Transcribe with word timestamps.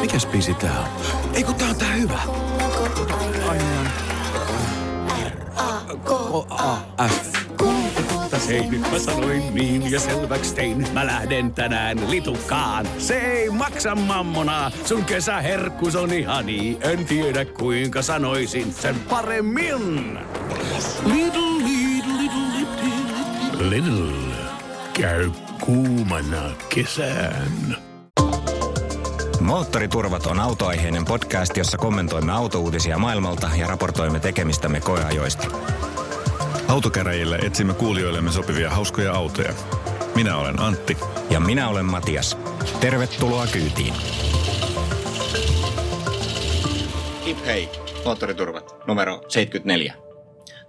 Mikäs 0.00 0.26
biisi 0.26 0.54
tää 0.54 0.80
on? 0.80 0.86
Ei 1.34 1.44
kun 1.44 1.54
tää 1.54 1.68
on 1.68 1.76
tää 1.76 1.92
hyvä. 1.92 2.18
Ai 3.48 3.58
niin. 3.58 3.90
R-A-K-A-F. 5.56 7.38
Hei, 8.48 8.66
nyt 8.70 8.80
mä 8.80 8.98
sanoin 8.98 9.54
niin 9.54 9.90
ja 9.90 10.00
selväks 10.00 10.52
tein. 10.52 10.86
Mä 10.92 11.06
lähden 11.06 11.54
tänään 11.54 12.10
litukaan. 12.10 12.86
Se 12.98 13.18
ei 13.18 13.50
maksa 13.50 13.94
mammona. 13.94 14.70
Sun 14.84 15.04
kesäherkkus 15.04 15.96
on 15.96 16.12
ihani. 16.12 16.78
En 16.80 17.06
tiedä 17.06 17.44
kuinka 17.44 18.02
sanoisin 18.02 18.72
sen 18.72 18.94
paremmin. 19.00 20.18
Little, 21.04 21.42
little, 21.64 22.12
little, 22.18 22.42
little, 22.58 23.70
little. 23.70 24.34
Käy 24.92 25.30
kuumana 25.60 26.50
kesään. 26.68 27.87
Moottoriturvat 29.40 30.26
on 30.26 30.40
autoaiheinen 30.40 31.04
podcast, 31.04 31.56
jossa 31.56 31.78
kommentoimme 31.78 32.32
autouutisia 32.32 32.98
maailmalta 32.98 33.50
ja 33.56 33.66
raportoimme 33.66 34.20
tekemistämme 34.20 34.80
koeajoista. 34.80 35.48
Autokäräjillä 36.68 37.38
etsimme 37.42 37.74
kuulijoillemme 37.74 38.32
sopivia 38.32 38.70
hauskoja 38.70 39.12
autoja. 39.12 39.54
Minä 40.14 40.36
olen 40.36 40.60
Antti. 40.60 40.96
Ja 41.30 41.40
minä 41.40 41.68
olen 41.68 41.84
Matias. 41.84 42.38
Tervetuloa 42.80 43.46
kyytiin. 43.46 43.94
Hip 47.26 47.46
hei, 47.46 47.68
moottoriturvat, 48.04 48.74
numero 48.86 49.22
74. 49.28 49.94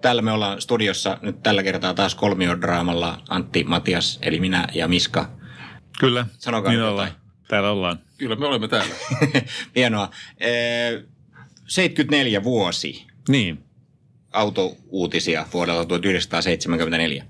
Täällä 0.01 0.21
me 0.21 0.31
ollaan 0.31 0.61
studiossa 0.61 1.17
nyt 1.21 1.43
tällä 1.43 1.63
kertaa 1.63 1.93
taas 1.93 2.15
kolmiodraamalla 2.15 3.21
Antti, 3.29 3.63
Matias, 3.63 4.19
eli 4.21 4.39
minä 4.39 4.67
ja 4.73 4.87
Miska. 4.87 5.29
Kyllä, 5.99 6.25
Sanokaa 6.37 6.71
niin 6.71 6.79
nyt 6.79 6.89
ollaan. 6.89 7.11
Täällä 7.47 7.71
ollaan. 7.71 7.99
Kyllä 8.19 8.35
me 8.35 8.45
olemme 8.45 8.67
täällä. 8.67 8.95
Hienoa. 9.75 10.09
Ee, 10.39 11.03
74 11.67 12.43
vuosi 12.43 13.07
Niin. 13.29 13.59
autouutisia 14.33 15.45
vuodelta 15.53 15.85
1974. 15.85 17.25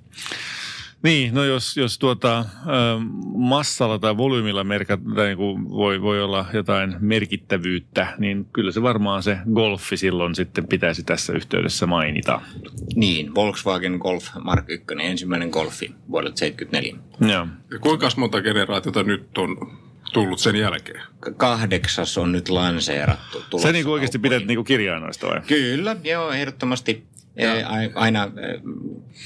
Niin, 1.03 1.33
no 1.33 1.43
jos, 1.43 1.77
jos 1.77 1.99
tuota, 1.99 2.45
massalla 3.35 3.99
tai 3.99 4.17
volyymilla 4.17 4.63
merkat, 4.63 4.99
tai 5.15 5.25
niin 5.27 5.37
kuin 5.37 5.69
voi, 5.69 6.01
voi 6.01 6.21
olla 6.21 6.45
jotain 6.53 6.95
merkittävyyttä, 6.99 8.13
niin 8.17 8.45
kyllä 8.53 8.71
se 8.71 8.81
varmaan 8.81 9.23
se 9.23 9.37
golfi 9.53 9.97
silloin 9.97 10.35
sitten 10.35 10.67
pitäisi 10.67 11.03
tässä 11.03 11.33
yhteydessä 11.33 11.85
mainita. 11.85 12.41
Niin, 12.95 13.35
Volkswagen 13.35 13.93
Golf 13.97 14.27
Mark 14.43 14.65
1, 14.69 14.85
ensimmäinen 15.01 15.49
golfi 15.49 15.91
vuodelta 16.11 16.37
74. 16.37 16.95
Joo. 17.33 17.47
Ja 17.71 17.79
kuinka 17.79 18.09
monta 18.17 18.41
generaatiota 18.41 19.03
nyt 19.03 19.37
on 19.37 19.57
tullut 20.13 20.39
sen 20.39 20.55
jälkeen? 20.55 21.01
Kahdeksas 21.37 22.17
on 22.17 22.31
nyt 22.31 22.49
lanseerattu. 22.49 23.59
Se 23.61 23.71
niin 23.71 23.87
oikeasti 23.87 24.19
pidät 24.19 24.45
niin 24.45 24.57
kuin 24.57 24.65
kirjainoista 24.65 25.27
vai? 25.27 25.41
Kyllä, 25.47 25.95
joo, 26.03 26.31
ehdottomasti. 26.31 27.03
E, 27.37 27.47
a- 27.63 27.65
aina 27.95 28.23
e, 28.23 28.59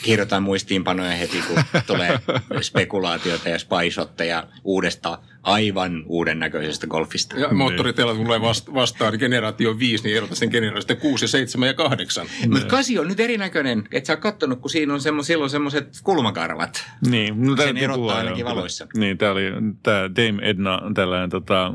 kirjoitan 0.04 0.44
muistiinpanoja 0.44 1.12
heti, 1.12 1.44
kun 1.48 1.64
tulee 1.88 2.20
spekulaatioita 2.62 3.50
ja 3.50 3.60
spaisotteja 3.60 4.48
uudesta, 4.64 5.20
aivan 5.44 6.04
uuden 6.06 6.40
näköisestä 6.40 6.88
golfista. 6.88 7.40
Ja 7.40 7.54
moottoriteillä 7.54 8.16
tulee 8.16 8.42
vast, 8.42 8.74
vastaan 8.74 9.14
generaatio 9.20 9.80
5, 9.80 10.04
niin 10.04 10.18
erota 10.18 10.36
sen 10.36 10.50
generaatio 10.50 10.96
6 10.96 11.24
ja 11.24 11.28
7 11.30 11.68
ja 11.68 11.74
8. 11.74 12.26
Mutta 12.50 12.68
kasi 12.68 13.00
on 13.00 13.08
nyt 13.08 13.20
erinäköinen. 13.20 13.84
Et 13.92 14.06
sä 14.06 14.14
oot 14.14 14.20
kattonut, 14.20 14.60
kun 14.60 14.70
siinä 14.70 14.94
on 14.94 15.02
semmo, 15.02 15.24
silloin 15.24 15.50
semmoiset 15.50 15.88
kulmakarvat. 16.04 16.86
Niin, 17.08 17.46
no 17.48 17.56
täytyy 17.56 17.84
erottaa 17.84 18.18
ainakin 18.18 18.40
joo, 18.40 18.50
valoissa. 18.50 18.88
kyllä. 18.88 19.06
Niin, 19.06 19.18
tämä 19.18 19.32
oli 19.32 19.44
tämä 19.84 20.00
Dame 20.16 20.42
Edna, 20.50 20.82
tällainen 20.94 21.30
tota, 21.30 21.74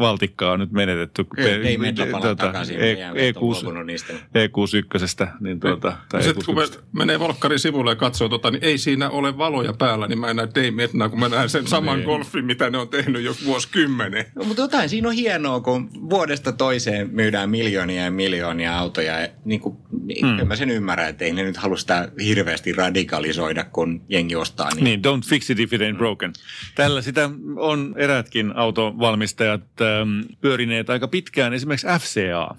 valtikka 0.00 0.52
on 0.52 0.60
nyt 0.60 0.72
menetetty. 0.72 1.24
Kyllä, 1.24 1.48
Pe- 1.48 1.68
ei 1.68 1.78
Medla 1.78 2.06
palaa 2.06 2.20
tota, 2.20 2.46
takaisin. 2.46 2.76
E- 2.76 2.80
meidän 2.80 3.14
vet 3.14 3.36
on 3.36 3.42
E6, 3.42 3.44
luopunut 3.46 3.86
niistä. 3.86 4.12
E61, 4.12 5.28
niin 5.40 5.60
tuota, 5.60 5.92
tai 6.08 6.22
Sitten 6.22 6.44
kun 6.46 6.54
E61. 6.64 6.78
menee 6.92 7.18
Volkkarin 7.20 7.58
sivulle 7.58 7.90
ja 7.90 7.96
katsoo, 7.96 8.28
tota, 8.28 8.50
niin 8.50 8.64
ei 8.64 8.78
siinä 8.78 9.10
ole 9.10 9.38
valoja 9.38 9.72
päällä, 9.72 10.06
niin 10.08 10.18
mä 10.18 10.30
en 10.30 10.36
näe 10.36 10.48
Dame 10.54 10.84
Etnaa, 10.84 11.08
kun 11.08 11.20
mä 11.20 11.28
näen 11.28 11.48
sen 11.50 11.66
saman 11.66 11.96
Niin. 11.96 12.06
golfin, 12.06 12.44
mitä 12.44 12.70
ne 12.70 12.78
on 12.78 12.88
tehnyt 12.88 13.01
jo 13.22 13.34
vuosikymmenen. 13.44 14.24
No, 14.34 14.44
mutta 14.44 14.62
jotain 14.62 14.88
siinä 14.88 15.08
on 15.08 15.14
hienoa, 15.14 15.60
kun 15.60 15.90
vuodesta 16.10 16.52
toiseen 16.52 17.10
myydään 17.12 17.50
miljoonia 17.50 18.04
ja 18.04 18.10
miljoonia 18.10 18.78
autoja. 18.78 19.20
Ja 19.20 19.28
niin 19.44 19.60
kuin, 19.60 19.76
mm. 20.22 20.46
mä 20.46 20.56
sen 20.56 20.70
ymmärrän, 20.70 21.08
että 21.08 21.24
ei 21.24 21.32
ne 21.32 21.42
nyt 21.42 21.56
halua 21.56 21.76
sitä 21.76 22.08
hirveästi 22.24 22.72
radikalisoida, 22.72 23.64
kun 23.64 24.04
jengi 24.08 24.36
ostaa. 24.36 24.68
Niin, 24.74 24.84
Niin, 24.84 25.00
don't 25.00 25.28
fix 25.28 25.50
it 25.50 25.60
if 25.60 25.72
it 25.72 25.80
ain't 25.80 25.96
broken. 25.96 26.32
Tällä 26.74 27.02
sitä 27.02 27.30
on 27.56 27.94
erätkin 27.96 28.56
autovalmistajat 28.56 29.62
ähm, 29.80 30.20
pyörineet 30.40 30.90
aika 30.90 31.08
pitkään. 31.08 31.54
Esimerkiksi 31.54 31.86
FCA, 32.00 32.54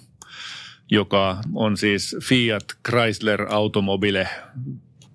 joka 0.91 1.37
on 1.55 1.77
siis 1.77 2.15
Fiat 2.23 2.65
Chrysler 2.87 3.45
Automobile, 3.49 4.27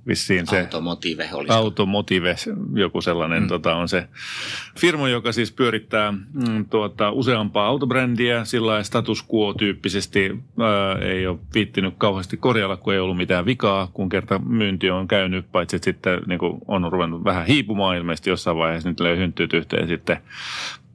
vissiin 0.09 0.47
se 0.47 0.61
Automotive 0.61 1.29
oli. 1.33 1.49
Automotive, 1.49 2.37
joku 2.75 3.01
sellainen 3.01 3.43
mm. 3.43 3.49
tota, 3.49 3.75
on 3.75 3.89
se 3.89 4.09
firma, 4.79 5.09
joka 5.09 5.33
siis 5.33 5.53
pyörittää 5.53 6.13
mm, 6.13 6.65
tuota, 6.71 7.11
useampaa 7.11 7.67
autobrändiä 7.67 8.45
sillä 8.45 8.67
lailla 8.67 8.85
status 8.85 9.25
quo-tyyppisesti. 9.35 10.37
Ää, 10.61 10.99
ei 10.99 11.27
ole 11.27 11.39
viittinyt 11.55 11.95
kauheasti 11.99 12.37
korjalla, 12.37 12.77
kun 12.77 12.93
ei 12.93 12.99
ollut 12.99 13.17
mitään 13.17 13.47
vikaa, 13.47 13.91
kun 13.93 14.09
kerta 14.09 14.39
myynti 14.39 14.91
on 14.91 15.09
käynyt, 15.09 15.53
paitsi 15.53 15.77
että 15.77 15.85
sitten 15.85 16.21
niin 16.27 16.39
kuin 16.39 16.59
on 16.69 16.93
ruvennut 16.93 17.25
vähän 17.25 17.47
hiipumaan 17.47 17.97
ilmeisesti 17.97 18.31
jossain 18.31 18.57
vaiheessa, 18.57 18.89
nyt 18.89 19.01
löi 19.01 19.17
hynttyyt 19.17 19.53
yhteen 19.53 19.89
sitten 19.89 20.19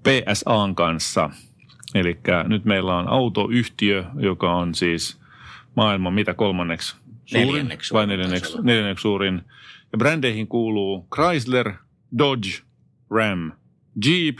PSAn 0.04 0.76
kanssa. 0.76 1.30
Eli 1.96 2.18
nyt 2.48 2.66
meillä 2.66 2.98
on 2.98 3.08
autoyhtiö, 3.08 4.04
joka 4.20 4.54
on 4.54 4.76
siis 4.76 5.20
maailman 5.76 6.14
mitä 6.14 6.34
kolmanneksi 6.34 6.96
suurin? 7.34 7.48
Neljänneksi 7.48 7.94
vai 7.94 8.04
suurin 8.04 8.10
neljänneksi, 8.20 8.58
neljänneksi 8.62 9.02
suurin. 9.02 9.42
Ja 9.92 9.98
brändeihin 9.98 10.48
kuuluu 10.48 11.08
Chrysler, 11.16 11.72
Dodge, 12.18 12.50
Ram, 13.12 13.52
Jeep, 14.06 14.38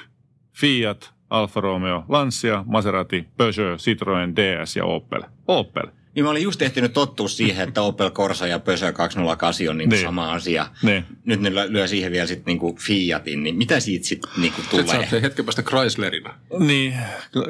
Fiat, 0.54 1.14
Alfa 1.30 1.62
Romeo, 1.62 2.06
Lancia, 2.10 2.64
Maserati, 2.68 3.26
Peugeot, 3.38 3.80
Citroen, 3.80 4.36
DS 4.36 4.76
ja 4.76 4.86
Opel. 4.86 5.22
Opel. 5.48 5.84
Niin 6.16 6.26
mä 6.26 6.30
olin 6.32 6.44
just 6.44 6.62
ehtinyt 6.62 6.94
tottua 6.94 7.28
siihen, 7.28 7.68
että 7.68 7.82
Opel 7.82 8.12
Corsa 8.12 8.48
ja 8.48 8.60
Peugeot 8.60 8.96
208 8.96 9.70
on 9.70 9.78
niin 9.78 9.90
Niin. 9.90 10.02
sama 10.02 10.32
asia. 10.34 10.68
Niin. 10.84 11.06
Nyt 11.26 11.42
ne 11.42 11.50
lyö- 11.50 11.88
siihen 11.88 12.12
vielä 12.12 12.26
sitten 12.28 12.46
niinku 12.46 12.78
Fiatin, 12.80 13.44
niin 13.44 13.56
mitä 13.56 13.80
siitä 13.80 14.06
sitten 14.08 14.32
niinku 14.38 14.62
Sitten 14.62 14.80
tulee? 14.86 14.96
saatte 14.96 15.22
hetken 15.22 15.46
päästä 15.46 15.62
Chryslerina. 15.64 16.34
Niin, 16.60 16.94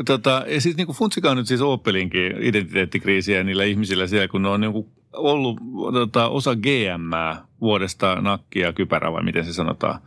tota, 0.06 0.46
ja 0.48 0.62
siis 0.62 0.78
niin 0.78 0.88
funtsikaa 0.88 1.36
nyt 1.36 1.48
siis 1.48 1.62
Opelinkin 1.62 2.32
identiteettikriisiä 2.42 3.44
niillä 3.44 3.64
ihmisillä 3.64 4.08
siellä, 4.08 4.28
kun 4.28 4.42
ne 4.42 4.50
on 4.50 4.62
niin 4.62 4.74
ollut 5.14 5.60
tota, 5.94 6.28
osa 6.28 6.56
GM 6.56 7.12
vuodesta 7.62 8.16
nakkia 8.22 8.68
ja 8.68 8.74
kypärä 8.74 9.12
vai 9.12 9.24
miten 9.24 9.46
se 9.46 9.54
sanotaan. 9.54 10.00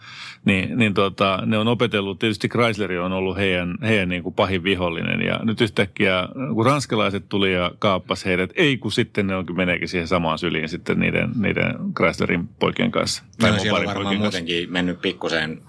Niin, 0.45 0.79
niin 0.79 0.95
tota, 0.95 1.43
ne 1.47 1.59
on 1.59 1.69
opetellut, 1.69 2.19
tietysti 2.19 2.49
Chrysler 2.49 2.93
on 2.93 3.13
ollut 3.13 3.37
heidän, 3.37 3.79
heidän 3.83 4.09
niin 4.09 4.23
kuin 4.23 4.35
pahin 4.35 4.63
vihollinen 4.63 5.21
ja 5.21 5.41
nyt 5.43 5.61
yhtäkkiä 5.61 6.29
kun 6.55 6.67
ranskalaiset 6.67 7.29
tuli 7.29 7.55
ja 7.55 7.73
kaappas 7.79 8.25
heidät, 8.25 8.51
ei 8.55 8.79
kun 8.79 8.93
sitten 8.93 9.27
ne 9.27 9.37
onkin 9.37 9.57
meneekin 9.57 9.89
siihen 9.89 10.09
samaan 10.09 10.39
syliin 10.39 10.69
sitten 10.69 11.01
niiden, 11.01 11.31
niiden 11.37 11.75
Chryslerin 11.97 12.49
poikien 12.49 12.91
kanssa. 12.91 13.23
Tai 13.41 13.51
No, 13.51 13.59
siellä 13.59 13.79
on 13.79 13.87
varmaan 13.87 14.05
kanssa. 14.05 14.23
muutenkin 14.23 14.73
mennyt 14.73 15.01
pikkusen 15.01 15.63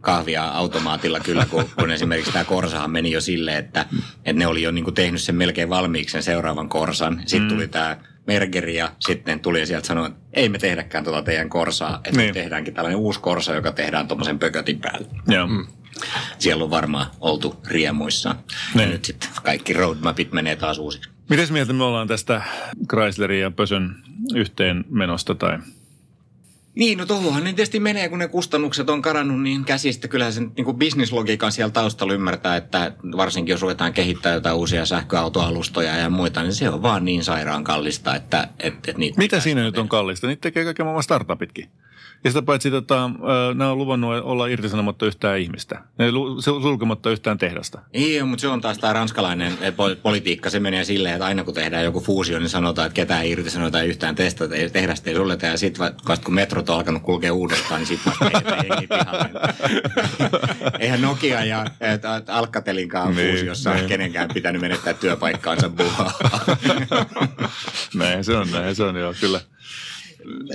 kahvia 0.00 0.44
automaatilla 0.44 1.20
kyllä, 1.20 1.46
kun, 1.50 1.64
kun 1.78 1.90
esimerkiksi 1.90 2.32
tämä 2.32 2.44
Korsahan 2.44 2.90
meni 2.90 3.10
jo 3.10 3.20
silleen, 3.20 3.58
että, 3.58 3.86
että 4.24 4.32
ne 4.32 4.46
oli 4.46 4.62
jo 4.62 4.70
niin 4.70 4.84
kuin 4.84 4.94
tehnyt 4.94 5.20
sen 5.20 5.34
melkein 5.34 5.68
valmiiksi 5.68 6.12
sen 6.12 6.22
seuraavan 6.22 6.68
Korsan. 6.68 7.22
Sitten 7.26 7.42
mm. 7.42 7.48
tuli 7.48 7.68
tämä 7.68 7.96
Mergeri 8.26 8.76
ja 8.76 8.92
sitten 8.98 9.40
tuli 9.40 9.60
ja 9.60 9.66
sieltä 9.66 9.86
sanoi, 9.86 10.06
että 10.06 10.20
ei 10.32 10.48
me 10.48 10.58
tehdäkään 10.58 11.04
tuota 11.04 11.22
teidän 11.22 11.48
Korsaa, 11.48 12.00
että 12.04 12.20
niin. 12.20 12.28
Me 12.28 12.32
tehdäänkin 12.32 12.74
tällainen 12.74 12.98
uusi 12.98 13.20
Korsa, 13.20 13.54
joka 13.54 13.72
tehdään 13.72 14.08
tuommoisen 14.08 14.38
pökötin 14.38 14.80
päälle. 14.80 15.06
Joo. 15.28 15.46
Mm. 15.46 15.66
Siellä 16.38 16.64
on 16.64 16.70
varmaan 16.70 17.06
oltu 17.20 17.60
riemuissaan. 17.66 18.36
Ja 18.46 18.52
Niin. 18.74 18.90
nyt 18.90 19.04
sitten 19.04 19.30
kaikki 19.42 19.72
roadmapit 19.72 20.32
menee 20.32 20.56
taas 20.56 20.78
uusiksi. 20.78 21.10
Mites 21.30 21.50
mieltä 21.50 21.72
me 21.72 21.84
ollaan 21.84 22.08
tästä 22.08 22.42
Chryslerin 22.90 23.40
ja 23.40 23.50
Pösön 23.50 23.94
yhteenmenosta 24.34 25.34
tai 25.34 25.58
Niin, 26.74 26.98
no 26.98 27.06
tuohonhan 27.06 27.44
ne 27.44 27.52
tietysti 27.52 27.80
menee, 27.80 28.08
kun 28.08 28.18
ne 28.18 28.28
kustannukset 28.28 28.90
on 28.90 29.02
karannut 29.02 29.42
niin 29.42 29.64
käsistä. 29.64 30.08
Kyllähän 30.08 30.32
sen 30.32 30.52
niin 30.56 30.76
bisnislogiikan 30.76 31.52
siellä 31.52 31.72
taustalla 31.72 32.12
ymmärtää, 32.14 32.56
että 32.56 32.92
varsinkin 33.16 33.52
jos 33.52 33.62
ruvetaan 33.62 33.92
kehittämään 33.92 34.34
jotain 34.34 34.56
uusia 34.56 34.86
sähköautoalustoja 34.86 35.96
ja 35.96 36.10
muita, 36.10 36.42
niin 36.42 36.54
se 36.54 36.68
on 36.68 36.82
vaan 36.82 37.04
niin 37.04 37.24
sairaan 37.24 37.64
kallista, 37.64 38.14
että, 38.16 38.48
että, 38.58 38.90
että 38.90 38.98
niitä 38.98 39.18
Mitä 39.18 39.40
siinä 39.40 39.58
tehdä. 39.58 39.68
nyt 39.70 39.78
on 39.78 39.88
kallista? 39.88 40.26
Niitä 40.26 40.40
tekee 40.40 40.64
kaiken 40.64 40.86
maailman 40.86 41.02
startupitkin. 41.02 41.68
Ja 42.24 42.30
sitä 42.30 42.42
paitsi 42.42 42.70
tota, 42.70 43.10
nämä 43.54 43.70
on 43.70 43.78
luvannut 43.78 44.14
olla 44.22 44.46
irtisanomatta 44.46 45.06
yhtään 45.06 45.38
ihmistä. 45.38 45.78
Sulkematta 46.40 47.10
yhtään 47.10 47.38
tehdasta. 47.38 47.80
Ei, 47.92 48.22
mutta 48.22 48.40
se 48.40 48.48
on 48.48 48.60
taas 48.60 48.78
tämä 48.78 48.92
ranskalainen 48.92 49.52
eh, 49.60 49.74
pol- 49.76 49.94
politiikka. 50.02 50.50
Se 50.50 50.60
menee 50.60 50.84
silleen, 50.84 51.14
että 51.14 51.24
aina 51.24 51.44
kun 51.44 51.54
tehdään 51.54 51.84
joku 51.84 52.00
fuusio, 52.00 52.38
niin 52.38 52.48
sanotaan, 52.48 52.86
että 52.86 52.94
ketään 52.94 53.22
ei 53.22 53.30
irtisanota 53.30 53.82
yhtään 53.82 54.14
testata, 54.14 54.54
ei 54.54 54.70
tehdasta 54.70 55.10
ei 55.10 55.16
sulleta. 55.16 55.46
Ja 55.46 55.58
sitten 55.58 55.94
vasta 56.08 56.24
kun 56.24 56.34
metrot 56.34 56.70
on 56.70 56.76
alkanut 56.76 57.02
kulkea 57.02 57.32
uudestaan, 57.32 57.80
niin 57.80 57.86
sitten 57.88 58.12
vasta 58.12 58.24
heitetään 58.24 58.66
jengi 58.70 58.86
pihalle. 58.86 59.30
Eihän 60.80 61.02
Nokia 61.02 61.44
ja 61.44 61.64
Alcatelinkaan 62.28 63.16
Niin, 63.16 63.30
fuusiossa 63.30 63.74
niin. 63.74 63.86
kenenkään 63.88 64.28
pitänyt 64.34 64.60
menettää 64.62 64.94
työpaikkaansa 64.94 65.68
buhaa. 65.68 66.12
näin 67.94 68.24
se 68.24 68.36
on, 68.36 68.50
näin 68.50 68.74
se 68.74 68.82
on, 68.82 68.96
joo, 68.96 69.14
kyllä. 69.20 69.40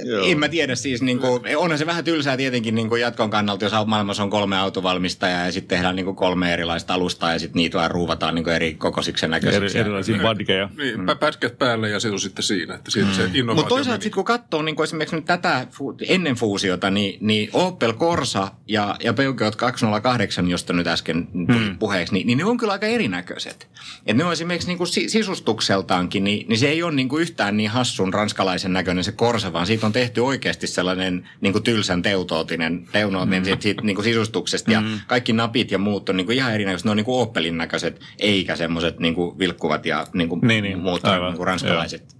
Joo. 0.05 0.25
En 0.25 0.39
mä 0.39 0.49
tiedä 0.49 0.75
siis, 0.75 1.01
niin 1.01 1.19
kuin, 1.19 1.57
onhan 1.57 1.77
se 1.77 1.85
vähän 1.85 2.03
tylsää 2.03 2.37
tietenkin 2.37 2.75
niin 2.75 2.89
kuin 2.89 3.01
jatkon 3.01 3.29
kannalta, 3.29 3.65
jos 3.65 3.73
maailmassa 3.85 4.23
on 4.23 4.29
kolme 4.29 4.57
autovalmistajaa 4.57 5.45
ja 5.45 5.51
sitten 5.51 5.77
tehdään 5.77 5.95
niin 5.95 6.05
kuin 6.05 6.15
kolme 6.15 6.53
erilaista 6.53 6.93
alustaa 6.93 7.33
ja 7.33 7.39
sitten 7.39 7.59
niitä 7.59 7.77
vaan 7.77 7.91
ruuvataan 7.91 8.35
niin 8.35 8.43
kuin 8.43 8.55
eri 8.55 8.73
kokoisiksi 8.73 9.25
ja 9.25 9.29
näköisiksi. 9.29 9.77
Eri, 9.77 9.79
erilaisia 9.79 10.21
badgeja. 10.21 10.69
Niin, 10.77 10.99
mm. 10.99 11.05
pätket 11.19 11.57
päälle 11.57 11.89
ja 11.89 11.99
se 11.99 12.09
on 12.09 12.19
sitten 12.19 12.43
siinä, 12.43 12.75
että 12.75 12.91
siinä 12.91 13.09
mm. 13.09 13.13
se 13.13 13.23
innovaatio 13.23 13.53
Mutta 13.55 13.69
toisaalta 13.69 14.03
sitten 14.03 14.15
kun 14.15 14.25
katsoo 14.25 14.61
niin 14.61 14.83
esimerkiksi 14.83 15.15
nyt 15.15 15.25
tätä 15.25 15.67
ennen 16.07 16.35
fuusiota, 16.35 16.89
niin, 16.89 17.17
niin 17.21 17.49
Opel 17.53 17.93
Corsa 17.93 18.51
ja, 18.67 18.95
ja 19.03 19.13
Peugeot 19.13 19.55
208, 19.55 20.49
josta 20.49 20.73
nyt 20.73 20.87
äsken 20.87 21.27
tuli 21.27 21.57
hmm. 21.57 21.77
puheeksi, 21.77 22.13
niin, 22.13 22.27
niin 22.27 22.37
ne 22.37 22.45
on 22.45 22.57
kyllä 22.57 22.73
aika 22.73 22.85
erinäköiset. 22.85 23.67
Et 24.05 24.17
ne 24.17 24.23
on 24.23 24.33
esimerkiksi 24.33 24.67
niin 24.67 24.77
kuin 24.77 24.87
si- 24.87 25.09
sisustukseltaankin, 25.09 26.23
niin, 26.23 26.47
niin 26.49 26.59
se 26.59 26.67
ei 26.67 26.83
ole 26.83 26.91
niin 26.91 27.09
kuin 27.09 27.21
yhtään 27.21 27.57
niin 27.57 27.69
hassun 27.69 28.13
ranskalaisen 28.13 28.73
näköinen 28.73 29.03
se 29.03 29.11
Corsa, 29.11 29.53
vaan 29.57 29.67
siitä 29.67 29.85
on 29.85 29.93
tehty 29.93 30.21
oikeasti 30.21 30.67
sellainen 30.67 31.29
niin 31.41 31.53
kuin 31.53 31.63
tylsän 31.63 32.01
teutootinen, 32.01 32.87
teunootinen 32.91 33.45
siitä, 33.45 33.61
siitä 33.61 33.81
niin 33.81 33.95
kuin 33.95 34.03
sisustuksesta. 34.03 34.71
Ja 34.71 34.83
kaikki 35.07 35.33
napit 35.33 35.71
ja 35.71 35.77
muut 35.77 36.09
on 36.09 36.17
niin 36.17 36.25
kuin 36.25 36.35
ihan 36.35 36.53
erinäköiset. 36.53 36.85
Ne 36.85 36.91
on 36.91 36.97
niin 36.97 37.05
kuin 37.05 37.21
Opelin 37.21 37.57
näköiset, 37.57 38.01
eikä 38.19 38.55
semmoiset 38.55 38.99
niin 38.99 39.15
kuin 39.15 39.39
vilkkuvat 39.39 39.85
ja 39.85 40.07
niin 40.13 40.29
kuin 40.29 40.41
Niin, 40.41 40.63
niin, 40.63 40.79
muut 40.79 41.05
aivan, 41.05 41.27
niin 41.27 41.37
kuin 41.37 41.47
ranskalaiset. 41.47 42.15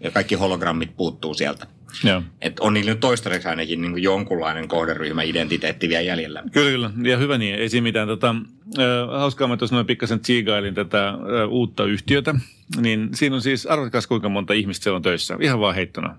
Ja 0.00 0.10
kaikki 0.10 0.34
hologrammit 0.34 0.96
puuttuu 0.96 1.34
sieltä. 1.34 1.66
Joo. 2.04 2.22
Et 2.40 2.60
on 2.60 2.74
niillä 2.74 2.90
nyt 2.90 3.00
toistaiseksi 3.00 3.48
ainakin 3.48 3.80
niin 3.80 3.92
kuin 3.92 4.02
jonkunlainen 4.02 4.68
kohderyhmä-identiteetti 4.68 5.88
vielä 5.88 6.02
jäljellä. 6.02 6.42
Kyllä, 6.52 6.70
kyllä. 6.70 7.10
Ja 7.10 7.16
hyvä 7.16 7.38
niin, 7.38 7.54
ei 7.54 7.68
siinä 7.68 7.82
mitään. 7.82 8.08
Tota, 8.08 8.34
äh, 8.78 9.20
hauskaa, 9.20 9.48
mä 9.48 9.56
tuossa 9.56 9.76
noin 9.76 9.86
pikkasen 9.86 10.20
tsiigailin 10.20 10.74
tätä 10.74 11.08
äh, 11.08 11.16
uutta 11.48 11.84
yhtiötä. 11.84 12.34
Niin 12.80 13.08
siinä 13.14 13.36
on 13.36 13.42
siis, 13.42 13.66
arvatkaas 13.66 14.06
kuinka 14.06 14.28
monta 14.28 14.54
ihmistä 14.54 14.84
siellä 14.84 14.96
on 14.96 15.02
töissä. 15.02 15.36
Ihan 15.40 15.60
vaan 15.60 15.74
heittona. 15.74 16.16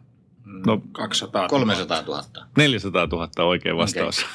No 0.66 0.82
200 0.92 1.42
000. 1.42 1.50
300 1.50 2.02
000. 2.02 2.24
400 2.58 3.08
000 3.12 3.30
oikein 3.46 3.78
vastaus. 3.78 4.26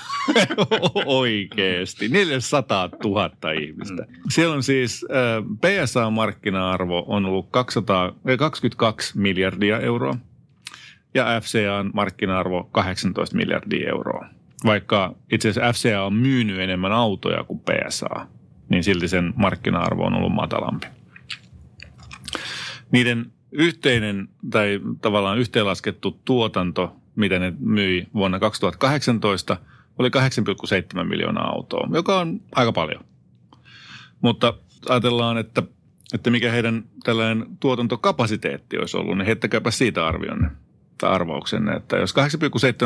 Oikeesti. 1.06 2.08
400 2.08 2.88
000 3.04 3.30
ihmistä. 3.52 4.02
Mm. 4.02 4.22
Siellä 4.30 4.54
on 4.54 4.62
siis, 4.62 5.06
äh, 5.10 5.44
PSA-markkina-arvo 5.60 7.04
on 7.06 7.26
ollut 7.26 7.48
200, 7.50 8.04
äh, 8.06 8.38
22 8.38 9.18
miljardia 9.18 9.80
euroa 9.80 10.16
ja 11.14 11.24
FCAn 11.40 11.90
markkina-arvo 11.94 12.68
18 12.72 13.36
miljardia 13.36 13.88
euroa. 13.88 14.26
Vaikka 14.64 15.14
itse 15.32 15.48
asiassa 15.48 15.72
FCA 15.72 16.02
on 16.02 16.14
myynyt 16.14 16.60
enemmän 16.60 16.92
autoja 16.92 17.44
kuin 17.44 17.60
PSA, 17.60 18.26
niin 18.68 18.84
silti 18.84 19.08
sen 19.08 19.32
markkina-arvo 19.36 20.04
on 20.04 20.14
ollut 20.14 20.32
matalampi. 20.32 20.86
Niiden 22.90 23.32
yhteinen 23.54 24.28
tai 24.50 24.80
tavallaan 25.00 25.38
yhteenlaskettu 25.38 26.20
tuotanto, 26.24 26.96
mitä 27.16 27.38
ne 27.38 27.52
myi 27.58 28.06
vuonna 28.14 28.38
2018, 28.38 29.56
oli 29.98 30.08
8,7 30.96 31.04
miljoonaa 31.04 31.50
autoa, 31.50 31.88
joka 31.92 32.18
on 32.18 32.40
aika 32.54 32.72
paljon. 32.72 33.04
Mutta 34.20 34.54
ajatellaan, 34.88 35.38
että, 35.38 35.62
että 36.14 36.30
mikä 36.30 36.50
heidän 36.50 36.84
tällainen 37.04 37.46
tuotantokapasiteetti 37.60 38.78
olisi 38.78 38.96
ollut, 38.96 39.18
niin 39.18 39.26
heittäkääpä 39.26 39.70
siitä 39.70 40.06
arvionne 40.06 40.50
tai 40.98 41.10
arvauksenne, 41.10 41.72
että 41.72 41.96
jos 41.96 42.14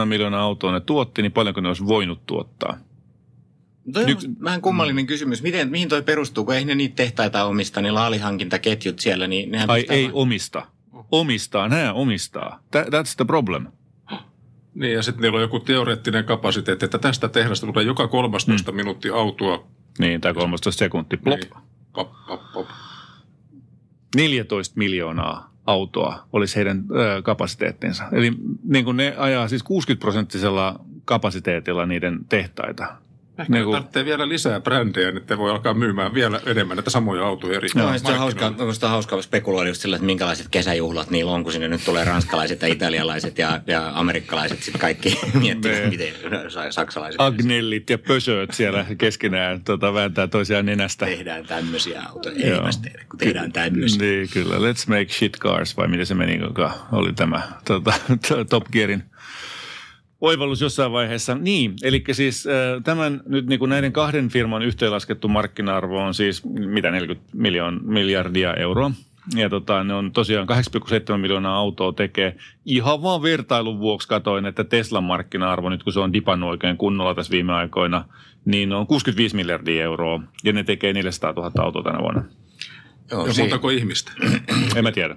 8,7 0.00 0.05
miljoonaa 0.05 0.43
autoa 0.43 0.73
ne 0.73 0.81
tuotti, 0.81 1.23
niin 1.23 1.32
paljonko 1.32 1.61
ne 1.61 1.69
olisi 1.69 1.87
voinut 1.87 2.26
tuottaa? 2.26 2.79
Toi 3.93 4.02
on 4.05 4.08
Nyt- 4.08 4.43
vähän 4.44 4.61
kummallinen 4.62 5.06
kysymys. 5.06 5.43
Miten, 5.43 5.69
mihin 5.70 5.88
toi 5.88 6.02
perustuu, 6.02 6.44
kun 6.44 6.55
ei 6.55 6.64
ne 6.64 6.75
niitä 6.75 6.94
tehtaita 6.96 7.44
omista, 7.44 7.81
niillä 7.82 8.05
alihankintaketjut 8.05 8.99
siellä, 8.99 9.26
niin 9.26 9.50
nehän 9.50 9.70
Ai 9.70 9.85
ei 9.88 10.05
vaan- 10.05 10.14
omista. 10.14 10.67
Omistaa, 11.12 11.69
nämä 11.69 11.93
omistaa. 11.93 12.62
That, 12.70 12.87
that's 12.87 13.14
the 13.17 13.25
problem. 13.26 13.67
Niin, 14.75 14.93
ja 14.94 15.02
sitten 15.02 15.23
niillä 15.23 15.37
on 15.37 15.43
joku 15.43 15.61
teoreettinen 15.61 16.25
kapasiteetti, 16.25 16.85
että 16.85 16.99
tästä 16.99 17.29
tehdasta 17.29 17.67
tulee 17.67 17.85
joka 17.85 18.08
13 18.08 18.73
mm. 18.73 18.76
minuuttia 18.76 19.14
autoa. 19.14 19.67
Niin, 19.99 20.20
tai 20.20 20.35
13 20.35 20.79
sekunti. 20.79 21.17
Plop. 21.17 21.40
Niin. 21.40 21.50
Pop, 21.93 22.11
pop, 22.26 22.40
pop. 22.52 22.67
14 24.17 24.73
miljoonaa 24.79 25.55
autoa 25.67 26.29
olisi 26.32 26.56
heidän 26.56 26.85
ö, 26.90 27.23
kapasiteettinsa. 27.23 28.05
Eli 28.12 28.32
niin 28.64 28.85
kuin 28.85 28.96
ne 28.96 29.14
ajaa 29.19 29.49
siis 29.49 29.62
60 29.62 30.00
prosenttisella 30.00 30.81
kapasiteetilla 31.05 31.87
niiden 31.87 32.19
tehtaita. 32.29 32.87
Ehkä 33.38 33.52
Niin 33.52 33.52
niin 33.52 33.64
kuin- 33.64 33.75
tarvitsee 33.75 34.05
vielä 34.05 34.29
lisää 34.29 34.61
brändejä, 34.61 35.11
niin 35.11 35.26
te 35.26 35.38
voi 35.38 35.50
alkaa 35.50 35.75
myymään 35.75 36.14
vielä 36.14 36.40
enemmän 36.46 36.76
näitä 36.76 36.90
samoja 36.90 37.26
autoja 37.26 37.56
eri 37.56 37.69
No, 37.75 37.82
on 37.85 37.88
hauskaa, 37.90 38.19
markkinoilla. 38.19 38.56
minusta 38.58 38.87
on 38.87 38.90
hauskaa 38.90 39.23
spekuloida 39.23 39.70
just 39.70 39.81
sillä, 39.81 39.96
että 39.96 40.06
minkälaiset 40.06 40.46
kesäjuhlat 40.50 41.11
niillä 41.11 41.32
on, 41.32 41.43
kun 41.43 41.52
sinne 41.52 41.69
nyt 41.69 41.85
tulee 41.85 42.05
ranskalaiset 42.05 42.62
ja 42.62 42.69
italialaiset 42.69 43.38
ja, 43.38 43.61
ja 43.67 43.90
amerikkalaisit 43.94 44.62
sitten 44.62 44.81
kaikki 44.81 45.19
miettii, 45.43 45.73
Ne. 45.73 45.87
miten 45.88 46.08
sa- 46.49 46.70
saksalaiset 46.70 47.20
Agnellit 47.20 47.90
ja 47.90 47.99
pösöt 47.99 48.50
siellä 48.55 48.87
keskenään 48.99 49.64
tota, 49.64 49.94
vääntää 49.94 50.26
toisiaan 50.26 50.67
nenästä. 50.67 51.06
tehdään 51.06 51.46
tämmöisiä 51.46 52.02
autoja. 52.08 52.37
Ei 52.55 52.61
mä 52.61 52.69
tehdä, 52.82 53.05
kun 53.11 53.19
tehdään 53.19 53.52
tämmöisiä. 53.52 54.02
Niin, 54.02 54.29
kyllä. 54.32 54.55
Let's 54.56 54.85
make 54.88 55.08
shit 55.08 55.38
cars, 55.38 55.76
vai 55.76 55.88
miten 55.88 56.06
se 56.06 56.14
meni, 56.14 56.38
joka 56.40 56.75
oli 56.93 57.12
tämä 57.12 57.43
tota, 57.64 57.93
Top 58.50 58.64
Gearin 58.73 59.02
oivallus 60.20 60.61
jossain 60.61 60.93
vaiheessa. 60.93 61.35
Niin, 61.35 61.75
eli 61.82 62.05
siis 62.12 62.47
äh, 62.47 62.82
tämän 62.85 63.20
nyt 63.26 63.47
niin 63.47 63.59
kuin 63.59 63.69
näiden 63.69 63.93
kahden 63.93 64.29
firman 64.29 64.62
yhteenlaskettu 64.62 65.29
markkina-arvo 65.29 65.99
on 65.99 66.15
siis 66.15 66.44
mitä 66.44 66.91
40 66.91 67.31
miljoon, 67.35 67.81
miljardia 67.82 68.55
euroa. 68.55 68.91
Ja 69.35 69.49
tota, 69.49 69.85
ne 69.85 69.94
on 69.94 70.12
tosiaan 70.12 70.49
8,7 71.12 71.19
miljoonaa 71.19 71.56
autoa 71.56 71.93
tekee. 71.93 72.37
Ihan 72.65 73.03
vaan 73.03 73.23
vertailun 73.23 73.79
vuoksi 73.79 74.09
katoin, 74.09 74.47
että 74.47 74.65
Teslan 74.65 75.05
markkina-arvo, 75.05 75.69
nyt 75.69 75.82
kun 75.82 75.93
se 75.93 76.00
on 76.00 76.12
dipannut 76.12 76.50
oikein 76.50 76.76
kunnolla 76.76 77.14
tässä 77.14 77.31
viime 77.31 77.53
aikoina, 77.53 78.05
niin 78.44 78.73
on 78.73 78.87
65 78.87 79.37
miljardia 79.37 79.85
euroa. 79.85 80.21
Ja 80.44 80.53
ne 80.53 80.64
tekee 80.64 80.93
400 80.93 81.32
000 81.32 81.53
autoa 81.64 81.82
tänä 81.82 81.99
vuonna. 81.99 82.25
Joo, 83.11 83.26
Ja 83.26 83.32
montako 83.38 83.71
ihmistä? 83.71 84.12
En 84.76 84.85
mä 84.85 84.93
tiedä. 84.93 85.17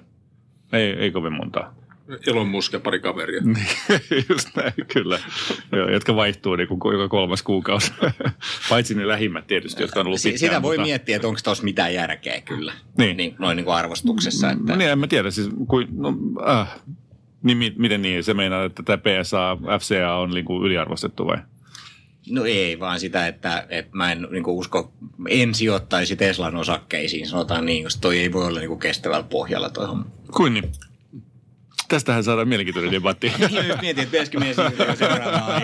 Ei, 0.73 0.89
ei 0.89 1.11
kovin 1.11 1.33
montaa. 1.33 1.80
Elon 2.27 2.47
Musk 2.47 2.73
ja 2.73 2.79
pari 2.79 2.99
kaveria. 2.99 3.41
Just 4.29 4.49
näin, 4.55 4.73
kyllä. 4.93 5.19
Joo, 5.71 5.89
jotka 5.89 6.15
vaihtuu 6.15 6.55
niin 6.55 6.67
kuin 6.67 6.93
joka 6.93 7.07
kolmas 7.07 7.43
kuukausi. 7.43 7.93
Paitsi 8.69 8.95
ne 8.95 9.07
lähimmät 9.07 9.47
tietysti, 9.47 9.83
jotka 9.83 9.99
on 9.99 10.07
ollut 10.07 10.19
pitkään. 10.23 10.39
sitä 10.39 10.61
voi 10.61 10.77
mutta... 10.77 10.87
miettiä, 10.87 11.15
että 11.15 11.27
onko 11.27 11.39
tuossa 11.43 11.63
mitään 11.63 11.93
järkeä 11.93 12.41
kyllä. 12.41 12.73
Niin. 12.97 13.17
niin 13.17 13.35
noin 13.39 13.55
niin 13.55 13.65
kuin 13.65 13.75
arvostuksessa. 13.75 14.51
Että... 14.51 14.75
Niin, 14.75 14.89
en 14.89 14.99
mä 14.99 15.07
tiedä. 15.07 15.31
Siis, 15.31 15.49
kuin, 15.67 15.87
no, 15.91 16.13
äh, 16.49 16.67
niin, 17.43 17.57
mi- 17.57 17.75
miten 17.77 18.01
niin? 18.01 18.23
Se 18.23 18.33
meinaa, 18.33 18.63
että 18.63 18.83
tämä 18.83 18.97
PSA, 18.97 19.57
FCA 19.79 20.15
on 20.15 20.29
niin 20.29 20.45
kuin 20.45 20.63
yliarvostettu 20.63 21.27
vai? 21.27 21.37
No 22.29 22.45
ei, 22.45 22.79
vaan 22.79 22.99
sitä, 22.99 23.27
että, 23.27 23.65
että 23.69 23.97
mä 23.97 24.11
en 24.11 24.27
niin 24.31 24.43
kuin 24.43 24.57
usko, 24.57 24.93
en 25.27 25.55
sijoittaisi 25.55 26.15
Teslan 26.15 26.55
osakkeisiin, 26.55 27.27
sanotaan 27.27 27.65
niin, 27.65 27.83
koska 27.83 28.01
toi 28.01 28.19
ei 28.19 28.33
voi 28.33 28.47
olla 28.47 28.59
niin 28.59 28.69
kuin 28.69 28.79
kestävällä 28.79 29.23
pohjalla 29.23 29.69
toi 29.69 29.87
homma. 29.87 30.05
Kuin 30.31 30.53
niin? 30.53 30.71
Tästähän 31.91 32.23
saadaan 32.23 32.47
mielenkiintoinen 32.47 32.91
debatti. 32.91 33.31
Niin, 33.51 33.65
mietin, 33.81 34.03
että 34.03 34.11
pitäisikö 34.11 34.39
siirtyä 34.39 34.95
seuraavaan 34.95 35.61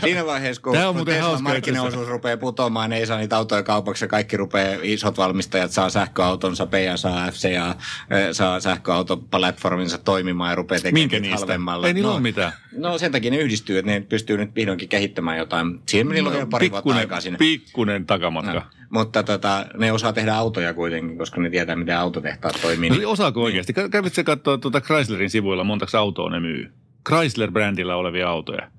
Siinä 0.00 0.26
vaiheessa, 0.26 0.62
kun 0.62 0.76
Teslan 1.04 1.42
markkinaosuus 1.42 2.08
rupeaa 2.08 2.36
putoamaan, 2.36 2.90
ne 2.90 2.98
ei 2.98 3.06
saa 3.06 3.18
niitä 3.18 3.36
autoja 3.36 3.62
kaupaksi 3.62 4.04
ja 4.04 4.08
kaikki 4.08 4.36
rupeaa, 4.36 4.76
isot 4.82 5.18
valmistajat 5.18 5.70
saa 5.70 5.90
sähköautonsa, 5.90 6.66
PSA, 6.66 7.10
FCA, 7.32 7.70
eh, 8.10 8.28
saa 8.32 8.60
sähköautoplatforminsa 8.60 9.98
toimimaan 9.98 10.50
ja 10.50 10.54
rupeaa 10.54 10.80
tekemään 10.80 11.02
Minkä 11.02 11.20
niistä? 11.20 11.38
halvemmalla. 11.38 11.86
Ei 11.86 11.94
niillä 11.94 12.08
no, 12.08 12.14
ole 12.14 12.22
mitään. 12.22 12.52
No 12.76 12.98
sen 12.98 13.12
takia 13.12 13.30
ne 13.30 13.36
yhdistyy, 13.36 13.78
että 13.78 13.90
ne 13.90 14.00
pystyy 14.00 14.36
nyt 14.36 14.54
vihdoinkin 14.54 14.88
kehittämään 14.88 15.38
jotain. 15.38 15.80
Siinä 15.88 16.10
niillä 16.10 16.28
on 16.28 16.32
vielä 16.34 16.46
pari 16.46 16.70
vuotta 16.70 16.94
aikaa 16.94 17.20
sinne. 17.20 17.38
pikkunen 17.38 18.06
takamatka. 18.06 18.52
No. 18.52 18.62
Mutta 18.92 19.22
tota, 19.22 19.66
ne 19.78 19.92
osaa 19.92 20.12
tehdä 20.12 20.34
autoja 20.34 20.74
kuitenkin, 20.74 21.18
koska 21.18 21.40
ne 21.40 21.50
tietää, 21.50 21.76
miten 21.76 21.98
autotehtaat 21.98 22.58
toimii. 22.62 22.90
No, 22.90 23.10
osaako 23.10 23.42
oikeasti? 23.42 23.72
Kä- 23.72 23.88
Kävitkö 23.88 24.14
sä 24.14 24.24
katsoa 24.24 24.58
tuota 24.58 24.80
Chryslerin 24.80 25.30
sivuilla, 25.30 25.64
montako 25.64 25.98
autoa 25.98 26.30
ne 26.30 26.40
myy? 26.40 26.72
Chrysler-brändillä 27.08 27.94
olevia 27.96 28.28
autoja. 28.28 28.70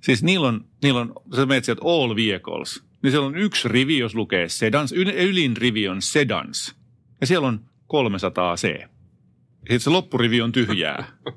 Siis 0.00 0.22
niillä 0.22 0.48
on, 0.48 0.64
niillä 0.82 1.00
on 1.00 1.12
sä 1.36 1.46
menet 1.46 1.64
sieltä 1.64 1.82
all 1.84 2.16
vehicles, 2.16 2.82
niin 3.02 3.10
siellä 3.10 3.26
on 3.26 3.36
yksi 3.36 3.68
rivi, 3.68 3.98
jos 3.98 4.14
lukee 4.14 4.48
sedans, 4.48 4.92
yl- 4.92 5.14
ylin 5.14 5.56
rivi 5.56 5.88
on 5.88 6.02
sedans. 6.02 6.74
Ja 7.20 7.26
siellä 7.26 7.48
on 7.48 7.60
300 7.86 8.56
C. 8.56 8.60
sitten 9.58 9.80
se 9.80 9.90
loppurivi 9.90 10.40
on 10.40 10.52
tyhjää. 10.52 11.04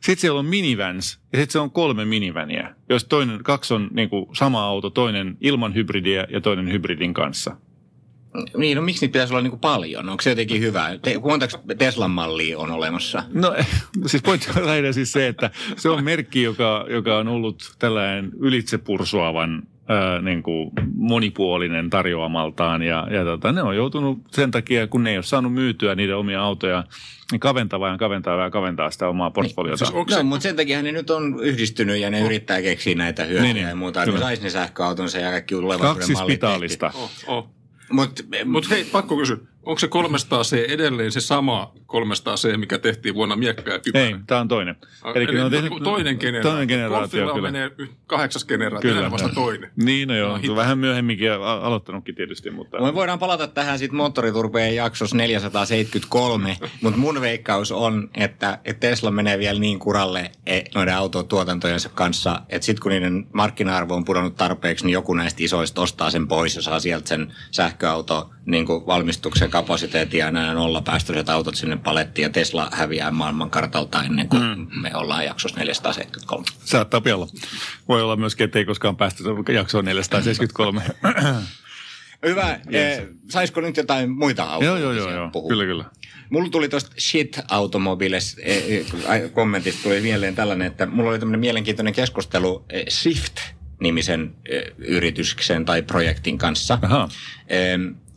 Sitten 0.00 0.20
siellä 0.20 0.38
on 0.38 0.46
minivans 0.46 1.20
ja 1.32 1.38
sitten 1.38 1.52
se 1.52 1.58
on 1.58 1.70
kolme 1.70 2.04
miniväniä, 2.04 2.74
jos 2.88 3.04
toinen, 3.04 3.42
kaksi 3.42 3.74
on 3.74 3.88
niin 3.92 4.08
kuin 4.08 4.26
sama 4.36 4.64
auto, 4.64 4.90
toinen 4.90 5.36
ilman 5.40 5.74
hybridiä 5.74 6.26
ja 6.30 6.40
toinen 6.40 6.72
hybridin 6.72 7.14
kanssa. 7.14 7.56
Niin, 8.56 8.76
no 8.76 8.82
miksi 8.82 9.06
niitä 9.06 9.12
pitäisi 9.12 9.32
olla 9.32 9.42
niin 9.42 9.50
kuin 9.50 9.60
paljon? 9.60 10.08
Onko 10.08 10.22
se 10.22 10.30
jotenkin 10.30 10.60
hyvä? 10.60 10.98
Te, 11.02 11.18
montako 11.18 11.58
Teslan 11.78 12.10
mallia 12.10 12.58
on 12.58 12.70
olemassa? 12.70 13.22
No 13.34 13.54
siis 14.06 14.22
pointti 14.22 14.48
on 14.56 14.66
lähinnä 14.66 14.92
siis 14.92 15.12
se, 15.12 15.26
että 15.26 15.50
se 15.76 15.88
on 15.88 16.04
merkki, 16.04 16.42
joka, 16.42 16.86
joka 16.90 17.18
on 17.18 17.28
ollut 17.28 17.74
tällainen 17.78 18.30
ylitsepursuavan 18.38 19.62
ää, 19.90 20.22
niin 20.22 20.42
kuin 20.42 20.70
monipuolinen 20.94 21.90
tarjoamaltaan 21.90 22.82
ja, 22.82 23.06
ja 23.10 23.24
tota, 23.24 23.52
ne 23.52 23.62
on 23.62 23.76
joutunut 23.76 24.18
sen 24.30 24.50
takia, 24.50 24.86
kun 24.86 25.04
ne 25.04 25.10
ei 25.10 25.16
ole 25.16 25.22
saanut 25.22 25.54
myytyä 25.54 25.94
niiden 25.94 26.16
omia 26.16 26.42
autoja, 26.42 26.84
niin 27.32 27.40
kaventaa 27.40 27.88
ja 27.90 27.98
kaventaa 27.98 28.44
ja 28.44 28.50
kaventaa 28.50 28.90
sitä 28.90 29.08
omaa 29.08 29.30
portfoliota. 29.30 29.76
Siis 29.84 29.90
onko 29.90 30.10
No, 30.10 30.16
se, 30.16 30.22
mutta 30.22 30.42
sen 30.42 30.56
takia 30.56 30.82
ne 30.82 30.92
nyt 30.92 31.10
on 31.10 31.40
yhdistynyt 31.42 31.98
ja 31.98 32.10
ne 32.10 32.20
yrittää 32.20 32.62
keksiä 32.62 32.94
näitä 32.94 33.24
hyötyjä 33.24 33.42
Niin, 33.42 33.54
niin, 33.56 33.68
ja 33.68 33.74
muuta. 33.76 34.02
Että 34.02 34.10
ne 34.10 34.16
kyllä. 34.16 34.26
sais 34.28 34.42
ne 34.42 34.50
sähköautonsa 34.50 35.18
ja 35.18 35.30
kaikki 35.30 35.54
tulevaisuuden 35.54 35.94
Kaksi 35.94 36.12
mallit 36.12 36.32
spitaalista. 36.32 36.90
oh, 36.94 37.10
oh. 37.26 37.50
Mutta 37.92 38.22
Mutta 38.44 38.68
hei, 38.70 38.84
pakko 38.84 39.16
kysyä. 39.16 39.36
Onko 39.66 39.78
se 39.78 39.86
300C 39.86 40.72
edelleen 40.72 41.12
se 41.12 41.20
sama 41.20 41.72
300C, 41.86 42.56
mikä 42.56 42.78
tehtiin 42.78 43.14
vuonna 43.14 43.36
miekkä 43.36 43.72
ja 43.72 43.78
kypärä? 43.78 44.04
Ei, 44.04 44.16
tämä 44.26 44.40
on 44.40 44.48
toinen. 44.48 44.76
Eli, 45.14 45.26
ne 45.26 45.44
on 45.44 45.50
tehnyt, 45.50 45.72
toinen 45.84 46.16
generaatio. 46.20 46.50
Toinen 46.50 46.68
generaatio, 46.68 47.00
Golfilla 47.00 47.32
kyllä. 47.34 47.50
menee 47.50 47.70
y- 47.78 47.88
kahdeksas 48.06 48.44
generaatio, 48.44 48.94
Kyllä. 48.94 49.10
vasta 49.10 49.28
toinen. 49.28 49.70
Niin, 49.76 50.08
no 50.08 50.14
joo. 50.16 50.38
No, 50.46 50.56
vähän 50.56 50.78
myöhemminkin 50.78 51.32
a- 51.32 51.36
aloittanutkin 51.36 52.14
tietysti, 52.14 52.50
mutta... 52.50 52.82
Me 52.82 52.94
voidaan 52.94 53.18
palata 53.18 53.46
tähän 53.46 53.78
sitten 53.78 53.96
moottoriturpeen 53.96 54.74
jaksossa 54.74 55.16
473, 55.16 56.56
mutta 56.82 56.98
mun 56.98 57.20
veikkaus 57.20 57.72
on, 57.72 58.10
että, 58.14 58.58
että 58.64 58.88
Tesla 58.88 59.10
menee 59.10 59.38
vielä 59.38 59.60
niin 59.60 59.78
kuralle 59.78 60.30
e, 60.46 60.60
noiden 60.74 60.96
autotuotantojensa 60.96 61.88
kanssa, 61.88 62.40
että 62.48 62.66
sitten 62.66 62.82
kun 62.82 62.92
niiden 62.92 63.26
markkina-arvo 63.32 63.94
on 63.94 64.04
pudonnut 64.04 64.36
tarpeeksi, 64.36 64.84
niin 64.84 64.92
joku 64.92 65.14
näistä 65.14 65.44
isoista 65.44 65.82
ostaa 65.82 66.10
sen 66.10 66.28
pois 66.28 66.56
ja 66.56 66.62
saa 66.62 66.80
sieltä 66.80 67.08
sen 67.08 67.34
sähköauto 67.50 68.30
niin 68.46 68.66
valmistuksen 68.68 69.50
kapasiteetin 69.60 70.18
ja 70.18 70.30
nämä 70.30 70.54
nollapäästöiset 70.54 71.28
autot 71.28 71.54
sinne 71.54 71.76
palettiin 71.76 72.22
ja 72.22 72.30
Tesla 72.30 72.70
häviää 72.72 73.10
maailmankartalta 73.10 74.02
ennen 74.02 74.28
kuin 74.28 74.42
mm. 74.42 74.80
me 74.82 74.90
ollaan 74.94 75.24
jaksossa 75.24 75.58
473. 75.58 76.44
Saattaa 76.64 77.02
olla. 77.14 77.28
Voi 77.88 78.02
olla 78.02 78.16
myöskin, 78.16 78.44
ettei 78.44 78.64
koskaan 78.64 78.96
päästä 78.96 79.22
jaksoon 79.52 79.84
473. 79.84 80.82
Hyvä. 82.26 82.60
Eh, 82.70 83.02
saisiko 83.28 83.60
nyt 83.60 83.76
jotain 83.76 84.10
muita 84.10 84.44
autoja 84.44 84.70
joo, 84.70 84.78
joo, 84.78 84.92
joo, 84.92 85.10
joo. 85.10 85.48
Kyllä, 85.48 85.64
kyllä. 85.64 85.84
Mulla 86.30 86.48
tuli 86.50 86.68
tuosta 86.68 86.90
shit 86.98 87.40
automobiles 87.48 88.36
eh, 88.42 88.64
eh, 88.68 89.32
kommentista 89.32 89.82
tuli 89.82 90.00
mieleen 90.00 90.34
tällainen, 90.34 90.66
että 90.66 90.86
mulla 90.86 91.10
oli 91.10 91.18
tämmöinen 91.18 91.40
mielenkiintoinen 91.40 91.94
keskustelu 91.94 92.64
Shift-nimisen 92.88 94.34
eh, 94.48 94.62
yrityksen 94.78 95.64
tai 95.64 95.82
projektin 95.82 96.38
kanssa. 96.38 96.78
Aha. 96.82 97.08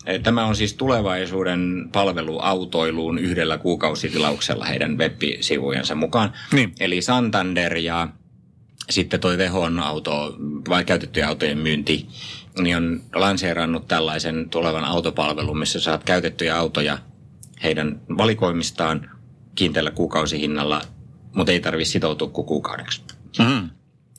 Eh, 0.06 0.22
Tämä 0.22 0.46
on 0.46 0.56
siis 0.56 0.74
tulevaisuuden 0.74 1.90
palvelu 1.92 2.40
autoiluun 2.40 3.20
yhdellä 3.20 3.58
kuukausitilauksella 3.58 4.66
heidän 4.66 4.98
web-sivujensa 4.98 5.96
mukaan. 5.96 6.34
Niin. 6.52 6.74
Eli 6.80 7.02
Santander 7.02 7.78
ja 7.78 8.08
sitten 8.90 9.20
toi 9.20 9.38
Vehon 9.38 9.80
auto, 9.80 10.36
vai 10.70 10.86
käytettyjen 10.86 11.28
autojen 11.28 11.58
myynti, 11.58 12.08
niin 12.62 12.78
on 12.78 13.02
lanseerannut 13.16 13.88
tällaisen 13.88 14.50
tulevan 14.50 14.86
autopalvelun, 14.86 15.60
missä 15.60 15.80
saat 15.80 16.04
käytettyjä 16.04 16.58
autoja 16.58 16.98
heidän 17.64 18.02
valikoimistaan 18.18 19.10
kiinteällä 19.56 19.92
kuukausihinnalla, 19.92 20.82
mutta 21.36 21.52
ei 21.52 21.60
tarvitse 21.60 21.92
sitoutua 21.92 22.28
kuin 22.28 22.48
kuukaudeksi. 22.48 23.02
Mm. 23.40 23.70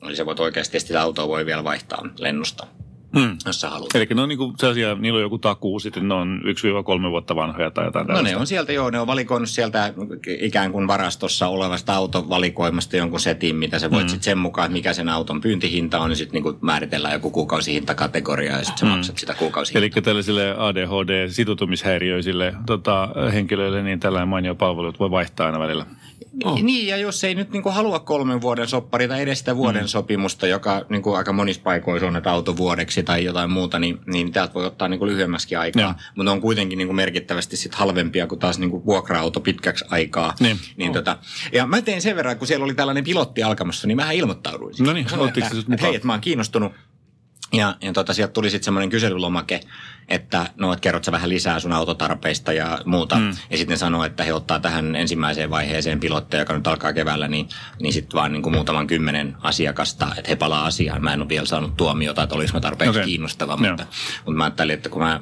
Eli 0.02 0.16
sä 0.16 0.26
voit 0.26 0.40
oikeasti 0.40 0.80
sitä 0.80 1.02
autoa 1.02 1.28
voi 1.28 1.46
vielä 1.46 1.64
vaihtaa 1.64 2.08
lennosta, 2.18 2.66
Mm. 3.14 3.36
jos 3.46 3.60
sä 3.60 3.70
haluat. 3.70 3.94
Eli 3.94 4.06
ne 4.14 4.22
on 4.22 4.28
niinku 4.28 4.54
sellaisia, 4.58 4.94
niillä 4.94 5.16
on 5.16 5.22
joku 5.22 5.38
takuu, 5.38 5.80
sitten 5.80 6.08
ne 6.08 6.14
on 6.14 6.40
1-3 7.06 7.10
vuotta 7.10 7.36
vanhoja 7.36 7.70
tai 7.70 7.84
jotain 7.84 8.06
No 8.06 8.22
ne 8.22 8.36
on 8.36 8.46
sieltä 8.46 8.72
joo, 8.72 8.90
ne 8.90 9.00
on 9.00 9.06
valikoinut 9.06 9.48
sieltä 9.48 9.94
ikään 10.40 10.72
kuin 10.72 10.88
varastossa 10.88 11.48
olevasta 11.48 11.94
autovalikoimasta 11.94 12.96
jonkun 12.96 13.20
setin, 13.20 13.56
mitä 13.56 13.78
sä 13.78 13.90
voit 13.90 14.04
mm. 14.04 14.08
sitten 14.08 14.24
sen 14.24 14.38
mukaan, 14.38 14.66
että 14.66 14.72
mikä 14.72 14.92
sen 14.92 15.08
auton 15.08 15.40
pyyntihinta 15.40 16.00
on, 16.00 16.08
niin 16.08 16.16
sitten 16.16 16.42
niinku 16.42 16.58
määritellään 16.60 17.14
joku 17.14 17.30
kuukausihintakategoria 17.30 18.52
ja 18.52 18.64
sitten 18.64 18.78
sä 18.78 18.86
maksat 18.86 19.18
sitä 19.18 19.34
kuukausihintaa. 19.34 19.86
Eli 19.96 20.02
tällaisille 20.02 20.54
ADHD-sitoutumishäiriöisille 20.58 22.54
tota, 22.66 23.08
henkilöille, 23.32 23.82
niin 23.82 24.00
tällainen 24.00 24.28
mainio 24.28 24.54
palvelu 24.54 24.92
voi 25.00 25.10
vaihtaa 25.10 25.46
aina 25.46 25.58
välillä. 25.58 25.86
Oh. 26.44 26.62
Niin, 26.62 26.86
ja 26.86 26.96
jos 26.96 27.24
ei 27.24 27.34
nyt 27.34 27.50
niinku 27.50 27.70
halua 27.70 27.98
kolmen 27.98 28.40
vuoden 28.40 28.68
soppari 28.68 29.08
tai 29.08 29.22
edes 29.22 29.38
sitä 29.38 29.56
vuoden 29.56 29.82
mm. 29.82 29.86
sopimusta, 29.88 30.46
joka 30.46 30.86
niinku 30.88 31.12
aika 31.12 31.32
monissa 31.32 31.62
paikoissa 31.62 32.06
on, 32.06 32.16
että 32.16 32.30
autovuodeksi 32.30 33.02
tai 33.02 33.24
jotain 33.24 33.50
muuta, 33.50 33.78
niin, 33.78 33.98
niin 34.06 34.32
täältä 34.32 34.54
voi 34.54 34.66
ottaa 34.66 34.88
niinku 34.88 35.06
lyhyemmäskin 35.06 35.58
aikaa. 35.58 35.98
Mutta 36.16 36.32
on 36.32 36.40
kuitenkin 36.40 36.78
niinku 36.78 36.94
merkittävästi 36.94 37.56
sit 37.56 37.74
halvempia 37.74 38.26
kuin 38.26 38.38
taas 38.38 38.58
niinku 38.58 38.86
vuokra-auto 38.86 39.40
pitkäksi 39.40 39.84
aikaa. 39.90 40.34
Niin. 40.40 40.56
niin 40.76 40.92
tota, 40.92 41.18
ja 41.52 41.66
mä 41.66 41.82
tein 41.82 42.02
sen 42.02 42.16
verran, 42.16 42.38
kun 42.38 42.46
siellä 42.46 42.64
oli 42.64 42.74
tällainen 42.74 43.04
pilotti 43.04 43.42
alkamassa, 43.42 43.86
niin 43.86 43.96
mähän 43.96 44.14
ilmoittauduin. 44.14 44.74
No 44.80 44.92
niin, 44.92 45.06
että, 45.28 45.46
että 45.72 45.86
hei, 45.86 45.94
että 45.94 46.06
mä 46.06 46.12
oon 46.12 46.20
kiinnostunut. 46.20 46.72
Ja, 47.56 47.76
ja 47.82 47.92
tota, 47.92 48.14
sieltä 48.14 48.32
tuli 48.32 48.50
sitten 48.50 48.64
semmoinen 48.64 48.90
kyselylomake, 48.90 49.60
että 50.08 50.46
no, 50.56 50.72
et 50.72 50.80
kerrot 50.80 51.04
sä 51.04 51.12
vähän 51.12 51.28
lisää 51.28 51.60
sun 51.60 51.72
autotarpeista 51.72 52.52
ja 52.52 52.78
muuta. 52.84 53.16
Mm. 53.16 53.32
Ja 53.50 53.56
sitten 53.56 53.78
sanoo, 53.78 54.04
että 54.04 54.24
he 54.24 54.32
ottaa 54.32 54.60
tähän 54.60 54.96
ensimmäiseen 54.96 55.50
vaiheeseen 55.50 56.00
pilotteja, 56.00 56.40
joka 56.40 56.52
nyt 56.52 56.66
alkaa 56.66 56.92
keväällä, 56.92 57.28
niin, 57.28 57.48
niin 57.80 57.92
sitten 57.92 58.18
vaan 58.18 58.32
niin 58.32 58.42
kuin 58.42 58.54
muutaman 58.54 58.86
kymmenen 58.86 59.36
asiakasta, 59.40 60.08
että 60.18 60.28
he 60.28 60.36
palaa 60.36 60.66
asiaan. 60.66 61.02
Mä 61.04 61.12
en 61.12 61.20
ole 61.20 61.28
vielä 61.28 61.46
saanut 61.46 61.76
tuomiota, 61.76 62.22
että 62.22 62.34
olisi 62.34 62.54
mä 62.54 62.60
tarpeeksi 62.60 62.90
okay. 62.90 63.04
kiinnostava, 63.04 63.56
mutta, 63.56 63.86
mutta 64.16 64.38
mä 64.38 64.44
ajattelin, 64.44 64.74
että 64.74 64.88
kun 64.88 65.02
mä 65.02 65.20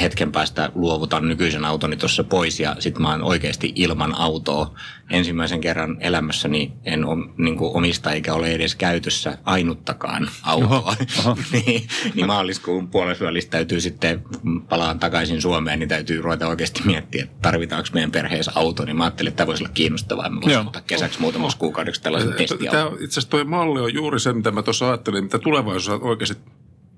hetken 0.00 0.32
päästä 0.32 0.70
luovutan 0.74 1.28
nykyisen 1.28 1.64
autoni 1.64 1.96
tuossa 1.96 2.24
pois 2.24 2.60
ja 2.60 2.76
sitten 2.78 3.02
mä 3.02 3.10
oon 3.10 3.22
oikeasti 3.22 3.72
ilman 3.74 4.14
autoa 4.14 4.74
ensimmäisen 5.10 5.60
kerran 5.60 5.96
elämässäni 6.00 6.72
en 6.84 7.04
om, 7.04 7.28
niin 7.38 7.56
omista 7.60 8.12
eikä 8.12 8.34
ole 8.34 8.52
edes 8.52 8.74
käytössä 8.74 9.38
ainuttakaan 9.44 10.30
autoa. 10.42 10.78
Oho, 10.78 10.94
oho. 11.18 11.36
niin, 11.52 11.88
niin 12.14 12.26
maaliskuun 12.26 12.88
puolessa 12.88 13.24
välissä 13.24 13.50
täytyy 13.50 13.80
sitten, 13.80 14.22
kun 14.42 14.62
palaan 14.62 14.98
takaisin 14.98 15.42
Suomeen, 15.42 15.78
niin 15.78 15.88
täytyy 15.88 16.22
ruveta 16.22 16.48
oikeasti 16.48 16.82
miettiä, 16.84 17.24
että 17.24 17.36
tarvitaanko 17.42 17.88
meidän 17.92 18.10
perheessä 18.10 18.52
auto. 18.54 18.84
Niin 18.84 18.96
mä 18.96 19.04
ajattelin, 19.04 19.28
että 19.28 19.36
tämä 19.36 19.46
voisi 19.46 19.64
olla 19.64 19.72
kiinnostavaa. 19.74 20.28
Mä 20.30 20.40
voisin 20.40 20.66
ottaa 20.66 20.82
kesäksi 20.86 21.20
muutamaksi 21.20 21.58
kuukaudeksi 21.58 22.02
tällaisen 22.02 22.32
testiauton. 22.32 22.92
itse 22.92 23.04
asiassa 23.04 23.30
tuo 23.30 23.44
malli 23.44 23.80
on 23.80 23.94
juuri 23.94 24.20
se, 24.20 24.32
mitä 24.32 24.50
mä 24.50 24.62
tuossa 24.62 24.88
ajattelin, 24.88 25.24
mitä 25.24 25.38
tulevaisuudessa 25.38 26.06
oikeasti 26.06 26.42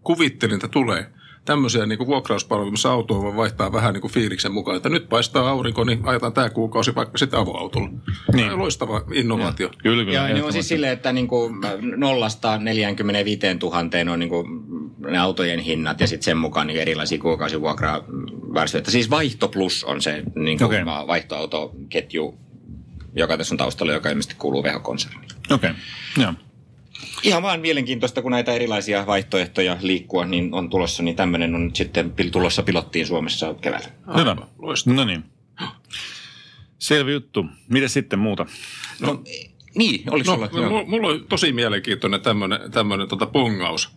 kuvittelin, 0.02 0.54
että 0.54 0.68
tulee. 0.68 1.06
Tämmöisiä 1.44 1.86
niin 1.86 2.06
vuokrauspalveluja, 2.06 2.70
missä 2.70 2.90
autoa 2.90 3.22
voi 3.22 3.36
vaihtaa 3.36 3.72
vähän 3.72 3.94
niin 3.94 4.00
kuin 4.00 4.12
fiiliksen 4.12 4.52
mukaan. 4.52 4.76
Että 4.76 4.88
nyt 4.88 5.08
paistaa 5.08 5.48
aurinko, 5.48 5.84
niin 5.84 6.00
ajetaan 6.02 6.32
tämä 6.32 6.50
kuukausi 6.50 6.94
vaikka 6.94 7.18
sitten 7.18 7.40
avoautolla. 7.40 7.88
Niin. 7.88 8.00
Niin. 8.32 8.58
Loistava 8.58 9.02
innovaatio. 9.12 9.70
Kyllä, 9.78 10.04
kyllä. 10.04 10.28
Ja 10.28 10.34
ne 10.34 10.42
on 10.42 10.52
siis 10.52 10.68
silleen, 10.68 10.92
että 10.92 11.12
niin 11.12 11.28
kuin 11.28 11.54
nollasta 11.96 12.58
45 12.58 13.40
000 13.62 14.12
on 14.12 14.18
niin 14.18 14.28
kuin 14.28 14.46
ne 14.98 15.18
autojen 15.18 15.60
hinnat 15.60 16.00
ja 16.00 16.06
sitten 16.06 16.24
sen 16.24 16.36
mukaan 16.36 16.66
niin 16.66 16.80
erilaisia 16.80 17.18
kuukausivuokraversioita. 17.18 18.90
Siis 18.90 19.10
Vaihto 19.10 19.48
Plus 19.48 19.84
on 19.84 20.02
se 20.02 20.22
niin 20.34 20.58
kuin 20.58 20.66
Okei. 20.66 20.86
vaihtoautoketju, 20.86 22.34
joka 23.16 23.36
tässä 23.36 23.54
on 23.54 23.58
taustalla, 23.58 23.92
joka 23.92 24.08
ilmeisesti 24.08 24.34
kuuluu 24.38 24.62
vehokonserniin. 24.62 25.30
Okei, 25.50 25.70
okay. 25.70 25.82
joo. 26.22 26.32
Ihan 27.24 27.42
vaan 27.42 27.60
mielenkiintoista, 27.60 28.22
kun 28.22 28.30
näitä 28.30 28.52
erilaisia 28.52 29.06
vaihtoehtoja 29.06 29.76
liikkua, 29.80 30.24
niin 30.24 30.54
on 30.54 30.70
tulossa, 30.70 31.02
niin 31.02 31.16
tämmöinen 31.16 31.54
on 31.54 31.64
nyt 31.64 31.76
sitten 31.76 32.12
pil- 32.20 32.30
tulossa 32.30 32.62
pilottiin 32.62 33.06
Suomessa 33.06 33.54
keväällä. 33.54 33.88
Hyvä. 34.18 34.36
Loistavaa. 34.58 34.96
No 34.96 35.04
niin. 35.04 35.24
Selvä 36.78 37.10
juttu. 37.10 37.46
Mitä 37.68 37.88
sitten 37.88 38.18
muuta? 38.18 38.46
No, 39.00 39.22
niin, 39.74 40.10
oliko 40.10 40.36
No, 40.36 40.48
sulla? 40.48 40.68
mulla, 40.68 40.84
mulla 40.84 41.08
on 41.08 41.24
tosi 41.28 41.52
mielenkiintoinen 41.52 42.20
tämmöinen, 42.20 42.72
tämmöinen 42.72 43.08
tota 43.08 43.26
pongaus. 43.26 43.90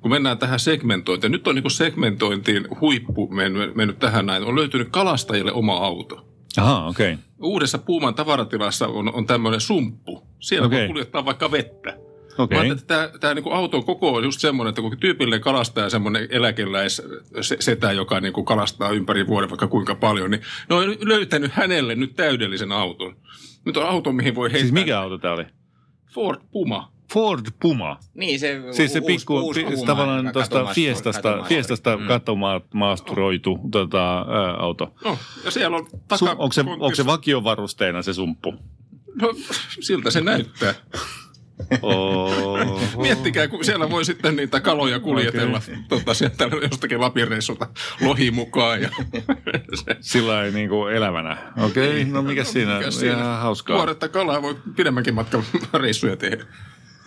Kun 0.00 0.10
mennään 0.10 0.38
tähän 0.38 0.60
segmentointiin, 0.60 1.32
nyt 1.32 1.48
on 1.48 1.54
niin 1.54 1.70
segmentointiin 1.70 2.68
huippu 2.80 3.28
mennyt, 3.28 3.74
mennyt 3.74 3.98
tähän 3.98 4.26
näin. 4.26 4.42
On 4.42 4.56
löytynyt 4.56 4.88
kalastajille 4.90 5.52
oma 5.52 5.76
auto. 5.76 6.26
Aha, 6.56 6.86
okei. 6.86 7.12
Okay. 7.12 7.24
Uudessa 7.42 7.78
Puuman 7.78 8.14
tavaratilassa 8.14 8.86
on, 8.88 9.14
on 9.14 9.26
tämmöinen 9.26 9.60
sumppu. 9.60 10.26
Siellä 10.40 10.66
okay. 10.66 10.78
Voi 10.78 10.86
kuljettaa 10.86 11.24
vaikka 11.24 11.50
vettä. 11.50 11.96
Okei. 12.38 12.56
Mä 12.56 12.60
ajattelin, 12.62 12.80
että 12.80 12.94
tämä, 12.94 13.18
tämä 13.20 13.34
niin 13.34 13.52
auton 13.52 13.84
koko 13.84 14.12
on 14.14 14.24
just 14.24 14.40
semmoinen, 14.40 14.68
että 14.68 14.82
kun 14.82 14.96
tyypillinen 15.00 15.40
kalastaja 15.40 15.90
semmoinen 15.90 16.28
eläkeläis 16.30 17.02
se- 17.40 17.56
setä, 17.60 17.92
joka 17.92 18.20
niin 18.20 18.32
kuin 18.32 18.44
kalastaa 18.44 18.90
ympäri 18.90 19.26
vuoden 19.26 19.50
vaikka 19.50 19.66
kuinka 19.66 19.94
paljon, 19.94 20.30
niin 20.30 20.42
ne 20.70 20.76
on 20.76 20.96
löytänyt 21.00 21.52
hänelle 21.52 21.94
nyt 21.94 22.16
täydellisen 22.16 22.72
auton. 22.72 23.16
Nyt 23.64 23.76
on 23.76 23.86
auto, 23.88 24.12
mihin 24.12 24.34
voi 24.34 24.48
heittää. 24.52 24.60
Siis 24.60 24.72
mikä 24.72 25.00
auto 25.00 25.18
tämä 25.18 25.34
oli? 25.34 25.44
Ford 26.14 26.40
Puma. 26.52 26.92
Ford 27.12 27.46
Puma. 27.62 27.98
Niin, 28.14 28.40
se 28.40 28.62
Siis 28.70 28.92
se 28.92 28.98
uusi- 28.98 29.12
pikku, 29.16 29.36
uusi 29.38 29.64
Puma, 29.64 29.86
tavallaan 29.86 30.18
joka 30.26 30.32
tuosta 30.32 30.64
Fiestasta. 30.74 31.42
Fiestasta 31.48 31.96
Mm. 31.96 32.06
katomaasturoitu 32.06 33.58
tota, 33.70 34.18
ää, 34.18 34.54
auto. 34.58 34.94
No, 35.04 35.18
ja 35.44 35.50
siellä 35.50 35.76
on 35.76 35.86
Su, 35.90 35.96
taka... 36.08 36.30
onko, 36.30 36.52
se, 36.52 36.60
onko 36.60 36.94
se 36.94 37.06
vakiovarusteena 37.06 38.02
se 38.02 38.12
sumppu? 38.12 38.54
No, 39.22 39.34
siltä 39.80 40.10
se 40.10 40.20
näyttää. 40.20 40.74
Oh. 41.82 42.96
Miettikää, 42.96 43.48
kun 43.48 43.64
siellä 43.64 43.90
voi 43.90 44.04
sitten 44.04 44.36
niitä 44.36 44.60
kaloja 44.60 45.00
kuljetella 45.00 45.56
okay. 45.56 45.76
tota, 45.88 46.14
sieltä 46.14 46.48
jostakin 46.62 47.00
Lapireissulta 47.00 47.66
lohi 48.00 48.30
mukaan. 48.30 48.82
Ja 48.82 48.90
Sillä 50.00 50.44
ei 50.44 50.52
niin 50.52 50.68
kuin 50.68 50.94
elävänä. 50.94 51.36
Okei, 51.56 52.00
okay, 52.00 52.12
no 52.12 52.22
mikä 52.22 52.44
siinä? 52.44 52.78
Mikäs 52.78 53.02
Ihan 53.02 53.40
hauskaa. 53.40 53.76
Tuoretta 53.76 54.08
kalaa 54.08 54.42
voi 54.42 54.56
pidemmänkin 54.76 55.14
matkan 55.14 55.44
reissuja 55.74 56.16
tehdä. 56.16 56.44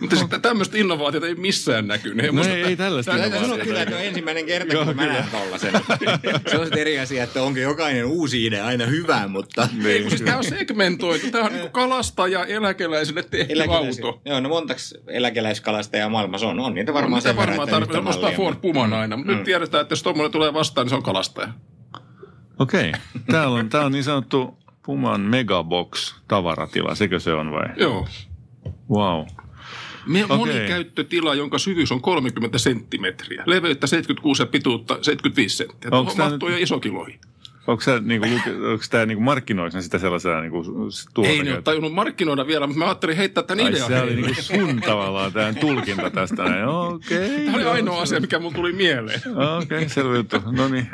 Mutta 0.00 0.16
sitten 0.16 0.42
tämmöistä 0.42 0.78
innovaatiota 0.78 1.26
ei 1.26 1.34
missään 1.34 1.86
näkynyt. 1.86 2.32
No 2.32 2.44
ei, 2.44 2.62
ei 2.62 2.76
tällaista 2.76 3.12
innovaatiota. 3.12 3.46
sanoa 3.48 3.64
kyllä, 3.64 3.82
että 3.82 3.96
on 3.96 4.02
ensimmäinen 4.02 4.46
kerta, 4.46 4.74
Joo, 4.74 4.84
kun 4.84 4.96
mä 4.96 5.06
näen 5.06 5.24
tollasen. 5.32 5.72
Se 6.50 6.56
on 6.58 6.64
sitten 6.64 6.80
eri 6.80 6.98
asia, 6.98 7.24
että 7.24 7.42
onko 7.42 7.58
jokainen 7.58 8.04
uusi 8.04 8.46
idea 8.46 8.66
aina 8.66 8.86
hyvä, 8.86 9.28
mutta... 9.28 9.68
Ei, 9.84 10.00
kun 10.00 10.10
siis 10.10 10.22
tämä 10.22 10.36
on 10.36 10.44
segmentoitu. 10.44 11.30
Tämä 11.30 11.44
on 11.44 11.52
niin 11.52 11.70
kalastaja 11.70 12.44
eläkeläisille 12.44 13.22
tehty 13.22 13.52
Eläkeläis- 13.52 14.04
auto. 14.04 14.20
Joo, 14.24 14.40
no 14.40 14.48
montaks 14.48 14.94
eläkeläiskalastajaa 15.06 16.08
maailmassa 16.08 16.46
on? 16.46 16.60
On 16.60 16.74
niitä 16.74 16.94
varmaan 16.94 17.22
Mitä 17.22 17.28
sen 17.28 17.36
verran, 17.36 17.56
varmaan 17.56 18.04
mallia, 18.04 18.36
Ford 18.36 18.56
Puman 18.56 18.92
aina. 18.92 19.16
Mutta 19.16 19.32
nyt 19.32 19.44
tiedetään, 19.44 19.82
että 19.82 19.92
jos 19.92 20.02
tuommoinen 20.02 20.32
tulee 20.32 20.54
vastaan, 20.54 20.84
niin 20.84 20.90
se 20.90 20.96
on 20.96 21.02
kalastaja. 21.02 21.48
Okei. 22.58 22.92
Täällä 23.30 23.58
on, 23.58 23.68
tää 23.68 23.84
on 23.84 23.92
niin 23.92 24.04
sanottu 24.04 24.58
Puman 24.82 25.20
Megabox 25.20 26.14
tavaratila, 26.28 26.94
sekö 26.94 27.20
se 27.20 27.32
on 27.32 27.52
vai? 27.52 27.66
Joo. 27.76 28.08
Wow. 28.90 29.26
Me, 30.08 30.24
Okei. 30.24 30.36
Monikäyttötila, 30.36 31.34
jonka 31.34 31.58
syvyys 31.58 31.92
on 31.92 32.00
30 32.00 32.58
senttimetriä. 32.58 33.42
Leveyttä 33.46 33.86
76 33.86 34.42
ja 34.42 34.46
pituutta 34.46 34.94
75 34.94 35.56
senttiä. 35.56 35.90
Tää 35.90 36.02
mahtuu 36.02 36.48
nyt- 36.48 36.58
jo 36.58 36.62
isokin 36.62 36.94
lohi. 36.94 37.18
Onko 37.66 37.80
se 37.80 38.00
niinku, 38.00 38.26
onko 38.70 38.84
tämä 38.90 39.06
niinku 39.06 39.22
markkinoiksi 39.22 39.82
sitä 39.82 39.98
sellaisena 39.98 40.40
niinku 40.40 40.64
tuota 41.14 41.30
Ei 41.30 41.42
ne 41.42 41.52
ole 41.52 41.62
tajunnut 41.62 41.92
markkinoida 41.92 42.46
vielä, 42.46 42.66
mutta 42.66 42.78
mä 42.78 42.84
ajattelin 42.84 43.16
heittää 43.16 43.42
tämän 43.44 43.64
Ai 43.64 43.72
idean. 43.72 43.86
se 43.88 44.00
oli 44.00 44.14
niinku 44.14 44.42
sun 44.42 44.80
tavallaan 44.86 45.32
tämän 45.32 45.56
tulkinta 45.56 46.10
tästä. 46.10 46.42
Okei. 46.66 47.44
Tämä 47.44 47.56
oli 47.56 47.64
ainoa 47.64 48.02
asia, 48.02 48.20
mikä 48.20 48.38
mulla 48.38 48.54
tuli 48.54 48.72
mieleen. 48.72 49.20
Okei, 49.58 49.78
okay, 49.78 49.88
selvä 49.88 50.16
juttu. 50.16 50.36
No 50.50 50.68
niin, 50.68 50.90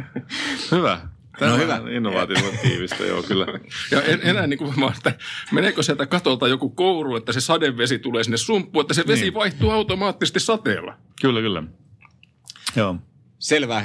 hyvä. 0.73 1.01
Tämä 1.39 1.49
No 1.51 1.55
on 1.55 1.61
hyvä. 1.63 1.81
innovatiivista, 1.97 3.05
joo 3.13 3.23
kyllä. 3.23 3.47
Ja 3.91 4.03
en, 4.03 4.21
enää 4.23 4.47
niin 4.47 4.59
kuin 4.59 4.81
vaan, 4.81 4.95
että 4.97 5.15
meneekö 5.53 5.83
sieltä 5.83 6.07
katolta 6.07 6.49
joku 6.49 6.69
kouru, 6.71 7.17
että 7.17 7.33
se 7.33 7.41
sadevesi 7.41 7.99
tulee 7.99 8.25
sinne 8.25 8.37
sumppuun, 8.37 8.83
että 8.83 8.95
se 8.95 9.05
vesi 9.07 9.23
Niin. 9.23 9.35
vaihtuu 9.35 9.71
automaattisesti 9.71 10.41
sateella. 10.41 10.95
Kyllä, 11.21 11.41
kyllä. 11.41 11.63
Joo. 12.77 12.97
Selvä. 13.39 13.83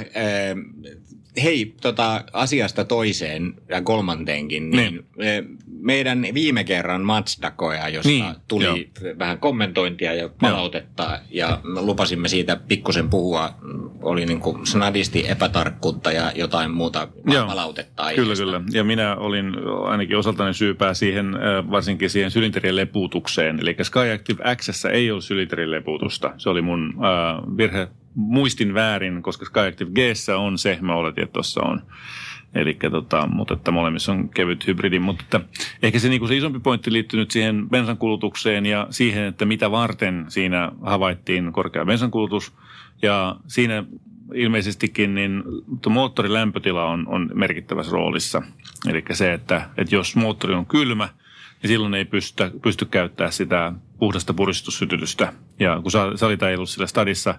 Hei, 1.42 1.74
tota, 1.80 2.24
asiasta 2.32 2.84
toiseen 2.84 3.54
ja 3.68 3.82
kolmanteenkin, 3.82 4.70
niin, 4.70 5.04
Niin. 5.16 5.58
meidän 5.66 6.26
viime 6.34 6.64
kerran 6.64 7.00
Mazda-koja, 7.02 7.88
josta 7.88 8.08
Niin, 8.08 8.24
tuli 8.48 8.64
joo. 8.64 8.76
vähän 9.18 9.38
kommentointia 9.38 10.14
ja 10.14 10.28
palautetta, 10.40 11.18
ja 11.30 11.60
me 11.62 11.80
lupasimme 11.80 12.28
siitä 12.28 12.56
pikkusen 12.68 13.08
puhua, 13.10 13.50
oli 14.02 14.26
niin 14.26 14.40
kuin 14.40 14.66
snadisti 14.66 15.24
epätarkkuutta 15.28 16.12
ja 16.12 16.32
jotain 16.34 16.70
muuta 16.70 17.08
Joo. 17.26 17.46
palautetta 17.46 18.02
Kyllä, 18.02 18.06
aiheesta. 18.22 18.44
kyllä. 18.44 18.60
Ja 18.72 18.84
minä 18.84 19.16
olin 19.16 19.52
ainakin 19.84 20.16
osaltani 20.16 20.54
syypää 20.54 20.94
siihen, 20.94 21.26
varsinkin 21.70 22.10
siihen 22.10 22.30
sylinterien 22.30 22.76
lepuutukseen. 22.76 23.60
Eli 23.60 23.76
Skyactiv 23.82 24.36
X 24.56 24.84
ei 24.84 25.10
ole 25.10 25.20
sylinterin 25.20 25.70
lepuutusta. 25.70 26.32
Se 26.38 26.50
oli 26.50 26.62
mun 26.62 26.94
äh, 26.94 27.56
virhe. 27.56 27.88
Muistin 28.14 28.74
väärin, 28.74 29.22
koska 29.22 29.44
Skyactiv 29.44 29.88
G 29.88 29.98
on 30.36 30.58
se, 30.58 30.78
mä 30.80 30.94
oletin, 30.94 31.24
että 31.24 31.32
tuossa 31.32 31.60
on. 31.62 31.82
Eli 32.54 32.78
tota, 32.90 33.26
mutta 33.26 33.54
että 33.54 33.70
molemmissa 33.70 34.12
on 34.12 34.28
kevyt 34.28 34.66
hybridi, 34.66 34.98
mutta 34.98 35.24
että 35.24 35.40
ehkä 35.82 35.98
se, 35.98 36.08
niin 36.08 36.28
se 36.28 36.36
isompi 36.36 36.58
pointti 36.58 36.92
liittyy 36.92 37.20
nyt 37.20 37.30
siihen 37.30 37.68
bensankulutukseen 37.70 38.66
ja 38.66 38.86
siihen, 38.90 39.24
että 39.24 39.44
mitä 39.44 39.70
varten 39.70 40.24
siinä 40.28 40.72
havaittiin 40.82 41.52
korkea 41.52 41.84
bensankulutus. 41.84 42.52
Ja 43.02 43.36
siinä 43.46 43.84
ilmeisestikin 44.34 45.14
niin 45.14 45.42
moottorin 45.88 46.32
lämpötila 46.32 46.84
on, 46.84 47.08
on 47.08 47.30
merkittävässä 47.34 47.92
roolissa. 47.92 48.42
Eli 48.88 49.04
se, 49.12 49.32
että, 49.32 49.70
että 49.76 49.94
jos 49.94 50.16
moottori 50.16 50.54
on 50.54 50.66
kylmä, 50.66 51.08
niin 51.62 51.68
silloin 51.68 51.94
ei 51.94 52.04
pysty, 52.04 52.50
pysty 52.62 52.84
käyttämään 52.84 53.32
sitä 53.32 53.72
puhdasta 53.98 54.34
puristussytytystä. 54.34 55.32
Ja 55.58 55.80
kun 55.82 55.90
sa- 55.90 56.16
salita 56.16 56.48
ei 56.48 56.54
ollut 56.54 56.70
sillä 56.70 56.86
stadissa 56.86 57.34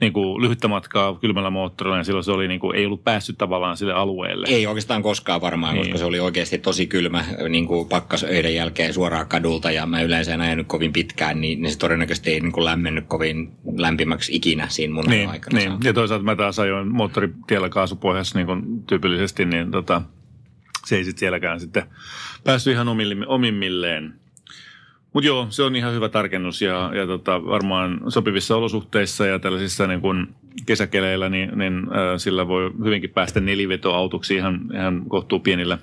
niin 0.00 0.12
kuin 0.12 0.42
lyhyttä 0.42 0.68
matkaa 0.68 1.14
kylmällä 1.14 1.50
moottorilla, 1.50 1.96
niin 1.96 2.04
silloin 2.04 2.24
se 2.24 2.32
oli, 2.32 2.48
niin 2.48 2.60
kuin, 2.60 2.76
ei 2.76 2.86
ollut 2.86 3.04
päässyt 3.04 3.38
tavallaan 3.38 3.76
sille 3.76 3.92
alueelle. 3.92 4.46
Ei 4.48 4.66
oikeastaan 4.66 5.02
koskaan 5.02 5.40
varmaan, 5.40 5.74
Niin. 5.74 5.84
koska 5.86 5.98
se 5.98 6.04
oli 6.04 6.20
oikeasti 6.20 6.58
tosi 6.58 6.86
kylmä 6.86 7.24
niin 7.48 7.66
kuin 7.66 7.88
pakkasöiden 7.88 8.54
jälkeen 8.54 8.94
suoraan 8.94 9.26
kadulta 9.28 9.70
ja 9.70 9.86
mä 9.86 10.02
yleensä 10.02 10.34
en 10.34 10.40
ajanut 10.40 10.66
kovin 10.66 10.92
pitkään, 10.92 11.40
niin, 11.40 11.62
niin 11.62 11.72
se 11.72 11.78
todennäköisesti 11.78 12.30
ei 12.30 12.40
niin 12.40 12.52
kuin 12.52 12.64
lämmennyt 12.64 13.04
kovin 13.08 13.52
lämpimäksi 13.76 14.36
ikinä 14.36 14.68
siinä 14.68 14.94
mun 14.94 15.04
Niin, 15.04 15.28
aikana. 15.28 15.58
niin. 15.58 15.72
ja 15.84 15.92
toisaalta 15.92 16.24
mä 16.24 16.36
taas 16.36 16.58
ajoin 16.58 16.94
moottoritiellä 16.94 17.68
kaasupohjassa 17.68 18.38
niin 18.38 18.46
kuin 18.46 18.82
tyypillisesti, 18.86 19.44
niin 19.44 19.70
tota, 19.70 20.02
se 20.86 20.96
ei 20.96 21.04
sitten 21.04 21.20
sielläkään 21.20 21.60
sitten 21.60 21.82
päässyt 22.44 22.72
ihan 22.72 22.88
omimmilleen. 23.26 24.14
Mutta 25.14 25.26
joo, 25.26 25.46
se 25.50 25.62
on 25.62 25.76
ihan 25.76 25.92
hyvä 25.94 26.08
tarkennus 26.08 26.62
ja, 26.62 26.90
ja 26.94 27.06
tota, 27.06 27.44
varmaan 27.46 28.00
sopivissa 28.08 28.56
olosuhteissa 28.56 29.26
ja 29.26 29.38
tällaisissa 29.38 29.86
niin 29.86 30.00
kuin 30.00 30.26
kesäkeleillä, 30.66 31.28
niin, 31.28 31.58
niin 31.58 31.74
äh, 31.78 32.16
sillä 32.16 32.48
voi 32.48 32.70
hyvinkin 32.84 33.10
päästä 33.10 33.40
nelivetoautoksi 33.40 34.34
ihan, 34.34 34.60
ihan 34.74 35.02
kohtuu 35.08 35.38
pienillä 35.40 35.78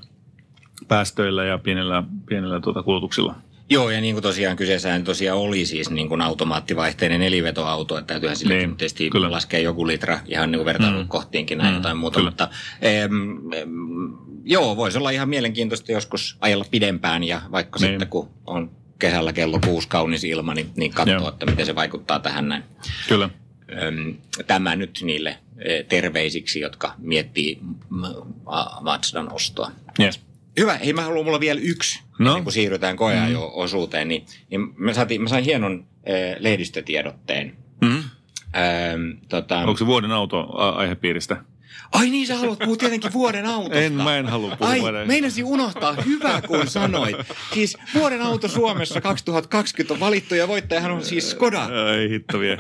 päästöillä 0.87 1.45
ja 1.45 1.57
pienillä, 1.57 2.03
pienillä 2.25 2.59
tuota, 2.59 2.83
kulutuksilla. 2.83 3.35
Joo, 3.69 3.89
ja 3.89 4.01
niin 4.01 4.15
kuin 4.15 4.23
tosiaan 4.23 4.57
kyseessähän 4.57 5.03
tosiaan 5.03 5.39
oli 5.39 5.65
siis 5.65 5.89
niin 5.89 6.07
kuin 6.09 6.21
automaattivaihteinen 6.21 7.19
nelivetoauto, 7.19 7.97
että 7.97 8.07
täytyyhän 8.13 8.37
sille 8.37 8.57
Niin, 8.57 8.75
tietysti 8.75 9.09
kyllä. 9.09 9.31
laskea 9.31 9.59
joku 9.59 9.87
litra 9.87 10.19
ihan 10.27 10.51
niin 10.51 10.59
kuin 10.59 10.65
vertailukohtiinkin 10.65 11.57
näin 11.57 11.69
Mm, 11.69 11.75
jotain 11.75 11.97
muuta, 11.97 12.19
kyllä. 12.19 12.29
mutta 12.29 12.49
em, 12.81 13.11
em, 13.53 13.69
joo, 14.43 14.77
voisi 14.77 14.97
olla 14.97 15.09
ihan 15.09 15.29
mielenkiintoista 15.29 15.91
joskus 15.91 16.37
ajella 16.41 16.65
pidempään 16.71 17.23
ja 17.23 17.41
vaikka 17.51 17.79
Niin. 17.79 17.89
sitten 17.89 18.07
kun 18.07 18.29
on 18.47 18.71
kesällä 19.01 19.33
kello 19.33 19.59
kuusi 19.65 19.87
kaunis 19.87 20.23
ilma, 20.23 20.53
niin, 20.53 20.69
niin 20.75 20.91
katsoa, 20.91 21.15
Joo. 21.15 21.29
että 21.29 21.45
miten 21.45 21.65
se 21.65 21.75
vaikuttaa 21.75 22.19
tähän 22.19 22.49
näin. 22.49 22.63
Kyllä. 23.07 23.29
Tämä 24.47 24.75
nyt 24.75 24.99
niille 25.03 25.37
eh, 25.57 25.85
terveisiksi, 25.85 26.59
jotka 26.59 26.93
miettii 26.97 27.59
Mazdan 28.81 29.33
ostoa. 29.33 29.71
Yes. 29.99 30.19
Hyvä. 30.59 30.77
Hei, 30.77 30.93
mä 30.93 31.01
haluan 31.01 31.25
mulla 31.25 31.39
vielä 31.39 31.59
yksi, 31.63 31.99
No. 32.19 32.29
ennen 32.29 32.43
kuin 32.43 32.53
siirrytään 32.53 32.97
koeajo 32.97 33.31
jo 33.31 33.51
osuuteen. 33.53 34.07
Niin, 34.07 34.25
niin 34.49 34.61
mä, 34.77 34.93
saatiin, 34.93 35.21
mä 35.21 35.29
sain 35.29 35.43
hienon 35.43 35.85
eh, 36.03 36.35
lehdistötiedotteen. 36.39 37.57
Mm-hmm. 37.81 38.03
Öm, 38.93 39.17
tota, 39.29 39.57
Onko 39.59 39.77
se 39.77 39.85
vuoden 39.85 40.11
auto 40.11 40.47
aihepiiristä? 40.57 41.37
Ai 41.91 42.10
niin, 42.10 42.27
sä 42.27 42.38
haluat 42.38 42.60
puhua 42.60 42.75
tietenkin 42.77 43.13
vuoden 43.13 43.45
autosta. 43.45 43.79
En, 43.79 43.93
mä 43.93 44.17
en 44.17 44.25
halua 44.25 44.55
puhua 44.55 44.71
Ai, 44.71 44.79
vuoden- 44.81 45.07
meinasin 45.07 45.45
unohtaa. 45.45 45.95
Hyvä, 46.05 46.41
kun 46.47 46.67
sanoit. 46.67 47.15
Siis 47.53 47.77
vuoden 47.93 48.21
auto 48.21 48.47
Suomessa 48.47 49.01
2020 49.01 49.93
on 49.93 49.99
valittu 49.99 50.36
ja 50.36 50.47
voittajahan 50.47 50.91
on 50.91 51.03
siis 51.05 51.31
Skoda. 51.31 51.67
Ei 51.97 52.10
hitto 52.10 52.39
vie. 52.39 52.57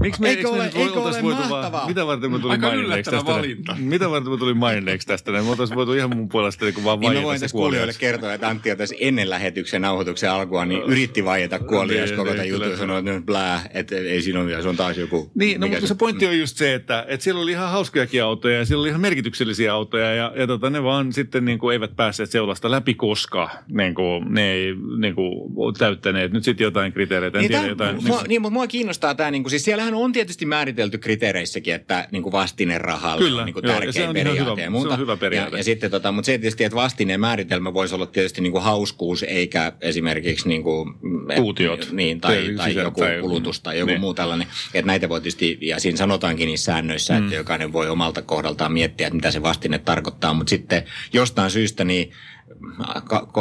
Miksi 0.00 0.20
me, 0.20 0.28
Eikö 0.28 0.42
me 0.42 0.48
ole- 0.48 0.58
voi, 0.74 0.82
eikö 0.82 1.00
ole 1.00 1.22
voitu 1.22 1.38
mahtavaa? 1.38 1.72
vaan, 1.72 1.88
mitä 1.88 2.06
varten 2.06 2.32
me 2.32 2.38
tuli 2.38 2.52
Aika 2.52 2.66
maininneeksi 2.66 3.10
tästä? 3.10 3.32
valinta. 3.32 3.76
Mitä 3.78 4.10
varten 4.10 4.32
me 4.32 4.38
tuli 4.38 4.54
maininneeksi 4.54 5.06
tästä? 5.06 5.32
Me 5.32 5.40
oltaisiin 5.40 5.76
voitu 5.76 5.92
ihan 5.92 6.16
mun 6.16 6.28
puolesta 6.28 6.64
niin 6.64 6.84
vaan 6.84 7.00
Niin 7.00 7.12
mä 7.12 7.22
voin 7.22 7.38
se 7.38 7.44
tässä 7.44 7.52
kuulijoille 7.52 7.94
kertoa, 7.98 8.34
että 8.34 8.48
Antti 8.48 8.76
tässä 8.76 8.94
ennen 9.00 9.30
lähetyksen 9.30 9.82
nauhoituksen 9.82 10.30
alkua, 10.30 10.64
niin 10.64 10.82
yritti 10.82 11.24
vaieta 11.24 11.58
Niin, 11.58 12.16
koko 12.16 12.30
tämän 12.30 12.48
jutun 12.48 12.76
sanoi, 12.78 12.98
että 12.98 13.10
nyt 13.12 13.26
blää, 13.26 13.62
että 13.74 13.96
ei 13.96 14.22
siinä 14.22 14.40
ole 14.40 14.62
se 14.62 14.68
on 14.68 14.76
taas 14.76 14.98
joku. 14.98 15.30
Niin, 15.34 15.60
no 15.60 15.68
mutta 15.68 15.86
se 15.86 15.94
pointti 15.94 16.26
on 16.26 16.38
just 16.38 16.56
se, 16.56 16.74
että, 16.74 17.04
että 17.08 17.24
siellä 17.24 17.40
oli 17.42 17.50
ihan 17.50 17.70
hauskojakin 17.70 18.22
autoja 18.22 18.41
ja 18.48 18.64
siellä 18.64 18.80
oli 18.80 18.88
ihan 18.88 19.00
merkityksellisiä 19.00 19.74
autoja 19.74 20.14
ja, 20.14 20.32
ja 20.36 20.46
tota, 20.46 20.70
ne 20.70 20.82
vaan 20.82 21.12
sitten 21.12 21.44
niin 21.44 21.58
kuin 21.58 21.72
eivät 21.72 21.96
päässeet 21.96 22.30
seulasta 22.30 22.70
läpi, 22.70 22.94
koska 22.94 23.50
niin 23.68 23.94
kuin, 23.94 24.34
ne 24.34 24.52
ei 24.52 24.74
niin 24.98 25.14
kuin, 25.14 25.52
täyttäneet 25.78 26.32
nyt 26.32 26.44
sitten 26.44 26.64
jotain 26.64 26.92
kriteereitä. 26.92 27.38
Niin, 27.38 27.48
tiedä 27.48 27.62
tämän, 27.62 27.70
jotain. 27.94 28.06
mua, 28.06 28.22
niin, 28.28 28.42
mutta 28.42 28.52
mua 28.54 28.66
kiinnostaa 28.66 29.14
tämä, 29.14 29.30
niin 29.30 29.42
kuin, 29.42 29.50
siis 29.50 29.64
siellähän 29.64 29.94
on 29.94 30.12
tietysti 30.12 30.46
määritelty 30.46 30.98
kriteereissäkin, 30.98 31.74
että 31.74 32.08
niin 32.10 32.22
kuin 32.22 32.32
vastine 32.32 32.78
rahalle 32.78 33.24
Kyllä, 33.24 33.40
on 33.40 33.46
niin 33.46 33.54
kuin 33.54 33.64
joo, 33.64 33.72
tärkein 33.74 33.92
se 33.92 34.08
on 34.08 34.14
periaate 34.14 34.40
hyvä- 34.40 34.50
ja 34.50 34.56
se 34.66 34.70
muuta. 34.70 34.92
on 34.94 34.98
hyvä 35.00 35.16
periaate. 35.16 35.50
Ja, 35.56 35.58
ja 35.58 35.64
sitten, 35.64 35.90
tota, 35.90 36.12
mutta 36.12 36.26
se 36.26 36.38
tietysti, 36.38 36.64
että 36.64 36.76
vastineen 36.76 37.20
määritelmä 37.20 37.74
voisi 37.74 37.94
olla 37.94 38.06
tietysti 38.06 38.40
niin 38.40 38.52
kuin 38.52 38.64
hauskuus, 38.64 39.22
eikä 39.22 39.72
esimerkiksi 39.80 40.48
niin 40.48 40.62
kuin, 40.62 40.94
Kuutiot. 41.36 41.88
Niin, 41.92 42.20
tai, 42.20 42.36
Tai 42.44 42.54
tai 42.56 42.74
joku 42.84 43.00
tai- 43.00 43.20
kulutus 43.20 43.60
tai 43.60 43.78
joku 43.78 43.90
niin. 43.90 44.00
muu 44.00 44.14
tällainen. 44.14 44.46
Että 44.74 44.86
näitä 44.86 45.08
voi 45.08 45.20
tietysti, 45.20 45.58
ja 45.60 45.80
siinä 45.80 45.96
sanotaankin 45.98 46.46
niissä 46.46 46.64
säännöissä, 46.64 47.14
Mm. 47.18 47.24
että 47.24 47.34
jokainen 47.36 47.72
voi 47.72 47.88
omalta 47.88 48.22
kohdaltaan 48.32 48.72
miettiä, 48.72 49.06
että 49.06 49.14
mitä 49.14 49.30
se 49.30 49.42
vastine 49.42 49.78
tarkoittaa, 49.78 50.34
mutta 50.34 50.50
sitten 50.50 50.84
jostain 51.12 51.50
syystä 51.50 51.84
niin 51.84 52.12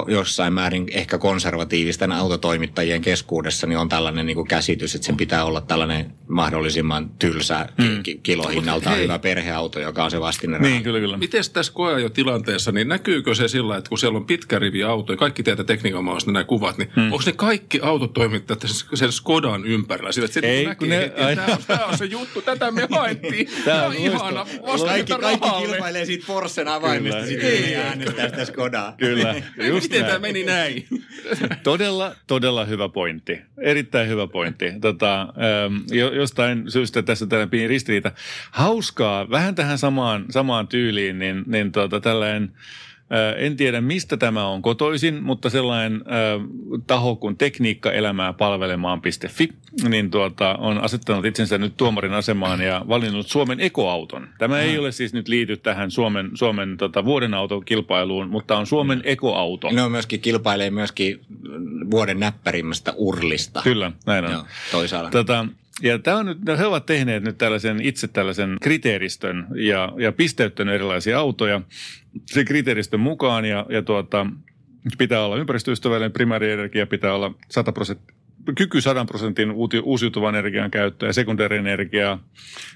jossain 0.07 0.53
määrin 0.53 0.85
ehkä 0.91 1.17
konservatiivisten 1.17 2.11
autotoimittajien 2.11 3.01
keskuudessa 3.01 3.67
niin 3.67 3.77
on 3.77 3.89
tällainen 3.89 4.25
niin 4.25 4.35
kuin 4.35 4.47
käsitys, 4.47 4.95
että 4.95 5.05
sen 5.05 5.17
pitää 5.17 5.45
olla 5.45 5.61
tällainen 5.61 6.13
mahdollisimman 6.27 7.09
tylsä 7.09 7.69
mm. 7.77 8.03
ki- 8.03 8.19
kilohinnaltaan 8.23 8.95
hei. 8.95 9.03
hyvä 9.03 9.19
perheauto, 9.19 9.79
joka 9.79 10.03
on 10.03 10.11
se 10.11 10.21
vastine 10.21 10.59
Niin, 10.59 10.83
kyllä, 10.83 10.99
kyllä. 10.99 11.17
Miten 11.17 11.43
tässä 11.53 11.73
koeajotilanteessa, 11.73 12.71
niin 12.71 12.87
näkyykö 12.87 13.35
se 13.35 13.47
sillä, 13.47 13.77
että 13.77 13.89
kun 13.89 13.97
siellä 13.97 14.17
on 14.17 14.25
pitkä 14.25 14.59
rivi 14.59 14.83
autoja, 14.83 15.17
kaikki 15.17 15.43
teitä 15.43 15.63
tekniikan 15.63 16.03
maasta 16.03 16.31
nämä 16.31 16.43
kuvat, 16.43 16.77
niin 16.77 16.89
hmm. 16.95 17.03
onko 17.11 17.23
ne 17.25 17.31
kaikki 17.31 17.79
autotoimittajat 17.83 18.65
sen 18.93 19.11
Skodan 19.11 19.65
ympärillä? 19.65 20.11
Sillä, 20.11 20.25
että 20.25 20.47
Ei, 20.47 20.65
näkee 20.65 20.75
kun 20.75 20.89
ne- 20.89 20.97
heti, 20.97 21.21
että 21.21 21.35
tämä 21.35 21.55
on, 21.55 21.63
tämä 21.67 21.85
on 21.85 21.97
se 21.97 22.05
juttu, 22.05 22.41
tätä 22.41 22.71
me 22.71 22.87
haettiin. 22.95 23.49
Tämä 23.65 23.85
on 23.85 23.91
on 23.91 23.97
ihana, 23.97 24.45
vastarinta 24.65 25.17
rahalle. 25.17 25.67
kilpailee 25.67 26.05
siitä 26.05 26.23
Porschen 26.27 26.67
avaimesta, 26.67 27.25
sitten 27.25 27.49
ei 27.49 27.75
äänestää 27.75 28.29
sitä 28.29 28.45
Skodaa. 28.45 28.93
Kyllä, 28.97 29.10
just 29.67 29.83
Miten 29.83 29.99
tämä 29.99 30.09
näin. 30.09 30.21
meni 30.21 30.43
näin? 30.43 30.87
Todella, 31.63 32.15
todella 32.27 32.65
hyvä 32.65 32.89
pointti. 32.89 33.41
Erittäin 33.61 34.07
hyvä 34.09 34.27
pointti. 34.27 34.65
Tota, 34.81 35.21
ähm, 35.21 35.75
jo- 35.91 36.13
jostain 36.13 36.71
syystä 36.71 37.01
tässä 37.03 37.27
tällainen 37.27 37.49
pieni 37.49 37.67
ristiriita. 37.67 38.11
Hauskaa, 38.51 39.29
vähän 39.29 39.55
tähän 39.55 39.77
samaan, 39.77 40.25
samaan 40.29 40.67
tyyliin, 40.67 41.19
niin, 41.19 41.43
niin 41.45 41.71
tota, 41.71 41.99
tällainen, 41.99 42.51
en 43.37 43.57
tiedä 43.57 43.81
mistä 43.81 44.17
tämä 44.17 44.47
on 44.47 44.61
kotoisin, 44.61 45.23
mutta 45.23 45.49
sellainen 45.49 46.03
taho 46.87 47.15
kuin 47.15 47.37
tekniikkaelämää 47.37 48.33
palvelemaan.fi, 48.33 49.49
niin 49.89 50.11
tuota, 50.11 50.55
on 50.55 50.83
asettanut 50.83 51.25
itsensä 51.25 51.57
nyt 51.57 51.77
tuomarin 51.77 52.13
asemaan 52.13 52.61
ja 52.61 52.85
valinnut 52.87 53.27
Suomen 53.27 53.59
ekoauton. 53.59 54.27
Tämä 54.37 54.59
ei 54.59 54.77
ole 54.77 54.91
siis 54.91 55.13
nyt 55.13 55.27
liity 55.27 55.57
tähän 55.57 55.91
Suomen, 55.91 56.31
Suomen 56.33 56.77
tota, 56.77 57.05
vuoden 57.05 57.33
autokilpailuun, 57.33 58.29
mutta 58.29 58.57
on 58.57 58.67
Suomen 58.67 59.01
ekoauto. 59.03 59.69
Ne 59.71 59.83
on 59.83 59.91
myöskin, 59.91 60.21
kilpailee 60.21 60.71
myöskin 60.71 61.19
vuoden 61.91 62.19
näppärimmästä 62.19 62.93
urlista. 62.97 63.61
Kyllä, 63.63 63.91
näin 64.05 64.25
on. 64.25 64.31
Joo, 64.31 64.45
toisaalla. 64.71 65.09
Tota, 65.09 65.45
ja 65.81 65.99
tämä 65.99 66.17
on 66.17 66.25
nyt, 66.25 66.45
no 66.45 66.57
he 66.57 66.65
ovat 66.65 66.85
tehneet 66.85 67.23
nyt 67.23 67.37
tällaisen 67.37 67.81
itse 67.81 68.07
tällaisen 68.07 68.57
kriteeristön 68.61 69.47
ja, 69.55 69.93
ja 69.97 70.11
pisteyttänyt 70.11 70.75
erilaisia 70.75 71.19
autoja 71.19 71.61
sen 72.25 72.45
kriteeristön 72.45 72.99
mukaan. 72.99 73.45
Ja, 73.45 73.65
ja 73.69 73.81
tuota, 73.81 74.27
pitää 74.97 75.25
olla 75.25 75.37
ympäristöystävällinen 75.37 76.11
primäärienergia, 76.11 76.87
pitää 76.87 77.13
olla 77.13 77.33
100 77.49 77.71
prosenttia 77.71 78.21
kyky 78.55 78.81
100 78.81 79.05
prosentin 79.05 79.51
uusiutuvan 79.83 80.35
energian 80.35 80.71
käyttöä 80.71 81.09
ja 81.09 81.13
sekundäärienergiaa, 81.13 82.19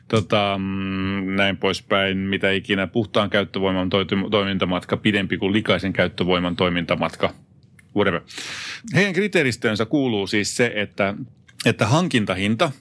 tota, 0.07 0.55
mm, 0.57 1.35
näin 1.35 1.57
poispäin, 1.57 2.17
mitä 2.17 2.51
ikinä 2.51 2.87
puhtaan 2.87 3.29
käyttövoiman 3.29 3.89
toimintamatka 4.31 4.97
pidempi 4.97 5.37
kuin 5.37 5.53
likaisen 5.53 5.93
käyttövoiman 5.93 6.55
toimintamatka, 6.55 7.33
whatever. 7.95 8.21
Heidän 8.95 9.13
kriteeristöönsä 9.13 9.85
kuuluu 9.85 10.27
siis 10.27 10.57
se, 10.57 10.71
että, 10.75 11.13
että 11.65 11.87
hankintahinta 11.87 12.71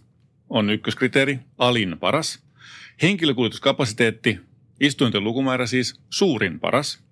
on 0.51 0.71
ykköskriteeri, 0.71 1.39
alin 1.59 1.97
paras, 2.01 2.45
henkilökuljetuskapasiteetti, 3.03 4.41
istuinten 4.81 5.25
lukumäärä 5.25 5.67
siis 5.67 6.01
suurin 6.11 6.61
paras, 6.61 7.05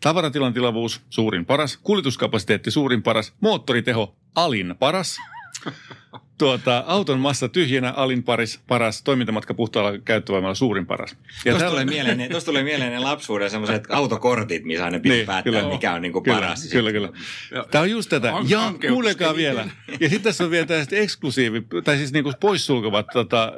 tavaratilan 0.00 0.52
tilavuus 0.52 1.02
suurin 1.10 1.46
paras, 1.46 1.76
kuljetuskapasiteetti 1.76 2.70
suurin 2.70 3.02
paras, 3.02 3.34
moottoriteho 3.40 4.16
alin 4.34 4.74
paras, 4.78 5.16
tuota, 6.38 6.84
auton 6.86 7.20
massa 7.20 7.48
tyhjänä 7.48 7.90
alin 7.92 8.22
paris, 8.22 8.60
paras, 8.68 9.02
toimintamatka 9.02 9.54
puhtaalla 9.54 9.98
käyttövoimalla 9.98 10.54
suurin 10.54 10.86
paras. 10.86 11.10
Ja 11.10 11.18
tuosta 11.44 11.58
tällä- 11.58 11.70
tulee, 11.70 11.84
mieleen, 11.84 12.18
ne- 12.18 12.28
tosta 12.28 12.46
tulee 12.46 12.62
mieleen 12.62 12.92
ne 12.92 12.98
lapsuuden 12.98 13.50
semmoiset 13.50 13.84
autokortit, 13.90 14.64
missä 14.64 14.84
aina 14.84 14.98
piti 14.98 15.08
Niin, 15.14 15.26
päättää, 15.26 15.52
kyllä. 15.52 15.68
mikä 15.68 15.92
on 15.92 16.02
niinku 16.02 16.20
Kyllä, 16.20 16.36
paras. 16.40 16.68
Kyllä, 16.72 16.92
kyllä. 16.92 17.08
Tämä 17.70 17.82
on 17.82 17.90
just 17.90 18.10
tätä. 18.10 18.36
An- 18.36 18.50
Ja 18.50 18.74
kuulekaa 18.88 19.36
vielä. 19.36 19.68
Ja 19.88 20.08
sitten 20.08 20.22
tässä 20.22 20.44
on 20.44 20.50
vielä 20.50 20.66
tällaiset 20.66 20.92
eksklusiivi, 20.92 21.62
tai 21.84 21.96
siis 21.96 22.12
niinku 22.12 22.32
poissulkevat 22.40 23.06
tota, 23.12 23.52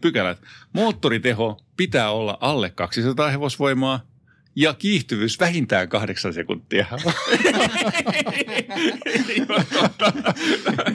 pykälät. 0.00 0.38
Moottoriteho 0.72 1.60
pitää 1.76 2.10
olla 2.10 2.38
alle 2.40 2.70
200 2.70 3.28
hevosvoimaa 3.30 4.00
ja 4.56 4.74
kiihtyvyys 4.74 5.40
vähintään 5.40 5.88
kahdeksan 5.88 6.34
sekuntia. 6.34 6.86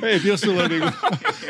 Ei, 0.03 0.21
jos 0.23 0.41
sulla 0.41 0.63
on 0.63 0.69
niinku 0.69 0.89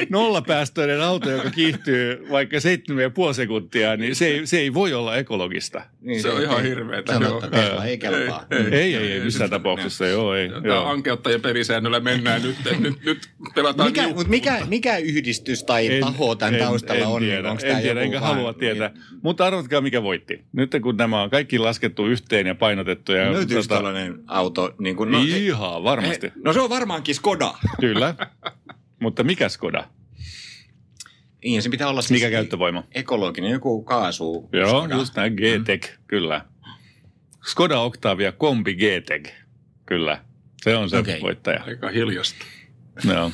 nollapäästöinen 0.09 1.01
auto, 1.01 1.29
joka 1.29 1.49
kiihtyy 1.49 2.27
vaikka 2.31 2.57
7,5 2.57 3.33
sekuntia, 3.33 3.97
niin 3.97 4.15
se 4.15 4.27
ei, 4.27 4.47
se 4.47 4.59
ei 4.59 4.73
voi 4.73 4.93
olla 4.93 5.17
ekologista. 5.17 5.81
Niin, 6.01 6.21
Se 6.21 6.29
on 6.29 6.41
ihan 6.41 6.63
hirveetä, 6.63 7.13
että 7.13 7.49
Tesla 7.51 7.85
ei 7.85 7.97
kelpaa. 7.97 8.45
Ei, 8.51 8.57
ei. 8.57 8.73
Ei, 8.73 8.95
ei, 8.95 9.11
ei 9.11 9.19
missään 9.19 9.49
tapauksessa. 9.49 10.07
Joo, 10.07 10.35
ei. 10.35 10.49
Tämä 10.49 10.67
Joo. 10.67 10.85
ankeuttajien 10.85 11.41
pelisäännöllä 11.41 11.99
mennään 11.99 12.41
nyt. 12.41 12.55
Nyt, 12.79 13.03
nyt 13.05 13.29
pelataan 13.55 13.89
Mikä, 13.89 14.07
mutta 14.07 14.29
mikä, 14.29 14.65
mikä 14.67 14.97
yhdistys 14.97 15.63
tai 15.63 15.89
taho 15.99 16.35
tämän 16.35 16.59
taustalla 16.59 17.01
en 17.01 17.07
on? 17.07 17.21
Tiedä, 17.21 17.49
en 17.51 17.57
tämä 17.57 17.81
tiedä, 17.81 18.01
enkä 18.01 18.19
halua 18.19 18.53
tietää. 18.53 18.91
Mutta 19.21 19.45
arvatkaa, 19.45 19.81
mikä 19.81 20.03
voitti. 20.03 20.41
Nyt 20.53 20.71
kun 20.81 20.97
nämä 20.97 21.21
on 21.21 21.29
kaikki 21.29 21.59
laskettu 21.59 22.00
yhteen 22.07 22.47
ja 22.47 22.55
painotettu. 22.55 23.11
Ja, 23.11 23.31
Löytyykö 23.33 23.63
tällainen 23.67 24.23
auto? 24.27 24.75
Niin 24.79 24.95
kuin, 24.95 25.11
no, 25.11 25.17
no, 25.17 25.23
ei- 25.23 25.45
ihan 25.47 25.83
varmasti. 25.83 26.27
ei- 26.27 26.33
no 26.43 26.53
se 26.53 26.61
on 26.61 26.69
varmaankin 26.69 27.15
Skoda. 27.15 27.53
Kyllä. 27.79 28.15
Mutta 28.99 29.23
mikä 29.23 29.49
Skoda? 29.49 29.87
Niin, 31.43 31.61
se 31.61 31.69
pitää 31.69 31.87
olla 31.87 32.01
siis 32.01 32.11
Mikä 32.21 32.31
käyttövoima? 32.31 32.83
ekologinen, 32.91 33.51
joku 33.51 33.83
kaasu. 33.83 34.49
Joo, 34.53 34.67
Skoda. 34.79 34.95
just 34.95 35.15
näin. 35.15 35.33
G-Tech, 35.33 35.89
kyllä. 36.07 36.45
Skoda 37.45 37.79
Octavia 37.79 38.31
Kombi 38.31 38.75
G-Tech, 38.75 39.33
kyllä. 39.85 40.23
Se 40.63 40.75
on 40.75 40.89
se 40.89 40.97
Okei. 40.97 41.21
voittaja. 41.21 41.63
Aika 41.67 41.89
hiljasta. 41.89 42.45
Joo. 43.03 43.15
No, 43.15 43.31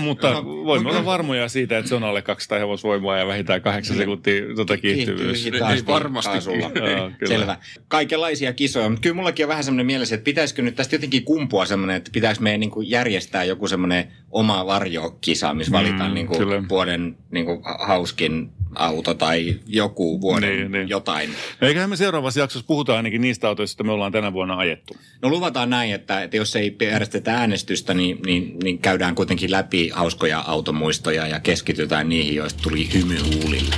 mutta 0.00 0.30
No, 0.30 0.44
voimme 0.44 0.90
no, 0.90 0.96
olla 0.96 1.04
varmoja 1.04 1.48
siitä, 1.48 1.78
että 1.78 1.88
se 1.88 1.94
on 1.94 2.04
alle 2.04 2.22
200 2.22 2.58
hevosvoimaa 2.58 3.18
ja 3.18 3.26
vähintään 3.26 3.62
8 3.62 3.96
sekuntia 3.96 4.42
tuota 4.54 4.76
kiihtyvyys. 4.76 5.46
Ei 5.46 5.52
varmasti. 5.86 6.30
kaasulla. 6.30 6.70
Joo. 6.74 7.10
Selvä. 7.28 7.56
Kaikenlaisia 7.88 8.52
kisoja, 8.52 8.88
mutta 8.88 9.00
kyllä 9.02 9.14
mullakin 9.16 9.44
on 9.44 9.48
vähän 9.48 9.64
semmoinen 9.64 9.86
mielessä, 9.86 10.14
että 10.14 10.24
pitäisikö 10.24 10.62
nyt 10.62 10.74
tästä 10.74 10.94
jotenkin 10.94 11.24
kumpua 11.24 11.66
semmoinen, 11.66 11.96
että 11.96 12.10
pitäisikö 12.14 12.42
meidän 12.42 12.60
niin 12.60 12.70
kuin 12.70 12.90
järjestää 12.90 13.44
joku 13.44 13.68
semmoinen 13.68 14.12
oma 14.30 14.66
varjokisa, 14.66 15.54
missä 15.54 15.72
valitaan 15.72 16.10
Mm, 16.10 16.14
niin 16.14 16.26
kuin 16.26 16.38
kyllä. 16.38 16.62
vuoden 16.68 17.16
niin 17.30 17.44
kuin 17.46 17.60
hauskin 17.86 18.50
auto 18.74 19.14
tai 19.14 19.54
joku 19.66 20.20
vuoden 20.20 20.56
Niin, 20.56 20.72
niin. 20.72 20.88
jotain. 20.88 21.30
Eiköhän 21.62 21.90
me 21.90 21.96
seuraavassa 21.96 22.40
jaksossa 22.40 22.66
puhutaan 22.66 22.96
ainakin 22.96 23.20
niistä 23.20 23.48
autoista, 23.48 23.74
joita 23.74 23.84
me 23.84 23.92
ollaan 23.92 24.12
tänä 24.12 24.32
vuonna 24.32 24.56
ajettu. 24.56 24.96
No 25.22 25.28
luvataan 25.28 25.70
näin, 25.70 25.94
että, 25.94 26.22
että 26.22 26.36
jos 26.36 26.56
ei 26.56 26.76
järjestetä 26.82 27.34
äänestystä, 27.34 27.94
niin, 27.94 28.18
niin, 28.26 28.58
niin 28.62 28.78
käydään 28.78 29.14
kuitenkin 29.14 29.50
läpi 29.50 29.73
hauskoja 29.92 30.44
automuistoja 30.46 31.26
ja 31.26 31.40
keskitytään 31.40 32.08
niihin, 32.08 32.34
joista 32.34 32.62
tuli 32.62 32.92
hymy 32.94 33.18
huulille. 33.18 33.74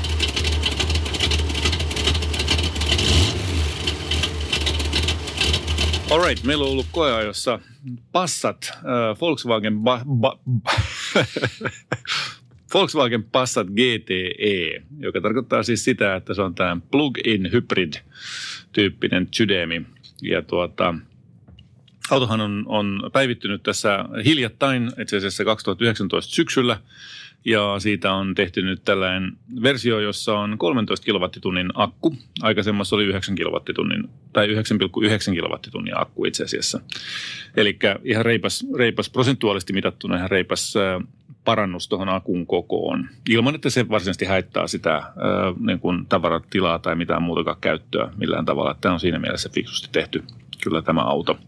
Alright, 6.10 6.44
meillä 6.44 6.64
on 6.64 6.70
ollut 6.70 6.86
koeajossa 6.92 7.58
Passat, 8.12 8.70
äh, 8.72 9.20
Volkswagen, 9.20 9.78
ba, 9.78 10.00
ba, 10.04 10.38
ba, 10.62 10.72
Volkswagen 12.74 13.24
Passat 13.24 13.66
GTE, 13.66 14.82
joka 14.98 15.20
tarkoittaa 15.20 15.62
siis 15.62 15.84
sitä, 15.84 16.16
että 16.16 16.34
se 16.34 16.42
on 16.42 16.54
tämä 16.54 16.76
plug-in 16.90 17.52
hybrid-tyyppinen 17.52 19.28
sydämi. 19.34 19.82
Ja 20.22 20.42
tuota, 20.42 20.94
autohan 22.10 22.40
on, 22.40 22.64
on 22.66 23.10
päivittynyt 23.12 23.62
tässä 23.62 24.04
hiljattain, 24.24 24.92
itse 25.00 25.16
asiassa 25.16 25.44
2019 25.44 26.34
syksyllä, 26.34 26.78
ja 27.44 27.76
siitä 27.78 28.12
on 28.12 28.34
tehty 28.34 28.62
nyt 28.62 28.84
tällainen 28.84 29.32
versio, 29.62 30.00
jossa 30.00 30.38
on 30.38 30.58
13 30.58 31.04
kilowattitunnin 31.04 31.70
akku. 31.74 32.16
Aikaisemmassa 32.42 32.96
oli 32.96 33.04
9 33.04 33.34
kilowattitunnin, 33.34 34.08
tai 34.32 34.48
9,9 34.48 35.34
kilowattitunnin 35.34 36.00
akku 36.00 36.24
itse 36.24 36.44
asiassa. 36.44 36.80
Eli 37.56 37.78
ihan 38.04 38.24
reipas, 38.24 38.66
reipas 38.76 39.10
prosentuaalisesti 39.10 39.72
mitattuna 39.72 40.16
ihan 40.16 40.30
reipas 40.30 40.74
parannus 41.44 41.88
tuohon 41.88 42.08
akun 42.08 42.46
kokoon, 42.46 43.08
ilman 43.28 43.54
että 43.54 43.70
se 43.70 43.88
varsinaisesti 43.88 44.24
haittaa 44.24 44.66
sitä 44.66 45.02
niin 45.66 45.80
kuin 45.80 46.06
tavaratilaa 46.06 46.78
tai 46.78 46.94
mitään 46.94 47.22
muutakaan 47.22 47.56
käyttöä 47.60 48.12
millään 48.16 48.44
tavalla. 48.44 48.76
Tämä 48.80 48.94
on 48.94 49.00
siinä 49.00 49.18
mielessä 49.18 49.50
fiksusti 49.54 49.88
tehty 49.92 50.24
kyllä 50.62 50.82
tämä 50.82 51.00
auto. 51.00 51.38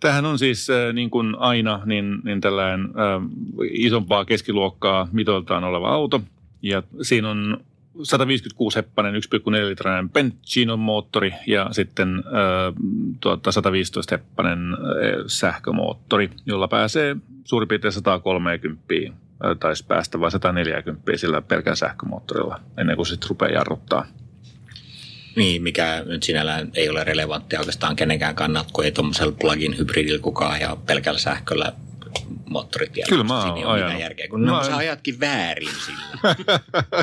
Tämähän 0.00 0.26
on 0.26 0.38
siis 0.38 0.70
äh, 0.70 0.92
niin 0.92 1.10
kuin 1.10 1.34
aina 1.38 1.80
niin, 1.84 2.18
niin 2.24 2.40
tällainen 2.40 2.80
äh, 2.80 3.22
isompaa 3.70 4.24
keskiluokkaa 4.24 5.08
mitoiltaan 5.12 5.64
oleva 5.64 5.88
auto. 5.88 6.20
Ja 6.62 6.82
siinä 7.02 7.30
on 7.30 7.64
156-heppainen 7.98 9.14
1,4-litrainen 9.14 10.08
Pentino 10.08 10.76
moottori 10.76 11.34
ja 11.46 11.68
sitten 11.72 12.18
äh, 12.18 12.74
tuota, 13.20 13.50
115-heppainen 13.50 14.72
äh, 14.72 15.24
sähkömoottori, 15.26 16.30
jolla 16.46 16.68
pääsee 16.68 17.16
suurin 17.44 17.68
piirtein 17.68 17.92
130 17.92 18.84
äh, 18.94 19.56
taisi 19.60 19.86
päästä 19.86 20.20
vai 20.20 20.30
140 20.30 21.16
sillä 21.16 21.42
pelkän 21.42 21.76
sähkömoottorilla 21.76 22.60
ennen 22.78 22.96
kuin 22.96 23.06
sitten 23.06 23.28
rupeaa 23.28 23.50
jarruttaa. 23.50 24.06
Niin, 25.36 25.62
mikä 25.62 26.02
nyt 26.06 26.22
sinällään 26.22 26.70
ei 26.74 26.88
ole 26.88 27.04
relevanttia 27.04 27.58
oikeastaan 27.58 27.96
kenenkään 27.96 28.34
kannalta, 28.34 28.70
kun 28.72 28.84
ei 28.84 28.92
tuommoisella 28.92 29.36
plugin 29.40 29.78
hybridillä 29.78 30.20
kukaan 30.22 30.52
ajaa 30.52 30.76
pelkällä 30.76 31.18
sähköllä 31.18 31.72
moottoritiellä. 32.54 33.08
Kyllä 33.08 33.24
mä 33.24 33.44
oon 33.44 33.64
ajanut. 33.64 34.00
järkeä, 34.00 34.28
kun 34.28 34.40
Mä 34.40 34.64
sä 34.64 34.76
ajatkin 34.76 35.20
väärin 35.20 35.68
sillä. 35.68 36.34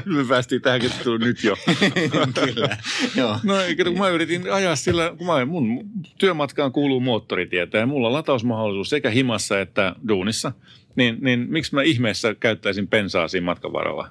Me 0.18 0.26
päästiin 0.30 0.62
tähän 0.62 0.82
keskusteluun 0.82 1.20
nyt 1.20 1.44
jo. 1.44 1.58
Kyllä, 2.46 2.78
joo. 3.16 3.40
No 3.44 3.62
eikä, 3.62 3.84
kun 3.84 3.98
mä 3.98 4.10
yritin 4.10 4.54
ajaa 4.54 4.76
sillä, 4.76 5.14
kun 5.18 5.28
mä, 5.28 5.46
mun 5.46 5.90
työmatkaan 6.18 6.72
kuuluu 6.72 7.00
moottoritietä 7.00 7.78
ja 7.78 7.86
mulla 7.86 8.08
on 8.08 8.14
latausmahdollisuus 8.14 8.90
sekä 8.90 9.10
himassa 9.10 9.60
että 9.60 9.96
duunissa, 10.08 10.52
niin, 10.96 11.18
niin 11.22 11.46
miksi 11.50 11.76
mä 11.76 11.82
ihmeessä 11.84 12.36
käyttäisin 12.36 12.88
bensaa 12.88 13.28
siinä 13.28 13.46
matkan 13.46 13.74
varrella? 13.74 14.10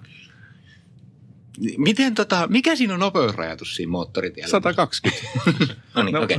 Miten 1.78 2.14
tota, 2.14 2.46
mikä 2.50 2.76
siinä 2.76 2.94
on 2.94 3.00
nopeusrajoitus 3.00 3.76
siinä 3.76 3.90
moottoritiellä? 3.90 4.50
120. 4.50 5.26
No 5.94 6.02
niin, 6.02 6.14
No. 6.14 6.22
okei. 6.22 6.38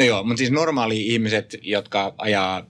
No 0.00 0.06
joo, 0.06 0.22
mutta 0.24 0.38
siis 0.38 0.50
normaali 0.50 1.06
ihmiset, 1.06 1.56
jotka 1.62 2.14
ajaa 2.18 2.66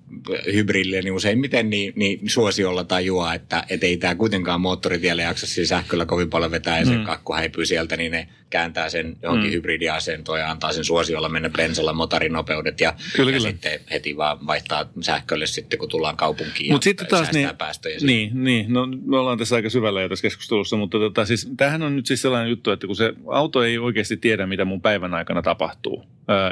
hybridille, 0.53 1.03
niin 1.03 1.13
useimmiten 1.13 1.71
niin, 1.71 1.93
niin 1.97 2.31
suosiolla 2.31 2.85
tajuaa, 2.85 3.35
että 3.35 3.65
et 3.69 3.85
ei 3.85 3.97
tämä 3.97 4.15
kuitenkaan 4.15 4.61
moottoritielle 4.61 5.23
jaksa 5.23 5.47
siinä 5.47 5.67
sähköllä 5.67 6.07
kovin 6.07 6.31
paljon 6.31 6.51
vetää 6.51 6.79
ja 6.79 6.85
se 6.85 6.97
Mm. 6.97 7.05
kakku 7.05 7.33
häipyy 7.33 7.67
sieltä, 7.67 7.97
niin 7.97 8.13
ne 8.13 8.29
kääntää 8.51 8.89
sen 8.89 9.17
johonkin 9.23 9.51
Mm. 9.51 9.55
hybridiasentoon 9.55 10.39
ja 10.41 10.51
antaa 10.51 10.73
sen 10.73 10.85
suosiolla 10.85 11.29
mennä 11.29 11.51
bensalla 11.51 11.93
motorinopeudet 11.93 12.81
ja, 12.81 12.95
Kyllä, 13.17 13.31
ja 13.31 13.37
kyllä. 13.39 13.51
sitten 13.51 13.81
heti 13.91 14.17
vaan 14.17 14.47
vaihtaa 14.47 14.91
sähkölle 15.01 15.47
sitten, 15.47 15.79
kun 15.79 15.89
tullaan 15.89 16.17
kaupunkiin 16.17 16.73
Mutta 16.73 16.89
ja 16.89 16.91
sitten 16.91 17.07
taas 17.07 17.33
niin, 17.33 17.49
päästöjä. 17.59 17.99
niin, 18.03 18.45
niin, 18.45 18.73
no 18.73 18.87
me 19.07 19.19
ollaan 19.19 19.39
tässä 19.39 19.57
aika 19.57 19.71
syvällä 19.71 20.03
jo 20.03 20.09
tässä 20.09 20.23
keskustelussa, 20.23 20.77
mutta 20.77 20.99
tota, 20.99 21.25
siis, 21.25 21.49
tämähän 21.57 21.83
on 21.83 21.97
nyt 21.97 22.07
siis 22.07 22.23
sellainen 22.23 22.51
juttu, 22.51 22.71
että 22.71 22.87
kun 22.87 22.97
se 22.97 23.13
auto 23.27 23.63
ei 23.65 23.79
oikeasti 23.79 24.17
tiedä, 24.17 24.47
mitä 24.47 24.65
mun 24.65 24.81
päivän 24.83 25.15
aikana 25.15 25.43
tapahtuu, 25.43 26.05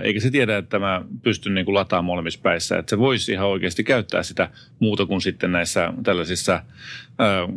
eikä 0.03 0.21
se 0.21 0.31
tiedä, 0.31 0.57
että 0.57 0.79
mä 0.79 1.03
pystyn 1.23 1.55
niin 1.55 1.65
kuin 1.65 1.75
lataamaan 1.75 2.05
molemmissa 2.05 2.41
päissä, 2.43 2.79
että 2.79 2.91
se 2.91 2.99
voisi 2.99 3.33
ihan 3.33 3.49
oikeasti 3.49 3.85
käyttää 3.85 4.23
sitä 4.23 4.51
muuta 4.81 5.07
kuin 5.07 5.21
sitten 5.21 5.53
näissä 5.53 5.93
tällaisissa 6.03 6.63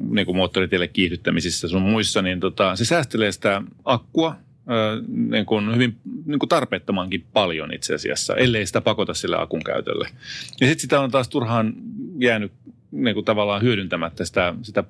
niin 0.09 0.25
kuin 0.25 0.35
moottoritielle 0.35 0.87
kiihdyttämisissä 0.87 1.67
sun 1.67 1.81
muissa, 1.81 2.21
niin 2.21 2.39
tota, 2.39 2.75
se 2.75 2.85
säästelee 2.85 3.31
sitä 3.31 3.61
akkua 3.85 4.35
niin 5.07 5.45
kuin 5.45 5.73
hyvin 5.73 5.97
niin 6.25 6.39
kuin 6.39 6.49
tarpeettomankin 6.49 7.25
paljon 7.33 7.73
itse 7.73 7.95
asiassa, 7.95 8.35
ellei 8.35 8.65
sitä 8.65 8.81
pakota 8.81 9.13
sille 9.13 9.41
akun 9.41 9.63
käytölle. 9.63 10.07
Ja 10.61 10.67
sitten 10.67 10.81
sitä 10.81 10.99
on 10.99 11.11
taas 11.11 11.29
turhaan 11.29 11.73
jäänyt 12.19 12.51
niin 12.91 13.13
kuin 13.13 13.25
tavallaan 13.25 13.61
hyödyntämättä 13.61 14.25
sitä, 14.25 14.53
sitä 14.61 14.83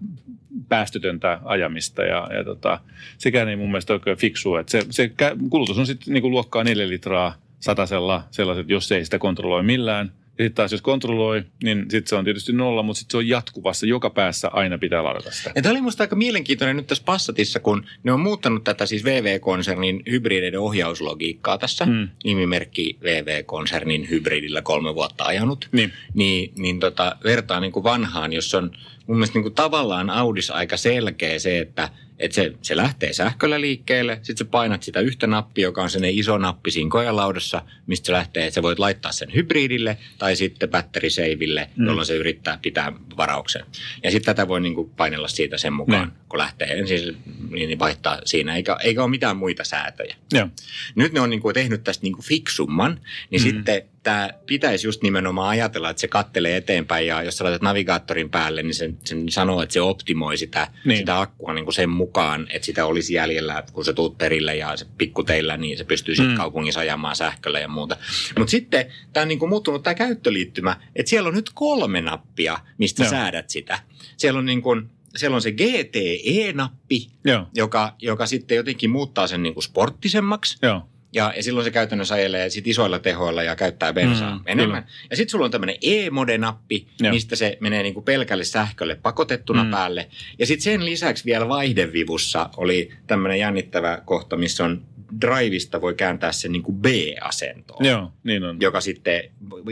päästötöntä 0.69 1.39
ajamista 1.45 2.03
ja, 2.03 2.29
ja 2.37 2.43
tota, 2.43 2.79
sekään 3.17 3.49
ei 3.49 3.55
mun 3.55 3.71
mielestä 3.71 3.93
oikein 3.93 4.17
fiksua. 4.17 4.59
Että 4.59 4.71
se, 4.71 4.85
se 4.89 5.11
kulutus 5.49 5.77
on 5.77 5.87
sitten 5.87 6.13
niin 6.13 6.21
kuin 6.21 6.31
luokkaa 6.31 6.63
neljä 6.63 6.89
litraa 6.89 7.35
satasella 7.59 8.23
sellaiset, 8.31 8.69
jos 8.69 8.91
ei 8.91 9.05
sitä 9.05 9.19
kontrolloi 9.19 9.63
millään. 9.63 10.11
Ja 10.37 10.43
sitten 10.43 10.55
taas 10.55 10.71
jos 10.71 10.81
kontrolloi, 10.81 11.43
niin 11.63 11.79
sitten 11.79 12.07
se 12.07 12.15
on 12.15 12.23
tietysti 12.23 12.53
nolla, 12.53 12.83
mutta 12.83 12.99
sitten 12.99 13.11
se 13.11 13.17
on 13.17 13.27
jatkuvassa. 13.27 13.85
Joka 13.85 14.09
päässä 14.09 14.49
aina 14.53 14.77
pitää 14.77 15.03
ladata 15.03 15.31
sitä. 15.31 15.51
Ja 15.55 15.61
tämä 15.61 15.71
oli 15.71 15.81
musta 15.81 16.03
aika 16.03 16.15
mielenkiintoinen 16.15 16.75
nyt 16.75 16.87
tässä 16.87 17.03
Passatissa, 17.05 17.59
kun 17.59 17.85
ne 18.03 18.11
on 18.11 18.19
muuttanut 18.19 18.63
tätä 18.63 18.85
siis 18.85 19.03
VV-konsernin 19.03 20.03
hybrideiden 20.09 20.59
ohjauslogiikkaa 20.59 21.57
tässä. 21.57 21.85
Mm. 21.85 22.09
Nimimerkki 22.23 22.97
VV-konsernin 23.03 24.09
hybridillä 24.09 24.61
kolme 24.61 24.95
vuotta 24.95 25.23
ajanut. 25.23 25.69
Niin. 25.71 25.93
Niin, 26.13 26.53
niin 26.57 26.79
tota, 26.79 27.15
vertaa 27.23 27.59
niin 27.59 27.71
kuin 27.71 27.83
vanhaan, 27.83 28.33
jos 28.33 28.53
on 28.53 28.71
mun 29.07 29.17
mielestä 29.17 29.35
niin 29.35 29.43
kuin 29.43 29.53
tavallaan 29.55 30.09
Audis 30.09 30.51
aika 30.51 30.77
selkeä 30.77 31.39
se, 31.39 31.59
että, 31.59 31.89
että 32.21 32.35
se, 32.35 32.53
se 32.61 32.77
lähtee 32.77 33.13
sähköllä 33.13 33.61
liikkeelle, 33.61 34.19
sitten 34.21 34.45
sä 34.45 34.51
painat 34.51 34.83
sitä 34.83 34.99
yhtä 34.99 35.27
nappia, 35.27 35.63
joka 35.63 35.83
on 35.83 35.89
se 35.89 35.99
iso 36.09 36.37
nappi 36.37 36.71
siinä 36.71 36.89
kojalaudassa, 36.89 37.61
mistä 37.87 38.05
se 38.05 38.11
lähtee, 38.11 38.45
että 38.45 38.55
sä 38.55 38.61
voit 38.61 38.79
laittaa 38.79 39.11
sen 39.11 39.33
hybridille 39.35 39.97
tai 40.17 40.35
sitten 40.35 40.69
batteriseiville, 40.69 41.67
Mm. 41.75 41.81
mm. 41.83 41.87
jolloin 41.87 42.05
se 42.07 42.15
yrittää 42.15 42.59
pitää 42.61 42.93
varauksen. 43.17 43.65
Ja 44.03 44.11
sitten 44.11 44.35
tätä 44.35 44.47
voi 44.47 44.61
niin 44.61 44.75
kuin 44.75 44.89
painella 44.89 45.27
siitä 45.27 45.57
sen 45.57 45.73
mukaan, 45.73 46.07
Niin. 46.07 46.17
kun 46.29 46.39
lähtee 46.39 46.79
ensin 46.79 47.17
niin 47.51 47.79
vaihtaa 47.79 48.19
siinä, 48.25 48.55
eikä, 48.55 48.77
eikä 48.83 49.01
ole 49.01 49.09
mitään 49.09 49.37
muita 49.37 49.63
säätöjä. 49.63 50.15
Joo. 50.33 50.47
Nyt 50.95 51.13
ne 51.13 51.19
on 51.19 51.29
niin 51.29 51.41
kuin 51.41 51.53
tehnyt 51.53 51.83
tästä 51.83 52.03
niin 52.03 52.13
kuin 52.13 52.25
fiksumman, 52.25 52.99
niin 53.29 53.41
mm. 53.41 53.43
sitten 53.43 53.83
tämä 54.03 54.29
pitäisi 54.45 54.87
just 54.87 55.03
nimenomaan 55.03 55.49
ajatella, 55.49 55.89
että 55.89 56.01
se 56.01 56.07
kattelee 56.07 56.57
eteenpäin 56.57 57.07
ja 57.07 57.23
jos 57.23 57.37
sä 57.37 57.43
laitat 57.43 57.61
navigaattorin 57.61 58.29
päälle, 58.29 58.63
niin 58.63 58.73
se, 58.75 58.93
se 59.05 59.15
sanoo, 59.29 59.61
että 59.61 59.73
se 59.73 59.81
optimoi 59.81 60.37
sitä, 60.37 60.67
niin. 60.85 60.97
sitä 60.97 61.19
akkua 61.19 61.53
niin 61.53 61.65
kuin 61.65 61.73
sen 61.73 61.89
mukaan, 61.89 62.10
että 62.49 62.65
sitä 62.65 62.85
olisi 62.85 63.13
jäljellä, 63.13 63.63
kun 63.73 63.85
se 63.85 63.93
tuut 63.93 64.17
perille 64.17 64.55
ja 64.55 64.77
se 64.77 64.85
pikkuteillä, 64.97 65.57
niin 65.57 65.77
se 65.77 65.83
pystyy 65.83 66.15
sitten 66.15 66.31
Mm. 66.33 66.37
kaupungissa 66.37 66.79
ajamaan 66.79 67.15
sähköllä 67.15 67.59
ja 67.59 67.67
muuta. 67.67 67.97
Mutta 68.37 68.51
sitten 68.51 68.85
tämä 69.13 69.21
on 69.21 69.27
niin 69.27 69.39
kuin 69.39 69.49
muuttunut 69.49 69.83
tämä 69.83 69.93
käyttöliittymä, 69.93 70.77
että 70.95 71.09
siellä 71.09 71.27
on 71.27 71.35
nyt 71.35 71.51
kolme 71.53 72.01
nappia, 72.01 72.59
mistä 72.77 73.03
Joo. 73.03 73.09
säädät 73.09 73.49
sitä. 73.49 73.79
Siellä 74.17 74.37
on 74.39 74.45
niin 74.45 74.61
kuin, 74.61 74.89
siellä 75.15 75.35
on 75.35 75.41
se 75.41 75.51
GTE-nappi, 75.51 77.07
Joo. 77.25 77.47
joka, 77.55 77.95
joka 78.01 78.25
sitten 78.25 78.55
jotenkin 78.55 78.89
muuttaa 78.89 79.27
sen 79.27 79.43
niin 79.43 79.53
kuin 79.53 79.63
sporttisemmaksi. 79.63 80.57
Joo. 80.61 80.89
Ja, 81.13 81.33
ja 81.35 81.43
silloin 81.43 81.63
se 81.63 81.71
käytännössä 81.71 82.15
ajelee 82.15 82.49
sit 82.49 82.67
isoilla 82.67 82.99
tehoilla 82.99 83.43
ja 83.43 83.55
käyttää 83.55 83.93
bensaa 83.93 84.29
Mm, 84.31 84.37
mm, 84.37 84.43
enemmän. 84.45 84.85
Ja 85.09 85.15
sitten 85.15 85.31
sulla 85.31 85.45
on 85.45 85.51
tämmöinen 85.51 85.75
e-mode-nappi, 85.81 86.87
Joo. 86.99 87.13
mistä 87.13 87.35
se 87.35 87.57
menee 87.59 87.83
niinku 87.83 88.01
pelkälle 88.01 88.43
sähkölle 88.43 88.95
pakotettuna 88.95 89.63
Mm. 89.63 89.71
päälle. 89.71 90.07
Ja 90.39 90.45
sitten 90.45 90.63
sen 90.63 90.85
lisäksi 90.85 91.25
vielä 91.25 91.47
vaihdevivussa 91.49 92.49
oli 92.57 92.91
tämmöinen 93.07 93.39
jännittävä 93.39 94.01
kohta, 94.05 94.37
missä 94.37 94.65
on 94.65 94.81
drivista 95.21 95.81
voi 95.81 95.93
kääntää 95.93 96.31
sen 96.31 96.51
niinku 96.51 96.71
B-asentoon, 96.71 97.85
Joo, 97.85 98.11
niin 98.23 98.43
on. 98.43 98.57
joka 98.61 98.81
sitten 98.81 99.23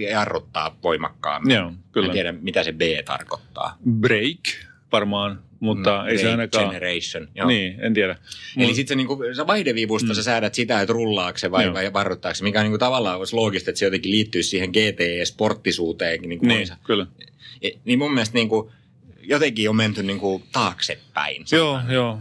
jarruttaa 0.09 0.77
voimakkaammin. 0.83 1.55
Joo, 1.55 1.71
kyllä. 1.91 2.05
en 2.07 2.13
tiedä, 2.13 2.31
mitä 2.31 2.63
se 2.63 2.71
B 2.71 2.81
tarkoittaa. 3.05 3.77
Break 3.99 4.39
varmaan, 4.91 5.43
mutta 5.59 6.07
ei 6.07 6.17
se 6.17 6.31
ainakaan... 6.31 6.65
Generation. 6.69 7.27
Joo. 7.35 7.47
Niin, 7.47 7.75
en 7.79 7.93
tiedä. 7.93 8.15
Eli 8.57 8.65
Mut- 8.67 8.75
sitten 8.75 8.97
niinku, 8.97 9.17
sä 9.35 9.47
vaihdevivusta 9.47 10.05
Mm. 10.05 10.11
mm. 10.11 10.15
sä 10.15 10.23
säädät 10.23 10.55
sitä, 10.55 10.81
että 10.81 10.93
rullaako 10.93 11.37
se 11.37 11.51
vai, 11.51 11.63
Joo. 11.65 11.73
vai 11.73 11.93
varruttaako 11.93 12.35
se, 12.35 12.43
mikä 12.43 12.59
on 12.59 12.63
niinku 12.65 12.77
tavallaan 12.77 13.17
olisi 13.19 13.35
loogista, 13.35 13.71
että 13.71 13.79
se 13.79 13.85
jotenkin 13.85 14.11
liittyy 14.11 14.43
siihen 14.43 14.69
GTE-sporttisuuteen. 14.69 16.21
Niinku 16.21 16.45
Niin, 16.45 16.67
kyllä. 16.83 17.07
E- 17.61 17.69
Niin 17.85 17.99
mun 17.99 18.13
mielestä 18.13 18.33
niinku, 18.33 18.71
jotenkin 19.21 19.69
on 19.69 19.75
menty 19.75 20.03
niinku 20.03 20.43
taaksepäin. 20.51 21.45
Joo, 21.51 21.79
joo. 21.89 22.19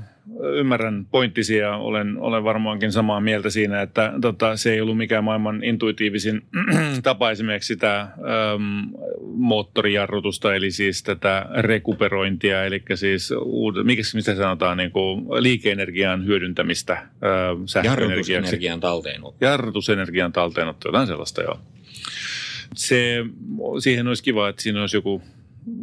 Ymmärrän 0.55 1.07
pointtisi 1.11 1.57
ja 1.57 1.77
olen, 1.77 2.19
olen 2.19 2.45
varmaankin 2.45 2.93
samaa 2.93 3.21
mieltä 3.21 3.51
siinä, 3.51 3.83
että 3.83 4.13
tota, 4.21 4.57
se 4.57 4.73
ei 4.73 4.81
ollut 4.81 4.97
mikään 4.97 5.25
maailman 5.25 5.65
intuitiivisin 5.65 6.43
tapa 7.03 7.31
esimerkiksi 7.31 7.67
sitä 7.67 8.01
äm, 8.01 8.11
moottorijarrutusta, 9.23 10.55
eli 10.55 10.71
siis 10.71 11.03
tätä 11.03 11.47
rekuperointia, 11.55 12.65
eli 12.65 12.83
siis 12.95 13.33
uud, 13.45 13.77
mikä, 13.85 14.03
mistä 14.15 14.35
sanotaan 14.35 14.77
niin 14.77 14.91
kuin 14.91 15.27
liike-energian 15.39 16.27
hyödyntämistä 16.27 16.93
äh, 16.93 17.09
sähköenergiaksi. 17.67 18.33
Jarrutusenergian 18.33 18.81
talteenotto. 18.81 19.45
Jarrutusenergian 19.45 20.33
talteenotto, 20.33 20.89
jotain 20.89 21.07
sellaista 21.07 21.43
joo. 21.43 21.59
Se, 22.75 23.25
siihen 23.79 24.09
olisi 24.09 24.23
kiva, 24.23 24.49
että 24.49 24.63
siinä 24.63 24.81
olisi 24.81 24.97
joku, 24.97 25.23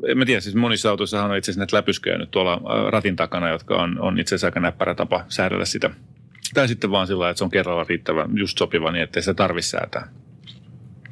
en 0.08 0.18
mä 0.18 0.26
tiedä, 0.26 0.42
siis 0.42 0.56
monissa 0.56 0.90
autoissa 0.90 1.24
on 1.24 1.38
itse 1.38 1.52
asiassa 1.52 1.60
näitä 1.60 1.78
läpysköjä 1.78 2.18
nyt 2.18 2.32
tuolla 2.32 2.54
ä, 2.54 2.92
ratin 2.92 3.16
takana, 3.16 3.50
jotka 3.50 3.76
on, 3.76 4.00
on 4.02 4.20
itse 4.20 4.36
asiassa 4.36 4.48
aika 4.48 4.60
näppärä 4.60 4.96
tapa 4.96 5.26
säädellä 5.30 5.66
sitä. 5.66 5.90
Tai 6.54 6.68
sitten 6.68 6.92
vaan 6.92 7.08
sillä 7.08 7.30
että 7.30 7.38
se 7.38 7.44
on 7.44 7.50
kerralla 7.50 7.86
riittävä, 7.90 8.26
just 8.34 8.58
sopiva 8.58 8.92
niin, 8.92 9.04
ettei 9.04 9.22
sitä 9.22 9.34
tarvitse 9.34 9.70
säätää. 9.70 10.12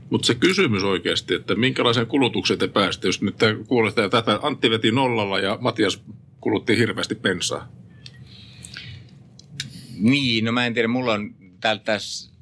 Mutta 0.09 0.25
se 0.25 0.35
kysymys 0.35 0.83
oikeasti, 0.83 1.33
että 1.33 1.55
minkälaisen 1.55 2.07
kulutuksen 2.07 2.57
te 2.57 2.67
pääsitte, 2.67 3.07
jos 3.07 3.21
nyt 3.21 3.35
kuulette 3.67 4.09
tätä, 4.09 4.39
Antti 4.41 4.69
veti 4.69 4.91
nollalla 4.91 5.39
ja 5.39 5.57
Matias 5.61 6.03
kulutti 6.41 6.77
hirveästi 6.77 7.15
bensaa. 7.15 7.67
Niin, 9.99 10.45
no 10.45 10.51
mä 10.51 10.65
en 10.65 10.73
tiedä, 10.73 10.87
mulla 10.87 11.13
on 11.13 11.35
täältä 11.61 11.83
tässä 11.83 12.33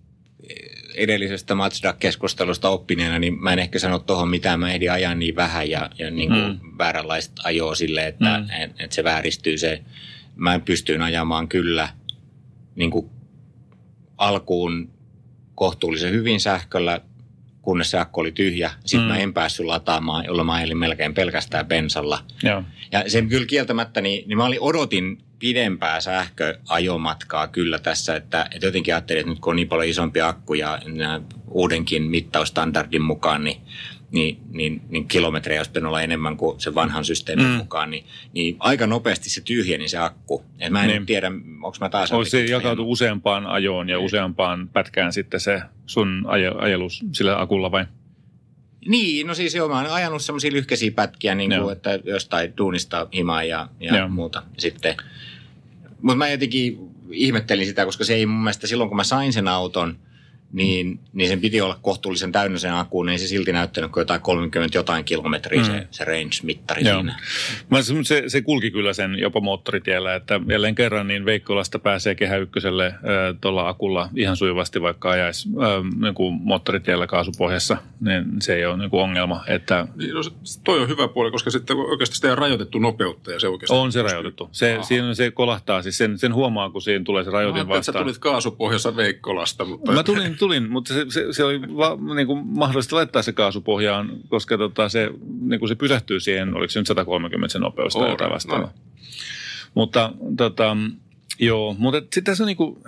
edellisestä 1.04 1.54
Mazda-keskustelusta 1.56 2.70
oppineena, 2.70 3.20
niin 3.20 3.44
mä 3.44 3.54
en 3.54 3.60
ehkä 3.60 3.80
sano 3.80 4.00
tuohon 4.00 4.30
mitään, 4.30 4.60
mä 4.60 4.72
ehdin 4.72 4.92
ajaa 4.92 5.16
niin 5.16 5.36
vähän 5.36 5.70
ja, 5.70 5.90
ja 6.00 6.12
niin 6.12 6.30
kuin 6.30 6.44
Mm. 6.62 6.78
vääränlaista 6.78 7.42
ajoa 7.46 7.76
sille, 7.76 8.08
että 8.08 8.38
Mm. 8.40 8.62
et, 8.64 8.72
et 8.80 8.92
se 8.92 9.04
vääristyy 9.04 9.58
se. 9.58 9.82
Mä 10.36 10.60
pystyin 10.60 11.02
ajamaan 11.02 11.48
kyllä 11.48 11.90
niin 12.76 12.92
kuin 12.92 13.10
alkuun 14.18 14.90
kohtuullisen 15.56 16.12
hyvin 16.12 16.40
sähköllä, 16.40 17.02
kunnes 17.62 17.92
se 17.92 17.98
akku 17.98 18.20
oli 18.22 18.32
tyhjä. 18.32 18.72
Sitten 18.86 19.08
Mm. 19.08 19.14
mä 19.14 19.18
en 19.18 19.34
päässyt 19.34 19.66
lataamaan, 19.66 20.26
jolloin 20.26 20.46
mä 20.46 20.54
ajelin 20.54 20.78
melkein 20.78 21.14
pelkästään 21.14 21.66
bensalla. 21.66 22.20
Joo. 22.44 22.64
Ja 22.92 23.10
sen 23.10 23.30
kyllä 23.30 23.46
kieltämättä, 23.46 24.02
niin, 24.02 24.28
niin 24.28 24.38
mä 24.38 24.46
olin, 24.46 24.62
odotin 24.62 25.18
pidempää 25.40 26.02
sähköajomatkaa 26.02 27.48
kyllä 27.48 27.80
tässä, 27.80 28.16
että, 28.16 28.48
että 28.56 28.68
jotenkin 28.68 28.94
ajattelin, 28.94 29.20
että 29.20 29.30
nyt 29.30 29.40
kun 29.40 29.52
on 29.52 29.56
niin 29.56 29.68
paljon 29.70 29.90
isompi 29.90 30.22
akku 30.22 30.54
ja 30.54 30.80
uudenkin 31.48 32.04
mittaustandardin 32.04 33.02
mukaan, 33.02 33.44
niin, 33.44 33.62
niin, 34.12 34.38
niin, 34.52 34.82
niin 34.90 35.08
kilometrejä 35.08 35.60
olisi 35.60 35.72
pitänyt 35.72 35.88
olla 35.88 36.02
enemmän 36.02 36.38
kuin 36.38 36.60
sen 36.62 36.76
vanhan 36.76 37.06
systeemin 37.06 37.46
mm. 37.46 37.52
mukaan, 37.52 37.92
niin, 37.92 38.06
niin 38.34 38.56
aika 38.60 38.88
nopeasti 38.88 39.30
se 39.30 39.42
tyhjeni 39.42 39.88
se 39.88 39.98
akku. 39.98 40.44
Et 40.60 40.72
mä 40.72 40.84
en 40.84 40.90
Niin. 40.90 41.06
tiedä, 41.06 41.28
onko 41.64 41.78
mä 41.82 41.90
taas... 41.90 42.12
Olisi 42.12 42.32
se 42.32 42.46
jakautu 42.46 42.92
useampaan 42.92 43.46
ajoon 43.46 43.90
ja 43.90 43.98
Niin. 43.98 44.06
useampaan 44.06 44.70
pätkään 44.74 45.14
sitten 45.14 45.40
se 45.40 45.62
sun 45.86 46.24
aje- 46.28 46.56
ajelus 46.64 47.04
sillä 47.12 47.42
akulla 47.42 47.72
vai? 47.72 47.86
Niin, 48.88 49.28
no 49.28 49.34
siis 49.34 49.56
joo, 49.56 49.68
mä 49.70 49.76
oon 49.82 49.92
ajanut 49.92 50.22
semmoisia 50.22 50.52
lyhkäisiä 50.52 50.92
pätkiä, 50.92 51.36
niin 51.36 51.52
kuin, 51.62 51.72
että 51.72 52.00
jostain 52.04 52.54
duunista 52.58 53.08
himaa 53.14 53.44
ja, 53.44 53.68
ja 53.80 53.98
Joo. 53.98 54.10
muuta. 54.10 54.44
Sitten. 54.58 54.96
Mutta 56.02 56.16
mä 56.16 56.30
jotenkin 56.30 56.78
ihmettelin 57.12 57.66
sitä, 57.66 57.86
koska 57.86 58.04
se 58.04 58.14
ei 58.16 58.26
mun 58.26 58.40
mielestä 58.44 58.68
silloin, 58.68 58.90
kun 58.90 58.98
mä 58.98 59.04
sain 59.04 59.34
sen 59.34 59.48
auton, 59.48 59.98
niin, 60.54 61.00
niin 61.14 61.30
sen 61.30 61.42
piti 61.42 61.62
olla 61.62 61.78
kohtuullisen 61.82 62.32
täynnä 62.32 62.58
sen 62.58 62.74
akkuun, 62.74 63.06
niin 63.06 63.12
ei 63.12 63.20
se 63.20 63.28
silti 63.28 63.52
näyttänyt 63.52 63.92
kuin 63.92 64.02
jotain 64.02 64.22
30 64.22 64.78
jotain 64.78 65.06
kilometriä 65.06 65.62
Mm. 65.62 65.66
se, 65.66 65.88
se 65.92 66.04
range-mittari 66.06 66.88
Joo. 66.88 66.96
siinä. 66.98 67.20
Mä, 67.70 67.82
se, 67.82 67.94
se, 68.04 68.24
se 68.28 68.42
kulki 68.42 68.72
kyllä 68.72 68.94
sen 68.94 69.20
jopa 69.20 69.40
moottoritiellä, 69.42 70.16
että 70.16 70.40
jälleen 70.50 70.76
kerran 70.76 71.08
niin 71.08 71.26
Veikkolasta 71.26 71.80
pääsee 71.80 72.16
Kehä 72.16 72.38
Ykköselle 72.38 72.94
tuolla 73.42 73.70
akulla 73.70 74.10
ihan 74.16 74.36
sujuvasti, 74.38 74.82
vaikka 74.82 75.10
ajaisi 75.12 75.50
äh, 75.50 76.02
niin 76.02 76.14
kuin 76.14 76.34
moottoritiellä 76.44 77.08
kaasupohjassa, 77.08 77.78
niin 78.00 78.26
se 78.42 78.56
ei 78.56 78.66
ole 78.66 78.78
niin 78.78 78.90
kuin 78.90 79.04
ongelma. 79.04 79.44
Että 79.48 79.88
Niin, 79.96 80.14
no, 80.14 80.24
se- 80.24 80.32
toi 80.64 80.80
on 80.82 80.88
hyvä 80.90 81.08
puoli, 81.08 81.32
koska 81.32 81.50
sitten 81.50 81.78
oikeasti 81.78 82.16
sitä 82.16 82.30
ei 82.30 82.36
rajoitettu 82.36 82.80
nopeutta 82.80 83.32
ja 83.32 83.40
se 83.40 83.48
oikeasti... 83.48 83.76
on 83.76 83.92
se 83.92 84.02
rajoitettu. 84.02 84.50
Se, 84.52 84.74
Aha. 84.74 84.84
siinä 84.84 85.14
se 85.14 85.32
kolahtaa, 85.32 85.82
siis 85.82 85.98
sen, 85.98 86.18
sen 86.18 86.34
huomaa, 86.34 86.70
kun 86.70 86.82
siinä 86.82 87.04
tulee 87.04 87.24
se 87.24 87.30
rajoitin 87.32 87.56
Ajattelin, 87.58 87.78
että 87.78 87.86
sä 87.86 87.92
vastaan. 87.94 88.06
tulit 88.06 88.18
kaasupohjassa 88.18 88.96
Veikkolasta, 88.96 89.66
mutta... 89.66 89.92
Mä 89.92 90.04
tulin, 90.04 90.38
tulin 90.42 90.72
mutta 90.72 90.94
se, 90.94 91.06
se, 91.10 91.26
se 91.32 91.44
oli 91.44 91.62
va, 91.62 91.98
niin 92.16 92.28
kuin 92.28 92.48
mahdollista 92.48 92.96
laittaa 92.96 93.22
se 93.22 93.34
kaasupohjaan, 93.34 94.10
koska 94.30 94.58
tota, 94.58 94.90
se, 94.90 95.10
niin 95.42 95.60
kuin 95.60 95.70
se 95.70 95.76
pysähtyy 95.76 96.20
siihen, 96.20 96.56
oliko 96.56 96.72
se 96.72 96.80
nyt 96.80 96.88
130 96.88 97.52
se 97.52 97.60
nopeus 97.60 97.94
tai 97.94 98.10
jotain 98.10 98.32
vastaavaa. 98.32 98.68
no. 98.68 98.74
Mutta 99.74 100.14
tota, 100.38 100.78
joo, 101.40 101.76
mutta 101.80 102.00
sitten 102.00 102.24
tässä 102.24 102.44
on 102.44 102.48
niin 102.48 102.58
kuin, 102.58 102.84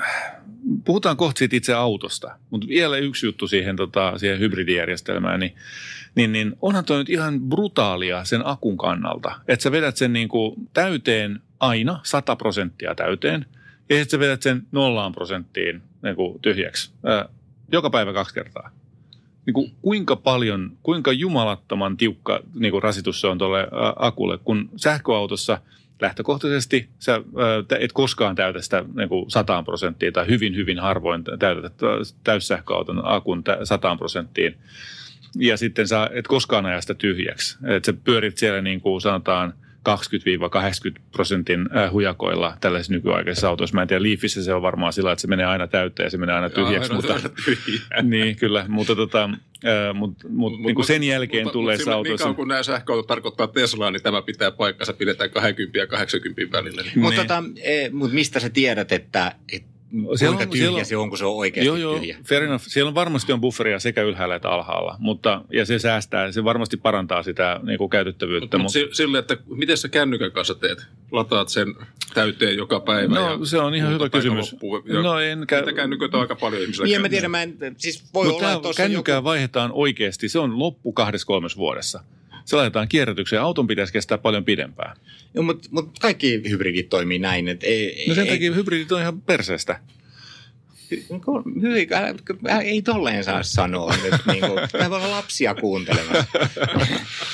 puhutaan 0.85 1.17
kohta 1.17 1.39
siitä 1.39 1.55
itse 1.55 1.73
autosta, 1.73 2.35
mutta 2.49 2.67
vielä 2.67 2.97
yksi 2.97 3.25
juttu 3.25 3.47
siihen, 3.47 3.75
tota, 3.75 4.17
siihen 4.17 4.39
hybridijärjestelmään, 4.39 5.39
niin, 5.39 5.55
niin, 6.15 6.31
niin 6.31 6.53
onhan 6.61 6.85
toi 6.85 6.97
nyt 6.97 7.09
ihan 7.09 7.41
brutaalia 7.41 8.23
sen 8.23 8.41
akun 8.45 8.77
kannalta, 8.77 9.31
että 9.47 9.63
sä 9.63 9.71
vedät 9.71 9.97
sen 9.97 10.13
niin 10.13 10.29
kuin 10.29 10.55
täyteen 10.73 11.39
aina 11.59 11.99
100 12.03 12.35
prosenttia 12.35 12.95
täyteen, 12.95 13.45
ja 13.89 13.95
sitten 13.95 14.11
sä 14.11 14.19
vedät 14.19 14.41
sen 14.41 14.63
nollaan 14.71 15.11
prosenttiin 15.11 15.81
niin 16.03 16.15
kuin 16.15 16.39
tyhjäksi. 16.41 16.91
Ää, 17.03 17.29
joka 17.73 17.89
päivä 17.89 18.13
kaksi 18.13 18.33
kertaa. 18.33 18.69
Niin 19.45 19.53
kuin, 19.53 19.71
kuinka 19.81 20.15
paljon, 20.15 20.71
kuinka 20.83 21.11
jumalattoman 21.11 21.97
tiukka 21.97 22.39
niin 22.55 22.71
kuin 22.71 22.83
rasitus 22.83 23.21
se 23.21 23.27
on 23.27 23.37
tuolle 23.37 23.67
akulle, 23.95 24.37
kun 24.37 24.69
sähköautossa 24.75 25.61
lähtökohtaisesti 26.01 26.89
sä 26.99 27.21
et 27.79 27.93
koskaan 27.93 28.35
täytä 28.35 28.61
sitä 28.61 28.85
niin 28.95 29.09
kuin 29.09 29.31
100 29.31 29.63
prosenttia 29.63 30.11
tai 30.11 30.27
hyvin, 30.27 30.55
hyvin 30.55 30.79
harvoin 30.79 31.23
täytät 31.39 31.73
täyssähköauton 32.23 33.01
akun 33.03 33.43
tä- 33.43 33.57
100 33.63 33.95
prosenttiin. 33.95 34.57
Ja 35.35 35.57
sitten 35.57 35.87
sä 35.87 36.09
et 36.13 36.27
koskaan 36.27 36.65
aja 36.65 36.81
sitä 36.81 36.93
tyhjäksi. 36.93 37.57
Et 37.63 37.85
sä 37.85 37.93
pyörit 37.93 38.37
siellä 38.37 38.61
niin 38.61 38.81
kuin 38.81 39.01
sanotaan 39.01 39.53
20-80 39.89 41.01
prosentin 41.11 41.69
äh, 41.77 41.91
hujakoilla 41.91 42.57
tällaisissa 42.61 42.93
nykyaikaisissa 42.93 43.49
autoissa. 43.49 43.75
Mä 43.75 43.81
en 43.81 43.87
tiedä, 43.87 44.03
Leafissä 44.03 44.43
se 44.43 44.53
on 44.53 44.61
varmaan 44.61 44.93
sillä, 44.93 45.11
että 45.11 45.21
se 45.21 45.27
menee 45.27 45.45
aina 45.45 45.67
täyteen 45.67 46.05
ja 46.05 46.09
se 46.09 46.17
menee 46.17 46.35
aina 46.35 46.49
tyhjäksi. 46.49 46.91
Aina- 46.91 46.95
mutta, 46.95 47.13
aina 47.13 47.29
tyhjää. 47.45 48.01
niin, 48.11 48.35
kyllä, 48.35 48.65
mutta 48.67 48.95
tota, 48.95 49.23
äh, 49.23 49.93
mut, 49.93 50.17
mut, 50.29 50.61
niin 50.61 50.75
kuin 50.75 50.85
sen 50.85 51.03
jälkeen 51.03 51.43
mutta, 51.43 51.53
tulee 51.53 51.73
mutta 51.75 51.83
se 51.83 51.89
Niin 51.89 51.95
autoissa. 51.95 52.23
kauan 52.23 52.35
kun 52.35 52.47
nämä 52.47 52.63
sähköautot 52.63 53.07
tarkoittaa 53.07 53.47
Teslaa, 53.47 53.91
niin 53.91 54.03
tämä 54.03 54.21
pitää 54.21 54.51
paikkansa, 54.51 54.93
pidetään 54.93 55.29
20 55.29 55.79
ja 55.79 55.87
80 55.87 56.57
välillä. 56.57 56.81
Niin. 56.81 56.99
Mutta 56.99 57.21
Niin. 57.21 57.27
tota, 57.27 57.43
e, 57.63 57.89
mut 57.89 58.11
mistä 58.11 58.39
sä 58.39 58.49
tiedät, 58.49 58.91
että 58.91 59.35
et, 59.53 59.63
Siellä 60.15 60.35
kuinka 60.37 60.43
on- 60.43 60.49
tyhjä 60.49 60.65
siellä 60.67 60.83
se 60.83 60.97
on, 60.97 61.09
kun 61.09 61.17
se 61.17 61.25
on 61.25 61.35
oikeasti 61.35 61.67
Joo, 61.67 61.75
joo, 61.75 61.99
tyhjä? 61.99 62.17
fair 62.29 62.43
enough. 62.43 62.63
Siellä 62.67 62.87
on 62.89 62.95
varmasti 62.95 63.33
on 63.33 63.41
bufferia 63.41 63.79
sekä 63.79 64.01
ylhäällä 64.01 64.35
että 64.35 64.49
alhaalla, 64.49 64.95
mutta, 64.99 65.41
ja 65.51 65.65
se 65.65 65.79
säästää, 65.79 66.31
se 66.31 66.43
varmasti 66.43 66.77
parantaa 66.77 67.23
sitä 67.23 67.59
niin 67.63 67.77
kuin 67.77 67.89
käytettävyyttä. 67.89 68.57
Mutta 68.57 68.79
mut 68.81 68.95
sille, 68.95 69.17
että 69.19 69.37
miten 69.55 69.77
sä 69.77 69.89
kännykän 69.89 70.31
kanssa 70.31 70.55
teet? 70.55 70.85
Lataat 71.11 71.49
sen 71.49 71.67
täyteen 72.13 72.57
joka 72.57 72.79
päivä? 72.79 73.15
No, 73.15 73.31
ja 73.39 73.45
se 73.45 73.57
on 73.57 73.75
ihan 73.75 73.93
hyvä 73.93 74.09
kysymys. 74.09 74.51
loppuun. 74.53 74.83
Ja 74.85 75.01
No, 75.01 75.19
en 75.19 75.43
käy- 75.47 75.61
Niitä 75.61 75.73
kännyköitä 75.81 76.17
on 76.17 76.21
aika 76.21 76.35
paljon 76.35 76.61
ihmisillä. 76.61 76.85
Niin, 76.85 77.01
mä 77.01 77.09
käytössä. 77.09 77.09
tiedä, 77.11 77.27
mä 77.29 77.41
en, 77.41 77.75
siis 77.77 78.03
voi 78.13 78.25
Mutta 78.27 78.29
olla, 78.29 78.39
tämä 78.39 78.53
että 78.53 78.67
on 78.67 78.69
joku... 78.69 78.77
kännykää 78.77 79.23
vaihdetaan 79.23 79.71
oikeasti. 79.73 80.29
Se 80.29 80.39
on 80.39 80.59
loppu 80.59 80.93
kahdessa 80.93 81.27
kolmessa 81.27 81.57
vuodessa. 81.57 82.03
Se 82.45 82.55
laitetaan 82.55 82.87
kierrätykseen. 82.87 83.41
Auton 83.41 83.67
pitäisi 83.67 83.93
kestää 83.93 84.17
paljon 84.17 84.45
pidempään. 84.45 84.97
Joo, 85.33 85.43
mutta 85.43 85.69
mut 85.71 85.99
kaikki 85.99 86.41
hybridit 86.49 86.89
toimii 86.89 87.19
näin, 87.19 87.47
että 87.47 87.67
ei, 87.67 88.05
No 88.07 88.15
sen 88.15 88.27
ei, 88.27 88.31
takia 88.33 88.53
hybridit 88.53 88.91
on 88.91 89.01
ihan 89.01 89.21
perseestä. 89.21 89.79
Hyi, 91.61 91.87
älä, 91.91 92.13
älä, 92.49 92.61
ei 92.61 92.81
tolleen 92.81 93.23
saa 93.23 93.43
sanoa 93.43 93.95
nyt. 94.03 94.13
Niin 94.27 94.39
kuin, 94.39 94.89
voi 94.89 94.97
olla 94.97 95.11
lapsia 95.11 95.55
kuuntelemassa. 95.55 96.23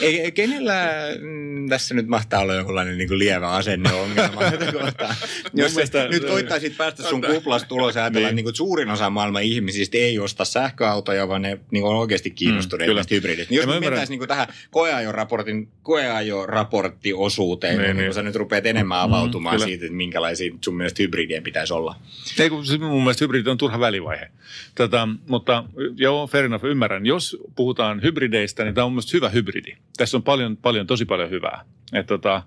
ei, 0.02 0.32
kenellä 0.32 0.90
mm, 1.22 1.70
tässä 1.70 1.94
nyt 1.96 2.08
mahtaa 2.08 2.42
olla 2.42 2.54
jonkunlainen 2.56 2.98
niin 2.98 3.08
kuin 3.08 3.20
lievä 3.20 3.50
asenneongelma 3.52 4.42
tätä 4.52 4.72
kohtaan. 4.72 5.16
Jos 5.54 5.76
mielestä- 5.76 6.08
nyt 6.08 6.26
koittaisit 6.26 6.78
päästä 6.78 7.04
sun 7.04 7.22
kuplasta 7.22 7.76
ulos 7.76 7.96
ja 7.96 8.02
ajatella, 8.04 8.28
Niin. 8.28 8.36
niin. 8.36 8.46
niin 8.46 8.56
suurin 8.56 8.90
osa 8.90 9.10
maailman 9.10 9.44
ihmisistä 9.44 9.98
ei 9.98 10.20
osta 10.20 10.46
sähköautoja, 10.46 11.28
vaan 11.28 11.42
ne 11.42 11.60
niin 11.72 11.82
kuin 11.84 11.92
on 11.94 12.00
oikeasti 12.00 12.32
kiinnostuneet 12.32 12.88
Mm, 12.88 12.92
mm, 12.92 12.96
näistä 12.96 13.16
hybridistä. 13.16 13.50
Niin 13.52 13.58
jos 13.58 13.66
me 13.68 13.80
mentäisiin 13.80 14.10
niin 14.10 14.20
kuin 14.20 14.28
tähän 14.28 14.48
koeajoraportin, 14.72 15.68
koeajoraporttiosuuteen, 15.84 17.78
Niin, 17.78 17.84
niin, 17.88 17.98
niin, 17.98 18.04
niin. 18.04 18.14
sä 18.14 18.22
nyt 18.22 18.36
rupeat 18.36 18.66
enemmän 18.66 19.00
avautumaan 19.00 19.56
kyllä. 19.56 19.66
siitä, 19.68 19.86
että 19.86 19.96
minkälaisia 19.98 20.54
sun 20.64 20.78
mielestä 20.78 21.04
hybridien 21.04 21.44
pitäisi 21.44 21.74
olla. 21.74 21.96
Ei, 22.40 22.50
kun 22.50 22.66
se 22.66 22.78
mun 22.78 23.04
mielestä 23.04 23.26
hybridit 23.50 23.52
on 23.52 23.58
turha 23.58 23.80
välivaihe. 23.80 24.32
Tätä, 24.76 25.08
mutta 25.28 25.64
joo, 25.96 26.28
fair 26.28 26.46
enough, 26.46 26.66
ymmärrän. 26.66 27.06
Jos 27.06 27.38
puhutaan 27.56 28.02
hybrideistä, 28.02 28.64
niin 28.64 28.76
tämä 28.76 28.86
on 28.86 28.92
mielestäni 28.92 29.18
hyvä 29.18 29.30
hybridi. 29.30 29.78
Tässä 29.98 30.18
on 30.18 30.24
paljon, 30.24 30.58
paljon 30.58 30.88
tosi 30.88 31.06
paljon 31.06 31.30
hyvää. 31.30 31.66
Et, 31.94 32.08
tota, 32.08 32.44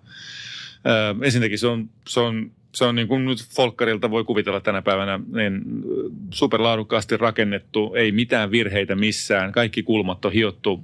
ensinnäkin 1.22 1.58
se 1.58 1.66
on, 1.66 1.88
se 2.08 2.20
on 2.20 2.50
se 2.74 2.84
on 2.84 2.94
niin 2.94 3.08
kuin 3.08 3.24
nyt 3.24 3.38
Folkkarilta 3.56 4.10
voi 4.10 4.24
kuvitella 4.24 4.60
tänä 4.60 4.82
päivänä, 4.82 5.20
niin 5.32 5.62
superlaadukkaasti 6.30 7.16
rakennettu, 7.16 7.94
ei 7.94 8.12
mitään 8.12 8.50
virheitä 8.50 8.96
missään, 8.96 9.52
kaikki 9.52 9.82
kulmat 9.82 10.24
on 10.24 10.32
hiottu 10.32 10.82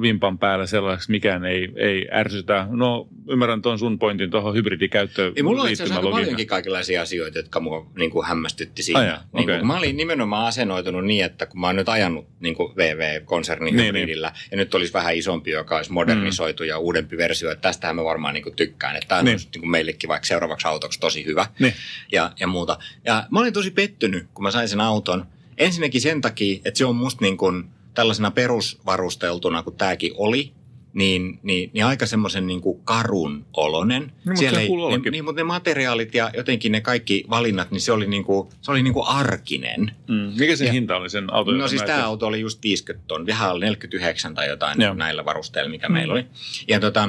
vimpan 0.00 0.38
päällä 0.38 0.66
sellaiseksi, 0.66 1.10
mikään 1.10 1.44
ei, 1.44 1.68
ei 1.76 2.08
ärsytä. 2.12 2.66
No 2.70 3.08
ymmärrän 3.28 3.62
tuon 3.62 3.78
sun 3.78 3.98
pointin 3.98 4.30
tuohon 4.30 4.54
hybridikäyttöön 4.54 5.32
Ei, 5.36 5.42
mulla 5.42 5.62
on 5.62 5.68
itse 5.68 5.82
asiassa 5.82 6.00
aika 6.00 6.10
paljonkin 6.10 6.46
kaikenlaisia 6.46 7.02
asioita, 7.02 7.38
jotka 7.38 7.60
mua 7.60 7.86
niin 7.98 8.10
kuin 8.10 8.26
hämmästytti 8.26 8.82
siinä. 8.82 9.00
Ai 9.00 9.06
jaa, 9.06 9.22
niin 9.32 9.44
okei. 9.44 9.56
kuin, 9.58 9.66
mä 9.66 9.78
olin 9.78 9.96
nimenomaan 9.96 10.46
asennoitunut 10.46 11.04
niin, 11.04 11.24
että 11.24 11.46
kun 11.46 11.60
mä 11.60 11.66
oon 11.66 11.76
nyt 11.76 11.88
ajanut 11.88 12.26
niin 12.40 12.54
kuin 12.54 12.76
VV-konsernin 12.76 13.76
Niin, 13.76 13.86
hybridillä, 13.86 14.32
ja 14.50 14.56
nyt 14.56 14.74
olisi 14.74 14.92
vähän 14.92 15.16
isompi, 15.16 15.50
joka 15.50 15.76
olisi 15.76 15.92
modernisoitu 15.92 16.64
ja 16.64 16.78
uudempi 16.78 17.16
versio, 17.16 17.50
että 17.50 17.62
tästähän 17.68 17.96
mä 17.96 18.04
varmaan 18.04 18.34
niin 18.34 18.44
kuin 18.44 18.56
tykkään, 18.56 18.96
että 18.96 19.08
tämä 19.08 19.22
Niin. 19.22 19.32
olisi 19.32 19.48
niin 19.52 19.60
kuin 19.60 19.70
meillekin 19.70 20.08
vaikka 20.08 20.26
seuraavaksi 20.26 20.68
autoksi 20.68 21.00
tosi 21.00 21.24
hyvä 21.24 21.46
Niin. 21.58 21.74
ja, 22.12 22.32
ja 22.40 22.46
muuta. 22.46 22.78
Ja 23.04 23.24
mä 23.30 23.40
olin 23.40 23.52
tosi 23.52 23.70
pettynyt, 23.70 24.26
kun 24.34 24.42
mä 24.42 24.50
sain 24.50 24.68
sen 24.68 24.80
auton. 24.80 25.26
Ensinnäkin 25.58 26.00
sen 26.00 26.20
takia, 26.20 26.60
että 26.64 26.78
se 26.78 26.84
on 26.84 26.96
musta 26.96 27.24
niin 27.24 27.36
kuin 27.36 27.64
tällaisena 27.94 28.30
perusvarusteltuna, 28.30 29.62
kun 29.62 29.76
tämäkin 29.76 30.12
oli, 30.16 30.52
niin, 30.92 31.38
niin, 31.42 31.70
niin 31.74 31.84
aika 31.84 32.06
semmoisen 32.06 32.46
niin 32.46 32.60
kuin 32.60 32.80
karun 32.84 33.46
olonen. 33.56 34.02
Niin, 34.02 34.12
mutta 34.24 34.40
sehän 34.40 34.66
kuuluu 34.66 34.90
ne, 34.90 35.10
niin, 35.10 35.24
mutta 35.24 35.40
ne 35.40 35.44
materiaalit 35.44 36.14
ja 36.14 36.30
jotenkin 36.36 36.72
ne 36.72 36.80
kaikki 36.80 37.24
valinnat, 37.30 37.70
niin 37.70 37.80
se 37.80 37.92
oli 37.92 38.06
niin 38.06 38.24
kuin, 38.24 38.48
se 38.60 38.70
oli 38.70 38.82
niin 38.82 38.94
kuin 38.94 39.08
arkinen. 39.08 39.92
Mm. 40.08 40.32
Mikä 40.38 40.56
sen 40.56 40.66
Ja- 40.66 40.72
hinta 40.72 40.96
oli 40.96 41.10
sen 41.10 41.32
auton? 41.32 41.58
No 41.58 41.68
siis 41.68 41.82
mä 41.82 41.86
tämä 41.86 42.06
auto 42.06 42.26
oli 42.26 42.40
just 42.40 42.62
50 42.62 43.08
tonnia, 43.08 43.34
vähän 43.34 43.50
alle 43.50 43.64
49 43.64 44.34
tai 44.34 44.48
jotain 44.48 44.80
Joo. 44.80 44.94
näillä 44.94 45.24
varusteilla, 45.24 45.70
mikä 45.70 45.88
mm. 45.88 45.92
meillä 45.92 46.14
oli. 46.14 46.26
Ja 46.68 46.80
tota, 46.80 47.08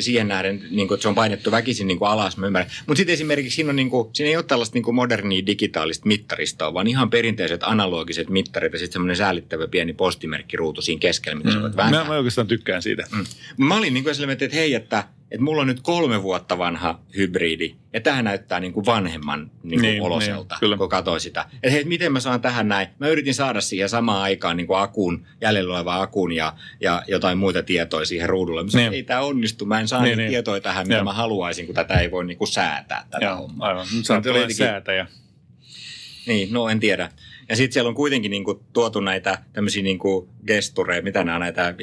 siihen 0.00 0.28
nähden, 0.28 0.66
niin 0.70 0.88
kuin, 0.88 0.96
että 0.96 1.02
se 1.02 1.08
on 1.08 1.14
painettu 1.14 1.50
väkisin 1.50 1.86
niin 1.86 1.98
kuin 1.98 2.08
alas, 2.08 2.36
mä 2.36 2.46
ymmärrän. 2.46 2.70
Mutta 2.86 2.98
sitten 2.98 3.12
esimerkiksi 3.12 3.56
siinä, 3.56 3.70
on, 3.70 3.76
niin 3.76 3.90
kuin, 3.90 4.10
siinä 4.12 4.28
ei 4.30 4.36
ole 4.36 4.44
tällaista 4.44 4.74
niin 4.74 4.82
kuin 4.82 4.94
modernia 4.94 5.46
digitaalista 5.46 6.06
mittaristoa, 6.06 6.74
vaan 6.74 6.86
ihan 6.86 7.10
perinteiset 7.10 7.62
analogiset 7.62 8.28
mittarit 8.28 8.72
ja 8.72 8.78
sitten 8.78 8.92
semmoinen 8.92 9.16
säällittävä 9.16 9.68
pieni 9.68 9.92
postimerkkiruutu 9.92 10.82
siinä 10.82 11.00
keskellä, 11.00 11.38
mitä 11.38 11.48
mm. 11.48 11.54
sä 11.54 11.62
voit 11.62 11.74
Mä, 11.74 11.82
vääntää. 11.82 12.04
mä 12.04 12.16
oikeastaan 12.16 12.46
tykkään 12.46 12.82
siitä. 12.82 13.04
Mm. 13.12 13.24
Mä 13.66 13.76
olin 13.76 13.94
niin 13.94 14.04
kuin 14.04 14.30
että 14.30 14.56
hei, 14.56 14.74
että, 14.74 15.08
että 15.30 15.44
mulla 15.44 15.60
on 15.62 15.66
nyt 15.66 15.80
kolme 15.80 16.22
vuotta 16.22 16.58
vanha 16.58 17.00
hybridi, 17.16 17.74
ja 17.92 18.00
tämä 18.00 18.22
näyttää 18.22 18.60
niin 18.60 18.72
kuin 18.72 18.86
vanhemman 18.86 19.50
niin 19.62 19.80
kuin 19.80 19.82
Niin, 19.82 20.02
oloselta, 20.02 20.54
niin, 20.54 20.60
kyllä. 20.60 20.76
kun 20.76 20.88
katsoin 20.88 21.20
sitä. 21.20 21.44
Että 21.54 21.70
hei, 21.70 21.84
miten 21.84 22.12
mä 22.12 22.20
saan 22.20 22.40
tähän 22.40 22.68
näin. 22.68 22.88
Mä 22.98 23.08
yritin 23.08 23.34
saada 23.34 23.60
siihen 23.60 23.88
samaan 23.88 24.22
aikaan 24.22 24.56
niin 24.56 24.66
kuin 24.66 24.78
akun, 24.78 25.26
jäljellä 25.40 25.74
oleva 25.74 26.02
akun 26.02 26.32
ja, 26.32 26.52
ja 26.80 27.02
jotain 27.08 27.38
muita 27.38 27.62
tietoja 27.62 28.06
siihen 28.06 28.28
ruudulle. 28.28 28.62
Mutta 28.62 28.78
Niin. 28.78 28.92
ei 28.92 29.02
tämä 29.02 29.20
onnistu, 29.20 29.66
mä 29.66 29.80
en 29.80 29.88
saa 29.88 30.02
Niin, 30.02 30.18
niin, 30.18 30.30
tietoja 30.30 30.60
tähän, 30.60 30.86
mitä 30.86 30.96
Joo. 30.96 31.04
mä 31.04 31.12
haluaisin, 31.12 31.66
kun 31.66 31.74
tätä 31.74 31.94
ei 31.94 32.10
voi 32.10 32.24
niin 32.26 32.38
kuin 32.38 32.48
säätää 32.48 33.06
tätä 33.10 33.24
Joo, 33.24 33.36
hommaa. 33.36 33.68
aivan. 33.68 33.86
Nyt 33.96 34.06
sä 34.06 34.14
oot 34.14 34.24
säätäjä. 34.56 35.06
Niin, 36.26 36.52
no 36.52 36.68
en 36.68 36.80
tiedä. 36.80 37.10
Ja 37.48 37.56
sitten 37.56 37.72
siellä 37.72 37.88
on 37.88 37.94
kuitenkin 37.94 38.30
niinku 38.30 38.64
tuotu 38.72 39.00
näitä 39.00 39.38
tämmöisiä 39.52 39.82
niinku 39.82 40.28
gestureja, 40.46 41.02
mitä 41.02 41.24
nämä 41.24 41.36
on 41.36 41.40
näitä 41.40 41.74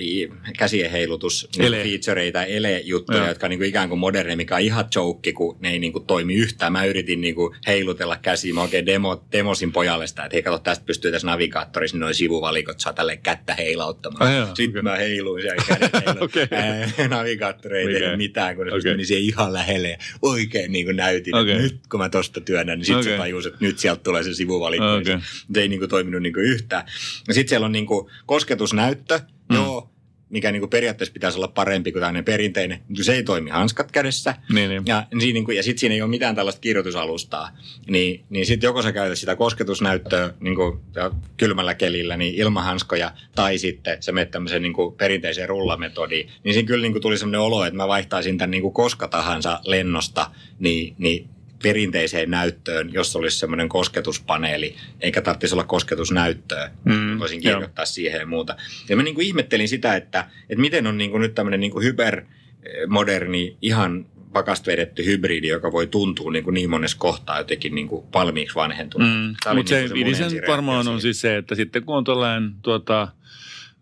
käsien 0.57 0.91
heilutus 0.91 1.49
niinku 1.57 1.75
Ele. 1.75 1.83
featureita, 1.83 2.43
ele-juttuja, 2.43 3.17
Joo. 3.17 3.27
jotka 3.27 3.45
on 3.45 3.49
niinku 3.49 3.63
ikään 3.63 3.89
kuin 3.89 3.99
moderni, 3.99 4.35
mikä 4.35 4.55
on 4.55 4.61
ihan 4.61 4.85
joke, 4.95 5.33
kun 5.33 5.57
ne 5.59 5.69
ei 5.71 5.79
niinku 5.79 5.99
toimi 5.99 6.33
yhtään. 6.33 6.71
Mä 6.71 6.85
yritin 6.85 7.21
niinku 7.21 7.55
heilutella 7.67 8.17
käsiä. 8.21 8.53
Mä 8.53 8.61
oikein 8.61 8.85
demo, 8.85 9.23
demosin 9.31 9.71
pojalle 9.71 10.07
sitä, 10.07 10.23
että 10.23 10.35
hei 10.35 10.43
kato, 10.43 10.59
tästä 10.59 10.85
pystyy 10.85 11.11
tässä 11.11 11.27
navigaattorissa, 11.27 11.95
niin 11.97 12.01
noin 12.01 12.15
sivuvalikot 12.15 12.79
saa 12.79 12.93
tälle 12.93 13.17
kättä 13.17 13.53
heilauttamaan. 13.53 14.27
Ah, 14.27 14.37
joo, 14.37 14.47
Sitten 14.55 14.69
okei. 14.69 14.81
mä 14.81 14.95
heiluin 14.95 15.41
siellä 15.41 15.63
kädet. 15.67 15.91
Ää, 16.53 17.07
Navigaattori 17.07 17.79
ei 17.79 17.93
tehnyt 17.93 18.17
mitään, 18.17 18.55
kun 18.55 18.65
ne 18.65 18.71
Okei. 18.71 18.79
okay. 18.79 18.91
meni 18.91 19.05
siihen 19.05 19.23
ihan 19.23 19.53
lähelle 19.53 19.89
ja 19.89 19.97
oikein 20.21 20.71
niin 20.71 20.85
kuin 20.85 20.95
näytin, 20.95 21.35
että 21.37 21.61
nyt 21.61 21.79
kun 21.91 21.99
mä 21.99 22.09
tosta 22.09 22.41
työnnän, 22.41 22.77
niin 22.77 22.85
sitten 22.85 22.99
Okei. 22.99 23.11
se 23.11 23.17
tajus, 23.17 23.45
että 23.45 23.57
nyt 23.61 23.79
sieltä 23.79 24.03
tulee 24.03 24.23
se 24.23 24.33
sivuvalikko. 24.33 24.93
Okay. 24.93 25.19
Se 25.53 25.61
ei 25.61 25.67
niin 25.67 25.79
kuin 25.79 25.89
toiminut 25.89 26.21
niin 26.21 26.33
kuin 26.33 26.45
yhtään. 26.45 26.83
Ja 27.27 27.33
sitten 27.33 27.49
siellä 27.49 27.65
on 27.65 27.71
niin 27.71 27.85
kuin 27.85 28.07
kosketusnäyttö, 28.25 29.19
mm. 29.49 29.55
joo, 29.55 29.93
mikä 30.33 30.51
niin 30.51 30.61
kuin 30.61 30.69
periaatteessa 30.69 31.13
pitäisi 31.13 31.37
olla 31.37 31.47
parempi 31.47 31.91
kuin 31.91 31.99
tämmöinen 32.01 32.25
perinteinen, 32.25 32.79
mutta 32.87 33.03
se 33.03 33.13
ei 33.13 33.23
toimi 33.23 33.49
hanskat 33.49 33.91
kädessä. 33.91 34.35
Niin, 34.53 34.69
niin. 34.69 34.83
Ja, 34.85 35.07
siinä, 35.19 35.33
niin 35.33 35.45
kuin, 35.45 35.57
ja 35.57 35.63
sitten 35.63 35.79
siinä 35.79 35.95
ei 35.95 36.01
ole 36.01 36.09
mitään 36.09 36.35
tällaista 36.35 36.61
kirjoitusalustaa. 36.61 37.49
Niin, 37.89 38.25
niin 38.29 38.45
sitten 38.45 38.67
joko 38.67 38.81
sä 38.81 38.91
käytät 38.91 39.17
sitä 39.17 39.35
kosketusnäyttöä 39.35 40.33
niin 40.39 40.55
kuin, 40.55 40.79
ja 40.95 41.11
kylmällä 41.37 41.75
kelillä 41.75 42.17
niin 42.17 42.35
ilman 42.35 42.63
hanskoja, 42.63 43.11
tai 43.35 43.57
sitten 43.57 44.03
sä 44.03 44.11
menet 44.11 44.31
tämmöiseen 44.31 44.61
niin 44.61 44.73
kuin, 44.73 44.95
perinteiseen 44.95 45.49
rullametodiin. 45.49 46.29
Niin 46.43 46.53
siinä 46.53 46.67
kyllä 46.67 46.81
niin 46.81 46.91
kuin, 46.91 47.01
tuli 47.01 47.17
semmoinen 47.17 47.41
olo, 47.41 47.65
että 47.65 47.77
mä 47.77 47.87
vaihtaisin 47.87 48.37
tämän 48.37 48.51
niin 48.51 48.61
kuin, 48.61 48.73
koska 48.73 49.07
tahansa 49.07 49.59
lennosta, 49.63 50.31
niin, 50.59 50.95
niin 50.97 51.29
perinteiseen 51.63 52.31
näyttöön, 52.31 52.93
jos 52.93 53.15
olisi 53.15 53.39
semmoinen 53.39 53.69
kosketuspaneeli, 53.69 54.75
eikä 55.01 55.21
tarvitsisi 55.21 55.55
olla 55.55 55.63
kosketusnäyttöä. 55.63 56.71
Mm, 56.85 57.19
Voisin 57.19 57.43
joo. 57.43 57.53
kirjoittaa 57.53 57.85
siihen 57.85 58.19
ja 58.19 58.25
muuta. 58.25 58.55
Ja 58.89 58.95
mä 58.95 59.03
niin 59.03 59.15
kuin 59.15 59.27
ihmettelin 59.27 59.67
sitä, 59.67 59.95
että, 59.95 60.29
että 60.49 60.61
miten 60.61 60.87
on 60.87 60.97
niin 60.97 61.11
kuin 61.11 61.21
nyt 61.21 61.35
tämmöinen 61.35 61.59
niin 61.59 61.71
kuin 61.71 61.85
hypermoderni, 61.85 63.57
ihan 63.61 64.05
pakasta 64.33 64.71
vedetty 64.71 65.05
hybridi, 65.05 65.47
joka 65.47 65.71
voi 65.71 65.87
tuntua 65.87 66.31
niin, 66.31 66.43
kuin 66.43 66.53
niin 66.53 66.69
monessa 66.69 66.97
kohtaa 66.97 67.37
jotenkin 67.37 67.75
niin 67.75 67.87
kuin 67.87 68.05
valmiiksi 68.13 68.55
vanhentunut. 68.55 69.09
Mm. 69.09 69.55
Mutta 69.55 69.69
se, 69.69 69.81
niin 69.81 69.91
idin 69.91 70.05
mun 70.07 70.15
sen 70.15 70.23
ensireaktio 70.23 70.51
varmaan 70.51 70.87
on 70.87 71.01
siis 71.01 71.21
se, 71.21 71.37
että 71.37 71.55
sitten 71.55 71.83
kun 71.83 71.97
on 71.97 72.03
tällainen 72.03 72.51
tuota, 72.61 73.07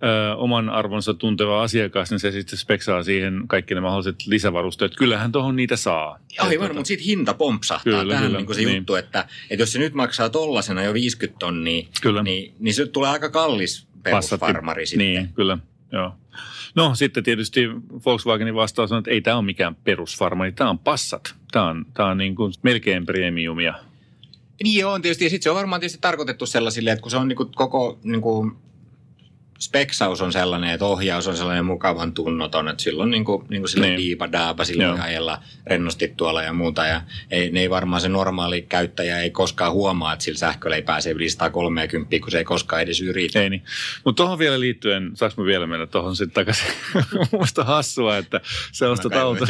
ö, 0.03 0.35
oman 0.35 0.69
arvonsa 0.69 1.13
tunteva 1.13 1.63
asiakas, 1.63 2.11
niin 2.11 2.19
se 2.19 2.31
sitten 2.31 2.59
speksaa 2.59 3.03
siihen 3.03 3.43
kaikki 3.47 3.75
ne 3.75 3.81
mahdolliset 3.81 4.27
lisävarusteet. 4.27 4.95
Kyllähän 4.95 5.31
tuohon 5.31 5.55
niitä 5.55 5.75
saa. 5.75 6.19
Aivan, 6.39 6.75
mutta 6.75 6.87
sitten 6.87 7.05
hinta 7.05 7.33
pompsahtaa. 7.33 7.83
Kyllä, 7.83 8.13
Tähän 8.13 8.27
kyllä, 8.27 8.37
niin 8.37 8.45
kuin 8.45 8.55
se 8.55 8.61
niin. 8.61 8.75
juttu, 8.75 8.95
että, 8.95 9.27
että 9.49 9.61
jos 9.61 9.73
se 9.73 9.79
nyt 9.79 9.93
maksaa 9.93 10.29
tollasena 10.29 10.83
jo 10.83 10.93
50 10.93 11.39
tonnia, 11.39 11.87
Kyllä. 12.01 12.23
niin, 12.23 12.53
niin 12.59 12.73
se 12.73 12.85
tulee 12.85 13.09
aika 13.09 13.29
kallis 13.29 13.87
perusfarmari 14.03 14.85
sitten. 14.85 15.07
Niin, 15.07 15.33
kyllä. 15.33 15.57
Joo. 15.91 16.13
No 16.75 16.95
sitten 16.95 17.23
tietysti 17.23 17.67
Volkswagenin 18.05 18.55
vastaus 18.55 18.91
on, 18.91 18.99
että 18.99 19.11
ei 19.11 19.21
tämä 19.21 19.37
ole 19.37 19.45
mikään 19.45 19.75
perusfarmari, 19.75 20.51
tämä 20.51 20.69
on 20.69 20.79
passat. 20.79 21.35
Tämä 21.51 21.65
on, 21.65 21.85
tämä 21.93 22.09
on 22.09 22.17
niin 22.17 22.35
kuin 22.35 22.53
melkein 22.63 23.05
premiumia. 23.05 23.73
Niin 24.63 24.79
joo, 24.79 24.93
on 24.93 25.01
tietysti. 25.01 25.23
Ja 25.23 25.29
sitten 25.29 25.43
se 25.43 25.49
on 25.49 25.55
varmaan 25.55 25.81
tietysti 25.81 26.01
tarkoitettu 26.01 26.45
sellaisille, 26.45 26.91
että 26.91 27.01
kun 27.01 27.11
se 27.11 27.17
on 27.17 27.27
niinku 27.27 27.51
koko 27.55 27.99
niinku, 28.03 28.51
speksaus 29.61 30.21
on 30.21 30.31
sellainen, 30.31 30.69
että 30.69 30.85
ohjaus 30.85 31.27
on 31.27 31.37
sellainen 31.37 31.65
mukavan 31.65 32.13
tunnoton, 32.13 32.67
että 32.69 32.83
silloin 32.83 33.11
niinku, 33.11 33.43
niinku 33.49 33.67
sille 33.67 33.85
Niin. 33.85 33.95
niin. 33.97 34.05
diipa 34.07 34.31
daapa, 34.31 34.65
silloin 34.65 34.89
Joo. 34.97 35.05
ajella 35.05 35.39
rennosti 35.67 36.13
tuolla 36.17 36.43
ja 36.43 36.53
muuta. 36.53 36.85
Ja 36.85 37.01
ei, 37.31 37.51
ne 37.51 37.59
ei 37.59 37.69
varmaan 37.69 38.01
se 38.01 38.09
normaali 38.09 38.61
käyttäjä 38.61 39.21
ei 39.21 39.29
koskaan 39.29 39.71
huomaa, 39.71 40.13
että 40.13 40.25
sillä 40.25 40.37
sähköllä 40.37 40.75
ei 40.75 40.81
pääse 40.81 41.11
yli 41.11 41.29
130, 41.29 42.19
kun 42.21 42.31
se 42.31 42.37
ei 42.37 42.43
koskaan 42.43 42.81
edes 42.81 43.01
yritä. 43.01 43.41
Ei 43.41 43.49
niin. 43.49 43.63
Mutta 44.05 44.23
tuohon 44.23 44.39
vielä 44.39 44.59
liittyen, 44.59 45.11
saanko 45.13 45.41
mä 45.41 45.47
vielä 45.47 45.67
mennä 45.67 45.85
tuohon 45.87 46.15
sitten 46.15 46.33
takaisin? 46.33 46.67
Musta 47.39 47.63
hassua, 47.63 48.17
että 48.17 48.41
se 48.71 48.87
ostat 48.87 49.13
auto. 49.13 49.45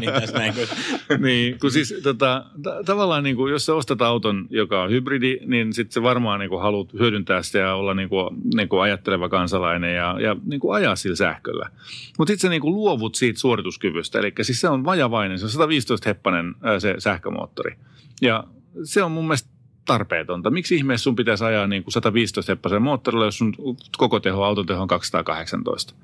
Niin 0.00 0.12
tässä 0.12 0.38
näin. 0.38 0.54
Kun... 0.54 0.66
niin, 1.26 1.58
kun 1.58 1.70
siis 1.70 1.94
tota, 2.02 2.44
ta- 2.62 2.84
tavallaan 2.84 3.24
niin 3.24 3.36
kuin, 3.36 3.52
jos 3.52 3.66
sä 3.66 3.74
ostat 3.74 4.02
auton, 4.02 4.46
joka 4.50 4.82
on 4.82 4.90
hybridi, 4.90 5.38
niin 5.46 5.72
sitten 5.72 5.92
se 5.94 6.02
varmaan 6.02 6.40
niin 6.40 6.50
kuin, 6.50 6.62
haluat 6.62 6.92
hyödyntää 6.92 7.42
sitä 7.42 7.58
ja 7.58 7.74
olla 7.74 7.94
niin 7.94 8.08
kuin, 8.08 8.28
niin 8.54 8.68
kuin 8.68 8.81
ajatteleva 8.82 9.28
kansalainen 9.28 9.94
ja, 9.94 10.16
ja 10.20 10.36
niin 10.46 10.60
kuin 10.60 10.74
ajaa 10.74 10.96
sillä 10.96 11.16
sähköllä. 11.16 11.70
Mutta 12.18 12.30
sitten 12.30 12.42
sä 12.42 12.48
niin 12.48 12.62
kuin, 12.62 12.74
luovut 12.74 13.14
siitä 13.14 13.40
suorituskyvystä, 13.40 14.18
eli 14.18 14.32
siis 14.42 14.60
se 14.60 14.68
on 14.68 14.84
vajavainen, 14.84 15.38
se 15.38 15.44
on 15.44 15.50
115 15.50 16.08
heppanen 16.08 16.54
se 16.78 16.94
sähkömoottori. 16.98 17.76
Ja 18.22 18.44
se 18.84 19.02
on 19.02 19.12
mun 19.12 19.24
mielestä 19.24 19.51
tarpeetonta. 19.84 20.50
Miksi 20.50 20.74
ihmeessä 20.74 21.04
sun 21.04 21.16
pitäisi 21.16 21.44
ajaa 21.44 21.66
niin 21.66 21.82
kuin 21.82 21.92
115 21.92 22.52
heppasen 22.52 22.82
moottorilla, 22.82 23.24
jos 23.24 23.38
sun 23.38 23.54
koko 23.98 24.20
teho, 24.20 24.44
auton 24.44 24.66
teho 24.66 24.82
on 24.82 24.88
218? 24.88 25.94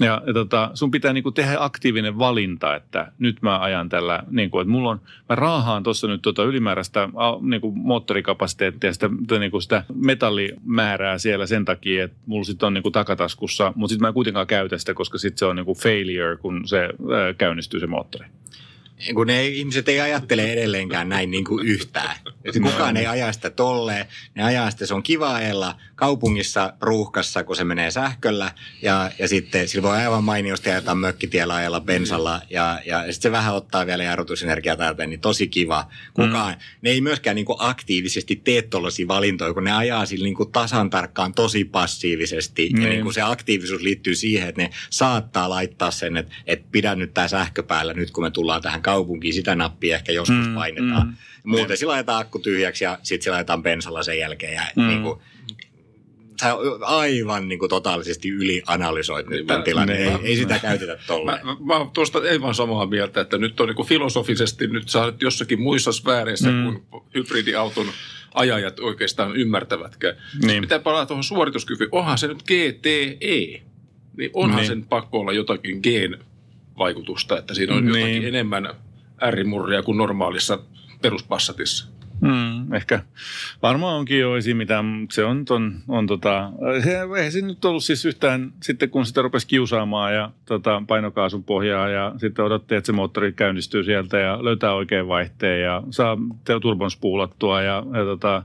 Ja, 0.00 0.22
ja 0.26 0.32
tota, 0.32 0.70
sun 0.74 0.90
pitää 0.90 1.12
niinku 1.12 1.32
tehdä 1.32 1.56
aktiivinen 1.58 2.18
valinta, 2.18 2.76
että 2.76 3.12
nyt 3.18 3.42
mä 3.42 3.58
ajan 3.58 3.88
tällä, 3.88 4.22
niinku, 4.30 4.60
että 4.60 4.70
mulla 4.70 4.90
on, 4.90 5.00
mä 5.28 5.34
raahaan 5.36 5.82
tuossa 5.82 6.06
nyt 6.06 6.22
tota 6.22 6.44
ylimääräistä 6.44 7.06
au- 7.06 7.48
niinku 7.48 7.70
moottorikapasiteettia, 7.70 8.92
sitä, 8.92 9.10
sitä, 9.20 9.38
niinku 9.38 9.60
sitä 9.60 9.84
metallimäärää 9.94 11.18
siellä 11.18 11.46
sen 11.46 11.64
takia, 11.64 12.04
että 12.04 12.16
mulla 12.26 12.44
sitten 12.44 12.66
on 12.66 12.74
niinku 12.74 12.90
takataskussa, 12.90 13.72
mutta 13.76 13.92
sitten 13.92 14.04
mä 14.04 14.08
en 14.08 14.14
kuitenkaan 14.14 14.46
käytä 14.46 14.78
sitä, 14.78 14.94
koska 14.94 15.18
sitten 15.18 15.38
se 15.38 15.46
on 15.46 15.56
niinku 15.56 15.74
failure, 15.74 16.36
kun 16.36 16.68
se 16.68 16.78
ää, 16.78 17.34
käynnistyy 17.38 17.80
se 17.80 17.86
moottori. 17.86 18.26
Kun 19.14 19.26
ne 19.26 19.46
ihmiset 19.46 19.88
ei 19.88 20.00
ajattele 20.00 20.52
edelleenkään 20.52 21.08
näin 21.08 21.30
niin 21.30 21.44
kuin 21.44 21.66
yhtään. 21.66 22.16
Että 22.44 22.60
kukaan 22.60 22.96
ei 22.96 23.06
aja 23.06 23.32
sitä 23.32 23.50
tolleen. 23.50 24.06
Ne 24.34 24.42
ajaa 24.42 24.70
sitä, 24.70 24.86
se 24.86 24.94
on 24.94 25.02
kiva 25.02 25.34
ajella 25.34 25.76
kaupungissa 25.94 26.72
ruuhkassa, 26.80 27.44
kun 27.44 27.56
se 27.56 27.64
menee 27.64 27.90
sähköllä. 27.90 28.50
Ja, 28.82 29.10
ja 29.18 29.28
sitten 29.28 29.68
sillä 29.68 29.82
voi 29.82 29.96
aivan 29.96 30.24
mainiosti 30.24 30.70
ajata 30.70 30.94
mökkitiellä 30.94 31.54
ajella 31.54 31.80
bensalla. 31.80 32.40
Ja, 32.50 32.80
ja 32.86 33.00
sitten 33.00 33.22
se 33.22 33.30
vähän 33.30 33.54
ottaa 33.54 33.86
vielä 33.86 34.04
jarrutusenergiaa 34.04 34.76
täältä, 34.76 35.06
niin 35.06 35.20
tosi 35.20 35.46
kiva. 35.48 35.88
Kukaan, 36.14 36.54
mm. 36.54 36.60
ne 36.82 36.90
ei 36.90 37.00
myöskään 37.00 37.36
niin 37.36 37.46
kuin 37.46 37.56
aktiivisesti 37.60 38.36
tee 38.36 38.62
tuollaisia 38.62 39.08
valintoja, 39.08 39.54
kun 39.54 39.64
ne 39.64 39.72
ajaa 39.72 40.06
sillä 40.06 40.24
niin 40.24 40.34
kuin 40.36 40.52
tasan 40.52 40.90
tarkkaan 40.90 41.34
tosi 41.34 41.64
passiivisesti. 41.64 42.70
Ja 42.72 42.78
Niin. 42.78 42.90
niin 42.90 43.02
kuin 43.02 43.14
se 43.14 43.22
aktiivisuus 43.22 43.82
liittyy 43.82 44.14
siihen, 44.14 44.48
että 44.48 44.62
ne 44.62 44.70
saattaa 44.90 45.50
laittaa 45.50 45.90
sen, 45.90 46.16
että, 46.16 46.34
että 46.46 46.68
pidä 46.72 46.94
nyt 46.94 47.14
tämä 47.14 47.28
sähkö 47.28 47.62
päällä 47.62 47.94
nyt, 47.94 48.10
kun 48.10 48.24
me 48.24 48.30
tullaan 48.30 48.62
tähän 48.62 48.82
kaupunkiin. 48.82 48.93
Sitä 49.32 49.54
nappia 49.54 49.96
ehkä 49.96 50.12
joskus 50.12 50.46
Mm, 50.46 50.54
painetaan. 50.54 51.06
mm. 51.06 51.14
Muuten 51.44 51.76
sillä 51.76 51.92
ajetaan 51.92 52.20
akku 52.20 52.38
tyhjäksi 52.38 52.84
ja 52.84 52.98
sitten 53.02 53.24
sillä 53.24 53.36
ajetaan 53.36 53.62
bensalla 53.62 54.02
sen 54.02 54.18
jälkeen. 54.18 54.54
Ja 54.54 54.62
Mm. 54.76 54.86
niin 54.88 55.02
kuin, 55.02 55.20
sä 56.40 56.54
aivan 56.80 57.48
niin 57.48 57.58
kuin 57.58 57.68
totaalisesti 57.68 58.28
ylianalysoit 58.28 59.26
nyt 59.28 59.46
tämän 59.46 59.60
Mä- 59.60 59.64
tilanne. 59.64 59.94
Ei, 59.96 60.10
ei 60.22 60.36
sitä 60.36 60.58
käytetä 60.58 60.92
Mä, 60.92 60.98
tolleen. 61.06 61.46
mä, 61.46 61.56
mä 61.66 61.76
oon 61.76 61.90
tuosta 61.90 62.18
aivan 62.18 62.54
samaa 62.54 62.86
mieltä, 62.86 63.20
että 63.20 63.38
nyt 63.38 63.60
on 63.60 63.68
niin 63.68 63.86
filosofisesti, 63.86 64.66
nyt 64.66 64.88
sä 64.88 65.02
olet 65.02 65.22
jossakin 65.22 65.60
muissa 65.60 65.92
sfääreissä 65.92 66.50
Mm. 66.50 66.56
mm. 66.56 66.64
kuin 66.90 67.02
hybridiauton 67.14 67.86
ajajat 68.34 68.80
oikeastaan 68.80 69.36
ymmärtävätkään. 69.36 70.16
Niin. 70.42 70.60
Pitää 70.60 70.78
palata 70.78 71.06
tuohon 71.06 71.24
suorituskykyyn. 71.24 71.88
Onhan 71.92 72.18
se 72.18 72.26
nyt 72.26 72.42
GTE. 72.42 73.62
Niin 74.16 74.30
onhan 74.34 74.56
Niin. 74.56 74.66
sen 74.66 74.84
pakko 74.84 75.18
olla 75.20 75.32
jotakin 75.32 75.80
gen-vaikutusta, 76.74 77.38
että 77.38 77.54
siinä 77.54 77.74
on 77.74 77.84
Niin. 77.86 77.98
jotakin 77.98 78.28
enemmän 78.28 78.68
äärimurria 79.20 79.82
kuin 79.82 79.98
normaalissa 79.98 80.58
peruspassatissa. 81.02 81.94
Mm, 82.20 82.72
ehkä 82.74 83.02
varmaan 83.62 83.96
onkin 83.96 84.20
jo 84.20 84.36
esim. 84.36 84.56
mitä, 84.56 84.82
mutta 84.82 85.14
se 85.14 85.24
on, 85.24 85.44
on, 85.50 85.74
on 85.88 86.06
tota, 86.06 86.50
eihän 87.16 87.32
se 87.32 87.40
nyt 87.40 87.64
ollut 87.64 87.84
siis 87.84 88.04
yhtään, 88.04 88.52
sitten 88.62 88.90
kun 88.90 89.06
sitä 89.06 89.22
rupesi 89.22 89.46
kiusaamaan 89.46 90.14
ja 90.14 90.30
tota, 90.44 90.82
painokaasun 90.86 91.44
pohjaa 91.44 91.88
ja 91.88 92.12
sitten 92.16 92.44
odotti, 92.44 92.74
että 92.74 92.86
se 92.86 92.92
moottori 92.92 93.32
käynnistyy 93.32 93.84
sieltä 93.84 94.18
ja 94.18 94.44
löytää 94.44 94.74
oikein 94.74 95.08
vaihteen 95.08 95.62
ja 95.62 95.82
saa 95.90 96.18
turbon 96.62 96.90
spuulattua 96.90 97.62
ja, 97.62 97.82
ja 97.92 98.04
tota, 98.04 98.42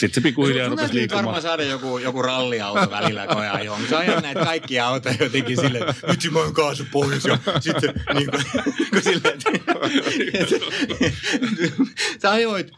sitten 0.00 0.14
se 0.14 0.20
pikkuhiljaa 0.20 0.68
Sun 0.68 0.78
rupesi 0.78 0.94
liikumaan. 0.94 1.24
varmaan 1.24 1.42
saada 1.42 1.62
joku, 1.62 1.98
joku 1.98 2.22
ralliauto 2.22 2.90
välillä, 2.90 3.26
kun 3.26 3.36
ajaa 3.36 3.60
johon. 3.62 3.80
Sä 3.90 3.98
ajat 3.98 4.22
näitä 4.22 4.44
kaikkia 4.44 4.86
autoja 4.86 5.14
jotenkin 5.20 5.56
silleen, 5.56 5.88
että 5.90 6.06
nyt 6.06 6.28
mä 6.32 6.38
oon 6.38 6.54
kaasu 6.54 6.86
pois 6.92 7.24
ja 7.24 7.38
sitten 7.60 7.94
niin 8.14 8.30
kuin, 8.30 8.44
kun 8.90 9.02
silleen, 9.02 9.34
että, 9.34 9.50
sä 12.22 12.30
ajoit 12.30 12.72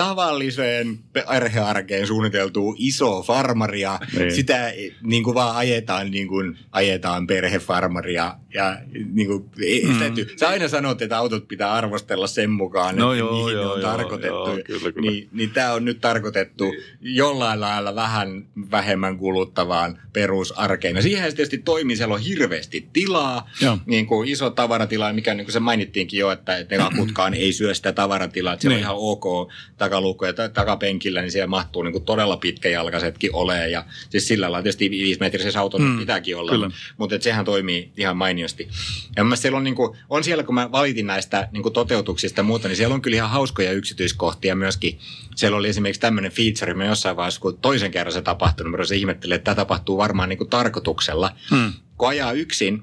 tavalliseen 0.00 0.98
perhearkeen 1.12 2.06
suunniteltua 2.06 2.74
isoa 2.78 3.22
farmaria. 3.22 3.98
Niin. 4.16 4.32
Sitä 4.34 4.72
niin 5.02 5.24
kuin 5.24 5.34
vaan 5.34 5.56
ajetaan, 5.56 6.10
niin 6.10 6.28
kuin 6.28 6.58
ajetaan 6.72 7.26
perhefarmaria. 7.26 8.34
Ja 8.54 8.78
niin 9.12 9.28
kuin, 9.28 9.44
ei, 9.62 9.84
mm. 9.86 9.98
täytyy, 9.98 10.26
sä 10.36 10.48
aina 10.48 10.68
sanot, 10.68 11.02
että 11.02 11.18
autot 11.18 11.48
pitää 11.48 11.72
arvostella 11.72 12.26
sen 12.26 12.50
mukaan, 12.50 12.96
No 12.96 13.12
että 13.12 13.18
joo, 13.18 13.32
mihin 13.32 13.46
ne 13.46 13.52
joo, 13.62 13.72
on 13.72 13.80
joo, 13.80 13.90
tarkoitettu. 13.90 14.36
joo, 14.36 14.58
kyllä, 14.64 14.92
kyllä. 14.92 15.10
Niin, 15.10 15.28
niin 15.32 15.50
tämä 15.50 15.72
on 15.72 15.84
nyt 15.84 16.00
tarkoitettu 16.00 16.70
niin. 16.70 16.82
jollain 17.00 17.60
lailla 17.60 17.94
vähän 17.94 18.44
vähemmän 18.70 19.18
kuluttavaan 19.18 19.98
perusarkeen. 20.12 20.96
Ja 20.96 21.02
siihen 21.02 21.24
tietysti 21.36 21.58
toimii, 21.58 21.96
siellä 21.96 22.14
on 22.14 22.20
hirveästi 22.20 22.88
tilaa, 22.92 23.50
Joo. 23.60 23.78
niin 23.86 24.06
kuin 24.06 24.28
iso 24.28 24.50
tavaratila, 24.50 25.12
mikä 25.12 25.34
niin 25.34 25.44
kuin 25.44 25.52
se 25.52 25.60
mainittiinkin 25.60 26.20
jo, 26.20 26.30
että, 26.30 26.56
että 26.58 26.76
ne 26.76 26.82
akutkaan 26.82 27.34
ei 27.34 27.52
syö 27.52 27.74
sitä 27.74 27.92
tavaratilaa, 27.92 28.52
että 28.52 28.62
se 28.62 28.68
Niin. 28.68 28.76
on 28.76 28.80
ihan 28.80 28.96
ok 28.98 29.52
takaluukku 29.90 30.24
ja 30.24 30.32
ta- 30.32 30.48
takapenkillä, 30.48 31.20
niin 31.20 31.32
siellä 31.32 31.46
mahtuu 31.46 31.82
niin 31.82 31.92
kuin 31.92 32.04
todella 32.04 32.36
pitkäjalkaisetkin 32.36 33.30
ole. 33.32 33.68
Ja 33.68 33.84
siis 34.10 34.28
sillä 34.28 34.44
lailla 34.44 34.62
tietysti 34.62 34.90
viisimetrisessä 34.90 35.60
auton 35.60 35.82
mm, 35.82 35.98
pitääkin 35.98 36.36
olla, 36.36 36.52
kyllä. 36.52 36.70
mutta 36.96 37.16
et 37.16 37.22
sehän 37.22 37.44
toimii 37.44 37.92
ihan 37.96 38.16
mainiosti. 38.16 38.68
Ja 39.16 39.24
mä 39.24 39.36
siellä 39.36 39.58
on, 39.58 39.64
niin 39.64 39.74
kuin, 39.74 39.96
on 40.08 40.24
siellä, 40.24 40.42
kun 40.42 40.54
mä 40.54 40.72
valitin 40.72 41.06
näistä 41.06 41.48
niin 41.52 41.62
kuin 41.62 41.72
toteutuksista 41.72 42.40
ja 42.40 42.44
muuta, 42.44 42.68
niin 42.68 42.76
siellä 42.76 42.94
on 42.94 43.02
kyllä 43.02 43.14
ihan 43.14 43.30
hauskoja 43.30 43.72
yksityiskohtia 43.72 44.54
myöskin. 44.54 44.98
Siellä 45.36 45.56
oli 45.56 45.68
esimerkiksi 45.68 46.00
tämmöinen 46.00 46.32
feature, 46.32 46.74
mä 46.74 46.84
jossain 46.84 47.16
vaiheessa, 47.16 47.40
kun 47.40 47.58
toisen 47.58 47.90
kerran 47.90 48.12
se 48.12 48.22
tapahtui, 48.22 48.70
niin 48.70 48.86
se 48.86 48.96
ihmettelin, 48.96 49.34
että 49.34 49.44
tämä 49.44 49.54
tapahtuu 49.54 49.98
varmaan 49.98 50.28
niin 50.28 50.38
kuin 50.38 50.50
tarkoituksella. 50.50 51.30
Hmm. 51.50 51.72
Kun 51.96 52.08
ajaa 52.08 52.32
yksin, 52.32 52.82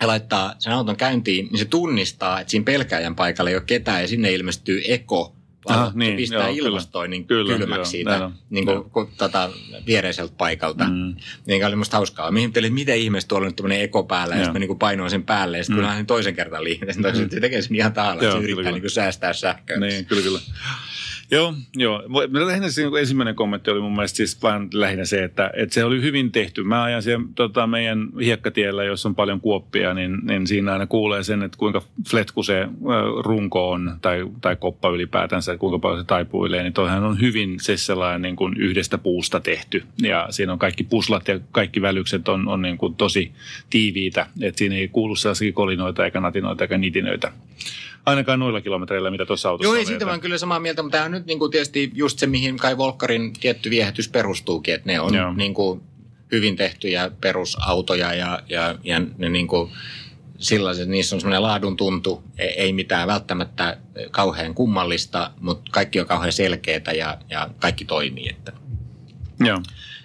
ja 0.00 0.06
laittaa 0.06 0.54
sen 0.58 0.72
auton 0.72 0.96
käyntiin, 0.96 1.48
niin 1.50 1.58
se 1.58 1.64
tunnistaa, 1.64 2.40
että 2.40 2.50
siinä 2.50 2.64
pelkääjän 2.64 3.16
paikalla 3.16 3.50
ei 3.50 3.56
ole 3.56 3.62
ketään 3.66 4.02
ja 4.02 4.08
sinne 4.08 4.32
ilmestyy 4.32 4.82
eko. 4.84 5.35
Valo, 5.68 5.92
niin, 5.94 6.16
pistää 6.16 6.48
joo, 6.48 6.66
ilmastoinnin 6.66 7.24
Kyllä, 7.26 7.56
kylmäksi 7.58 7.78
joo, 7.78 7.84
siitä 7.84 8.30
niin 8.50 8.64
kuin, 8.66 8.90
kun, 8.90 9.08
tota, 9.18 9.50
viereiseltä 9.86 10.34
paikalta. 10.38 10.84
Mm. 10.84 10.90
Mm. 10.94 11.14
Niin 11.46 11.66
oli 11.66 11.76
musta 11.76 11.96
hauskaa. 11.96 12.28
Ihmettelin, 12.28 12.66
että 12.66 12.74
miten 12.74 12.98
ihmeessä 12.98 13.28
tuolla 13.28 13.44
on 13.44 13.48
nyt 13.48 13.56
tämmöinen 13.56 13.80
eko 13.80 14.04
päällä, 14.04 14.34
ja 14.34 14.38
Joo. 14.38 14.44
sitten 14.44 14.62
mä 14.62 14.66
niin 14.66 14.78
painoin 14.78 15.10
sen 15.10 15.22
päälle, 15.22 15.58
ja 15.58 15.64
sitten 15.64 15.84
Mm. 15.84 15.90
mm. 15.98 16.06
toisen 16.06 16.34
kerran 16.34 16.64
liikenteen, 16.64 17.16
mm. 17.16 17.30
se 17.30 17.40
tekee 17.40 17.62
sen 17.62 17.76
ihan 17.76 17.92
tahalla, 17.92 18.22
että 18.22 18.36
se 18.36 18.42
yrittää 18.42 18.72
niin 18.72 18.80
kuin 18.82 18.90
säästää 18.90 19.32
sähköä. 19.32 19.80
Niin, 19.80 20.06
kyllä, 20.06 20.22
kyllä. 20.22 20.40
Joo, 21.30 21.54
joo. 21.76 22.02
Lähinnä 22.46 22.70
se 22.70 22.82
ensimmäinen 23.00 23.34
kommentti 23.34 23.70
oli 23.70 23.80
mun 23.80 23.92
mielestä 23.92 24.16
siis 24.16 24.42
vain 24.42 24.68
lähinnä 24.72 25.04
se, 25.04 25.24
että, 25.24 25.50
että 25.54 25.74
se 25.74 25.84
oli 25.84 26.02
hyvin 26.02 26.32
tehty. 26.32 26.62
Mä 26.62 26.82
ajan 26.82 27.02
siellä 27.02 27.26
tota, 27.34 27.66
meidän 27.66 28.08
hiekkatiellä, 28.20 28.84
jossa 28.84 29.08
on 29.08 29.14
paljon 29.14 29.40
kuoppia, 29.40 29.94
niin, 29.94 30.18
niin 30.22 30.46
siinä 30.46 30.72
aina 30.72 30.86
kuulee 30.86 31.22
sen, 31.22 31.42
että 31.42 31.58
kuinka 31.58 31.82
fletku 32.10 32.42
se 32.42 32.68
runko 33.24 33.70
on 33.70 33.96
tai, 34.02 34.26
tai 34.40 34.56
koppa 34.56 34.90
ylipäätänsä, 34.90 35.52
että 35.52 35.60
kuinka 35.60 35.78
paljon 35.78 36.00
se 36.00 36.06
taipuilee. 36.06 36.62
Niin 36.62 36.72
toihan 36.72 37.04
on 37.04 37.20
hyvin 37.20 37.60
se 37.60 37.76
sellainen 37.76 38.22
niin 38.22 38.36
kuin 38.36 38.56
yhdestä 38.56 38.98
puusta 38.98 39.40
tehty. 39.40 39.82
Ja 40.02 40.26
siinä 40.30 40.52
on 40.52 40.58
kaikki 40.58 40.84
puslat 40.84 41.28
ja 41.28 41.40
kaikki 41.52 41.82
välykset 41.82 42.28
on, 42.28 42.48
on 42.48 42.62
niin 42.62 42.78
kuin 42.78 42.94
tosi 42.94 43.32
tiiviitä. 43.70 44.26
Että 44.42 44.58
siinä 44.58 44.76
ei 44.76 44.88
kuulu 44.88 45.16
sellaisia 45.16 45.52
kolinoita 45.52 46.04
eikä 46.04 46.20
natinoita 46.20 46.64
eikä 46.64 46.78
nitinöitä. 46.78 47.32
Ainakaan 48.06 48.38
noilla 48.38 48.60
kilometreillä, 48.60 49.10
mitä 49.10 49.26
tuossa 49.26 49.48
autossa 49.48 49.68
Joo, 49.68 49.74
ei 49.74 49.86
siitä 49.86 50.06
oon 50.06 50.20
kyllä 50.20 50.38
samaa 50.38 50.60
mieltä, 50.60 50.82
mutta 50.82 50.96
tämä 50.98 51.04
on 51.04 51.10
nyt 51.10 51.26
niin 51.26 51.38
kuin 51.38 51.50
tietysti 51.50 51.90
just 51.94 52.18
se, 52.18 52.26
mihin 52.26 52.56
kai 52.56 52.78
Volkkarin 52.78 53.32
tietty 53.32 53.70
viehätys 53.70 54.08
perustuukin, 54.08 54.74
että 54.74 54.86
ne 54.86 55.00
on 55.00 55.14
Joo. 55.14 55.32
niin 55.32 55.54
kuin 55.54 55.80
hyvin 56.32 56.56
tehtyjä 56.56 57.10
perusautoja 57.20 58.14
ja, 58.14 58.42
ja, 58.48 58.78
ja 58.84 59.00
ne 59.18 59.28
niin 59.28 59.46
kuin 59.46 59.70
sellaiset, 60.38 60.88
niissä 60.88 61.16
on 61.16 61.20
semmoinen 61.20 61.42
laadun 61.42 61.76
tuntu, 61.76 62.22
ei, 62.38 62.48
ei 62.48 62.72
mitään 62.72 63.08
välttämättä 63.08 63.78
kauhean 64.10 64.54
kummallista, 64.54 65.30
mutta 65.40 65.70
kaikki 65.72 66.00
on 66.00 66.06
kauhean 66.06 66.32
selkeää 66.32 66.92
ja, 66.96 67.18
ja 67.30 67.50
kaikki 67.58 67.84
toimii. 67.84 68.28
Että. 68.28 68.52
Joo. 69.40 69.62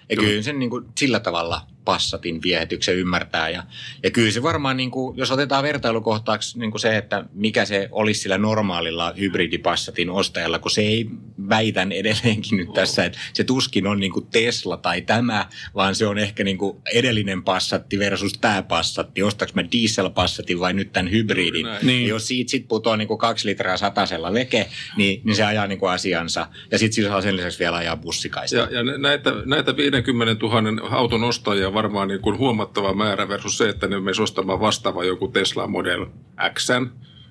Ja 0.10 0.16
kyllä 0.16 0.42
sen 0.42 0.60
niin 0.60 0.70
kuin 0.70 0.86
sillä 0.98 1.20
tavalla 1.20 1.62
passatin 1.86 2.42
viehätyksen 2.42 2.96
ymmärtää. 2.96 3.50
Ja, 3.50 3.64
ja 4.04 4.12
kyllä 4.12 4.32
se 4.32 4.44
varmaan, 4.44 4.78
niin 4.78 4.92
kuin, 4.92 5.18
jos 5.18 5.32
otetaan 5.32 5.64
vertailukohtaaksi 5.64 6.60
niin 6.60 6.72
kuin 6.72 6.82
se, 6.82 6.98
että 6.98 7.26
mikä 7.34 7.66
se 7.66 7.90
olisi 7.92 8.22
sillä 8.22 8.38
normaalilla 8.38 9.14
hybridipassatin 9.20 10.10
ostajalla, 10.10 10.60
kun 10.60 10.72
se 10.72 10.82
ei 10.82 11.10
väitän 11.50 11.92
edelleenkin 11.92 12.58
nyt 12.58 12.74
tässä, 12.74 13.06
että 13.06 13.20
se 13.34 13.44
tuskin 13.44 13.88
on 13.88 14.00
niin 14.00 14.12
kuin 14.12 14.28
Tesla 14.32 14.78
tai 14.78 15.02
tämä, 15.02 15.50
vaan 15.76 15.96
se 15.96 16.08
on 16.08 16.18
ehkä 16.18 16.44
niin 16.44 16.58
kuin 16.58 16.78
edellinen 16.94 17.44
passatti 17.44 18.00
versus 18.00 18.34
tämä 18.34 18.64
passatti. 18.64 19.24
Ostaks 19.24 19.54
mä 19.54 19.64
dieselpassatin 19.72 20.60
vai 20.60 20.74
nyt 20.74 20.94
tämän 20.94 21.12
hybridin? 21.12 21.66
Näin. 21.66 21.88
Niin. 21.88 22.02
Ja 22.02 22.10
jos 22.10 22.28
siitä 22.28 22.52
sit 22.52 22.68
putoaa 22.68 22.98
niin 22.98 23.08
kuin 23.08 23.18
kaksi 23.18 23.48
litraa 23.48 23.78
satasella 23.78 24.34
veke, 24.34 24.70
niin, 24.98 25.22
niin 25.24 25.36
se 25.36 25.44
ajaa 25.44 25.68
niin 25.68 25.80
kuin 25.80 25.92
asiansa. 25.92 26.48
Ja 26.72 26.78
sitten 26.78 26.94
sillä 26.94 27.10
saa 27.10 27.22
sen 27.22 27.38
lisäksi 27.38 27.60
vielä 27.60 27.78
ajaa 27.78 27.98
bussikaista. 27.98 28.58
Ja, 28.58 28.68
ja 28.72 28.84
näitä, 28.84 29.34
näitä 29.46 29.78
50 29.78 30.46
000 30.46 30.90
auton 30.90 31.24
ostajia 31.24 31.71
varmaan 31.74 32.08
niin 32.08 32.22
kuin 32.22 32.38
huomattava 32.38 32.94
määrä 32.94 33.28
versus 33.28 33.58
se, 33.58 33.70
että 33.70 33.88
ne 33.88 34.00
menisi 34.00 34.22
ostamaan 34.22 34.60
vastaava 34.60 35.04
joku 35.04 35.28
Tesla 35.28 35.68
Model 35.68 36.06
X, 36.54 36.68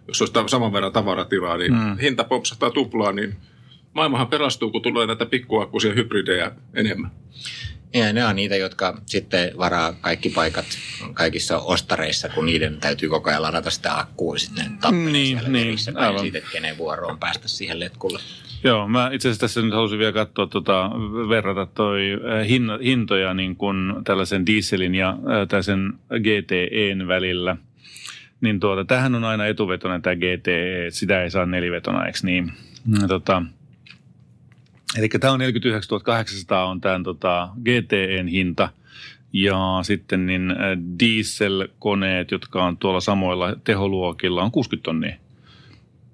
jos 0.08 0.22
olisi 0.22 0.34
saman 0.46 0.72
verran 0.72 0.92
tavaratilaa, 0.92 1.56
niin 1.56 1.72
mm. 1.72 1.98
hinta 1.98 2.24
popsahtaa 2.24 2.70
tuplaa, 2.70 3.12
niin 3.12 3.36
maailmahan 3.92 4.26
pelastuu, 4.28 4.70
kun 4.70 4.82
tulee 4.82 5.06
näitä 5.06 5.26
pikkuakkuisia 5.26 5.94
hybridejä 5.94 6.52
enemmän. 6.74 7.10
Ja 7.94 8.12
ne 8.12 8.24
on 8.26 8.36
niitä, 8.36 8.56
jotka 8.56 9.02
sitten 9.06 9.52
varaa 9.58 9.92
kaikki 9.92 10.28
paikat 10.30 10.66
kaikissa 11.14 11.58
ostareissa, 11.58 12.28
kun 12.28 12.46
niiden 12.46 12.80
täytyy 12.80 13.08
koko 13.08 13.30
ajan 13.30 13.42
ladata 13.42 13.70
sitä 13.70 13.98
akkua 13.98 14.38
sitten 14.38 14.78
tappelee 14.80 15.12
Niin, 15.12 15.26
siellä 15.26 15.48
niin, 15.48 15.78
aivan. 15.94 16.20
siitä, 16.20 16.38
että 16.38 16.50
kenen 16.52 16.78
vuoro 16.78 17.08
on 17.08 17.18
päästä 17.18 17.48
siihen 17.48 17.80
letkulle. 17.80 18.20
Joo, 18.64 18.88
mä 18.88 19.10
itse 19.12 19.28
asiassa 19.28 19.40
tässä 19.40 19.62
nyt 19.62 19.74
halusin 19.74 19.98
vielä 19.98 20.12
katsoa, 20.12 20.46
tota, 20.46 20.90
verrata 21.28 21.66
toi 21.66 22.00
äh, 22.12 22.48
hinna, 22.48 22.78
hintoja 22.84 23.34
niin 23.34 23.56
kuin 23.56 23.94
tällaisen 24.04 24.46
dieselin 24.46 24.94
ja 24.94 25.08
äh, 25.08 25.48
tällaisen 25.48 25.92
GTEn 26.08 27.08
välillä. 27.08 27.56
Niin 28.40 28.60
tuota, 28.60 28.84
tämähän 28.84 29.14
on 29.14 29.24
aina 29.24 29.46
etuvetoinen 29.46 30.02
tämä 30.02 30.16
GTE, 30.16 30.86
sitä 30.88 31.22
ei 31.22 31.30
saa 31.30 31.46
nelivetona, 31.46 32.06
eikö 32.06 32.18
niin? 32.22 32.52
Ja 33.00 33.08
Tota, 33.08 33.42
eli 34.98 35.08
tämä 35.08 35.32
on 35.32 35.38
49 35.38 36.00
800 36.00 36.66
on 36.66 36.80
tämän 36.80 37.02
tota, 37.02 37.48
GTEn 37.64 38.28
hinta. 38.28 38.68
Ja 39.32 39.58
sitten 39.82 40.26
niin 40.26 40.50
äh, 40.50 40.56
dieselkoneet, 41.00 42.30
jotka 42.30 42.64
on 42.64 42.76
tuolla 42.76 43.00
samoilla 43.00 43.56
teholuokilla, 43.64 44.42
on 44.42 44.50
60 44.50 44.84
tonnia 44.84 45.29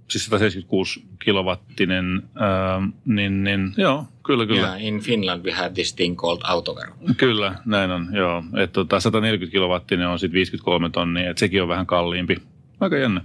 siis 0.09 0.25
176 0.25 1.03
kilowattinen, 1.25 2.23
ää, 2.35 2.83
niin, 3.05 3.45
niin 3.45 3.75
joo, 3.77 4.05
kyllä, 4.27 4.47
kyllä. 4.47 4.67
Ja 4.67 4.77
in 4.77 5.01
Finland 5.01 5.45
we 5.45 5.53
have 5.53 5.71
this 5.71 5.95
thing 5.95 6.17
called 6.21 6.41
autovero. 6.45 6.93
Kyllä, 7.17 7.55
näin 7.65 7.91
on, 7.91 8.09
joo. 8.13 8.45
Et 8.57 8.73
tota, 8.73 9.01
140 9.01 9.53
kilowattinen 9.53 10.09
on 10.09 10.19
sitten 10.19 10.35
53 10.35 10.91
tonnia, 10.91 11.31
että 11.31 11.41
sekin 11.41 11.63
on 11.63 11.69
vähän 11.69 11.87
kalliimpi. 11.87 12.37
Aika 12.81 12.97
jännä. 12.97 13.21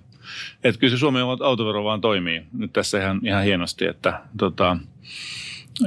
Et 0.64 0.78
kyllä 0.78 0.92
se 0.92 0.98
Suomen 0.98 1.24
autovero 1.24 1.84
vaan 1.84 2.02
toimii 2.02 2.42
nyt 2.54 2.74
tässä 2.74 3.02
ihan, 3.02 3.22
ihan 3.24 3.44
hienosti, 3.44 3.86
että 3.86 4.22
tota, 4.38 4.78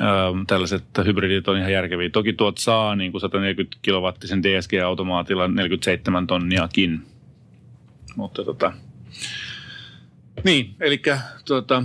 ää, 0.01 0.31
tällaiset 0.47 0.85
hybridit 1.05 1.49
on 1.49 1.59
ihan 1.59 1.73
järkeviä. 1.73 2.11
Toki 2.11 2.33
tuot 2.33 2.59
saa 2.59 2.97
niin 2.97 3.13
kuin 3.13 3.21
140 3.21 3.77
kilowattisen 3.83 4.43
DSG-automaatilla 4.43 5.49
47 5.49 6.27
tonniakin, 6.27 7.03
mutta 8.17 8.45
tota, 8.45 8.73
niin, 10.45 10.75
eli 10.81 11.03
tuota, 11.45 11.83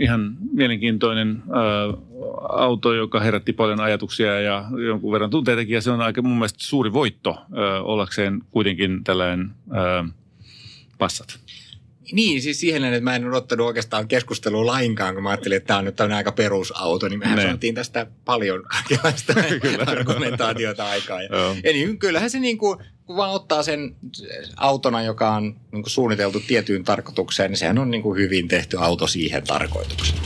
ihan 0.00 0.36
mielenkiintoinen 0.52 1.42
ää, 1.52 1.62
auto, 2.48 2.94
joka 2.94 3.20
herätti 3.20 3.52
paljon 3.52 3.80
ajatuksia 3.80 4.40
ja 4.40 4.64
jonkun 4.86 5.12
verran 5.12 5.30
tunteitakin. 5.30 5.74
Ja 5.74 5.80
se 5.80 5.90
on 5.90 6.00
aika 6.00 6.22
mun 6.22 6.36
mielestä 6.36 6.58
suuri 6.62 6.92
voitto 6.92 7.30
ää, 7.30 7.82
ollakseen 7.82 8.42
kuitenkin 8.50 9.04
tällainen 9.04 9.50
ää, 9.70 10.04
passat. 10.98 11.41
Niin, 12.12 12.42
siis 12.42 12.60
siihen 12.60 12.84
että 12.84 13.00
mä 13.00 13.16
en 13.16 13.28
odottanut 13.28 13.66
oikeastaan 13.66 14.08
keskustelua 14.08 14.66
lainkaan, 14.66 15.14
kun 15.14 15.22
mä 15.22 15.30
ajattelin, 15.30 15.56
että 15.56 15.66
tämä 15.66 15.78
on 15.78 15.84
nyt 15.84 15.96
tämmöinen 15.96 16.16
aika 16.16 16.32
perusauto, 16.32 17.08
niin 17.08 17.18
mehän 17.18 17.36
Ne. 17.36 17.42
saatiin 17.42 17.74
tästä 17.74 18.06
paljon 18.24 18.62
kaikenlaista 18.62 19.34
argumentaatiota 19.92 20.84
aikaa. 20.88 21.22
Ja, 21.22 21.28
ja 21.64 21.72
niin, 21.72 21.98
kyllähän 21.98 22.30
se 22.30 22.38
niin 22.38 22.58
kuin, 22.58 22.78
kun 23.06 23.16
vaan 23.16 23.30
ottaa 23.30 23.62
sen 23.62 23.96
autona, 24.56 25.02
joka 25.02 25.34
on 25.34 25.42
niin 25.44 25.82
kuin 25.82 25.90
suunniteltu 25.90 26.40
tiettyyn 26.46 26.84
tarkoitukseen, 26.84 27.50
niin 27.50 27.58
sehän 27.58 27.78
on 27.78 27.90
niin 27.90 28.02
kuin 28.02 28.18
hyvin 28.20 28.48
tehty 28.48 28.76
auto 28.80 29.06
siihen 29.06 29.42
tarkoitukseen. 29.46 30.22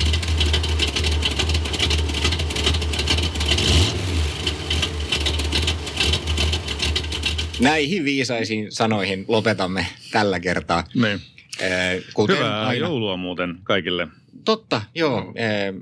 Näihin 7.61 8.05
viisaisiin 8.05 8.73
sanoihin 8.73 9.25
lopetamme 9.29 9.87
tällä 10.13 10.41
kertaa. 10.41 10.85
Niin. 10.95 11.21
Kuten 12.15 12.37
Hyvää 12.37 12.67
aina. 12.67 12.87
joulua 12.87 13.17
muuten 13.17 13.59
kaikille. 13.65 14.09
Totta, 14.45 14.83
joo. 14.95 15.33
Eh, 15.35 15.75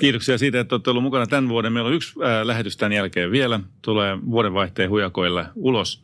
Kiitoksia 0.00 0.38
siitä, 0.38 0.60
että 0.60 0.74
olette 0.74 0.90
olleet 0.90 1.02
mukana 1.02 1.26
tämän 1.26 1.48
vuoden. 1.48 1.72
Meillä 1.72 1.88
on 1.88 1.94
yksi 1.94 2.12
lähetys 2.44 2.76
tämän 2.76 2.92
jälkeen 2.92 3.30
vielä. 3.30 3.60
Tulee 3.82 4.18
vuodenvaihteen 4.30 4.90
hujakoille 4.90 5.46
ulos. 5.54 6.02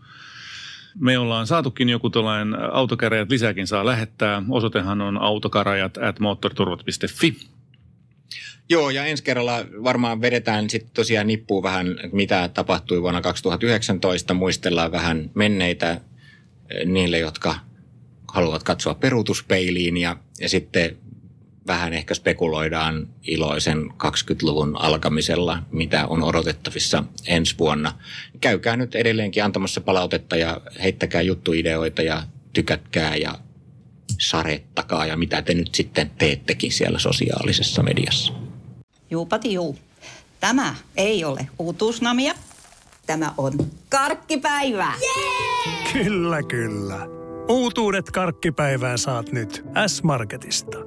Me 1.00 1.18
ollaan 1.18 1.46
saatukin 1.46 1.88
joku 1.88 2.10
tuollainen 2.10 2.54
autokäräjät 2.72 3.30
lisääkin 3.30 3.66
saa 3.66 3.86
lähettää. 3.86 4.42
Osoitehan 4.48 5.00
on 5.00 5.18
autokarajat 5.18 5.98
at 5.98 6.20
moottoriturvat.fi. 6.20 7.36
Joo, 8.68 8.90
ja 8.90 9.04
ensi 9.04 9.24
kerralla 9.24 9.58
varmaan 9.84 10.20
vedetään 10.20 10.70
sitten 10.70 10.94
tosiaan 10.94 11.26
nippuun 11.26 11.62
vähän, 11.62 11.86
mitä 12.12 12.50
tapahtui 12.54 13.02
vuonna 13.02 13.20
2019. 13.20 14.34
Muistellaan 14.34 14.92
vähän 14.92 15.30
menneitä 15.34 16.00
niille, 16.84 17.18
jotka 17.18 17.54
haluavat 18.32 18.62
katsoa 18.62 18.94
peruutuspeiliin 18.94 19.96
ja, 19.96 20.16
ja 20.40 20.48
sitten 20.48 20.96
vähän 21.66 21.92
ehkä 21.92 22.14
spekuloidaan 22.14 23.08
iloisen 23.22 23.90
20-luvun 23.90 24.76
alkamisella, 24.76 25.62
mitä 25.72 26.06
on 26.06 26.22
odotettavissa 26.22 27.04
ensi 27.26 27.58
vuonna. 27.58 27.92
Käykää 28.40 28.76
nyt 28.76 28.94
edelleenkin 28.94 29.44
antamassa 29.44 29.80
palautetta 29.80 30.36
ja 30.36 30.60
heittäkää 30.82 31.22
juttuideoita 31.22 32.02
ja 32.02 32.22
tykätkää 32.52 33.16
ja 33.16 33.38
sarettakaa 34.20 35.06
ja 35.06 35.16
mitä 35.16 35.42
te 35.42 35.54
nyt 35.54 35.74
sitten 35.74 36.10
teettekin 36.18 36.72
siellä 36.72 36.98
sosiaalisessa 36.98 37.82
mediassa. 37.82 38.32
Juupati 39.10 39.52
juu. 39.52 39.78
Tämä 40.40 40.74
ei 40.96 41.24
ole 41.24 41.48
uutuusnamia. 41.58 42.34
Tämä 43.06 43.34
on 43.38 43.52
karkkipäivää. 43.88 44.94
Kyllä, 45.92 46.42
kyllä. 46.42 47.19
Uutuudet 47.50 48.10
karkkipäivään 48.10 48.98
saat 48.98 49.32
nyt 49.32 49.64
S-Marketista. 49.86 50.78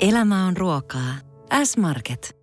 Elämä 0.00 0.46
on 0.46 0.56
ruokaa. 0.56 1.14
S-Market. 1.64 2.36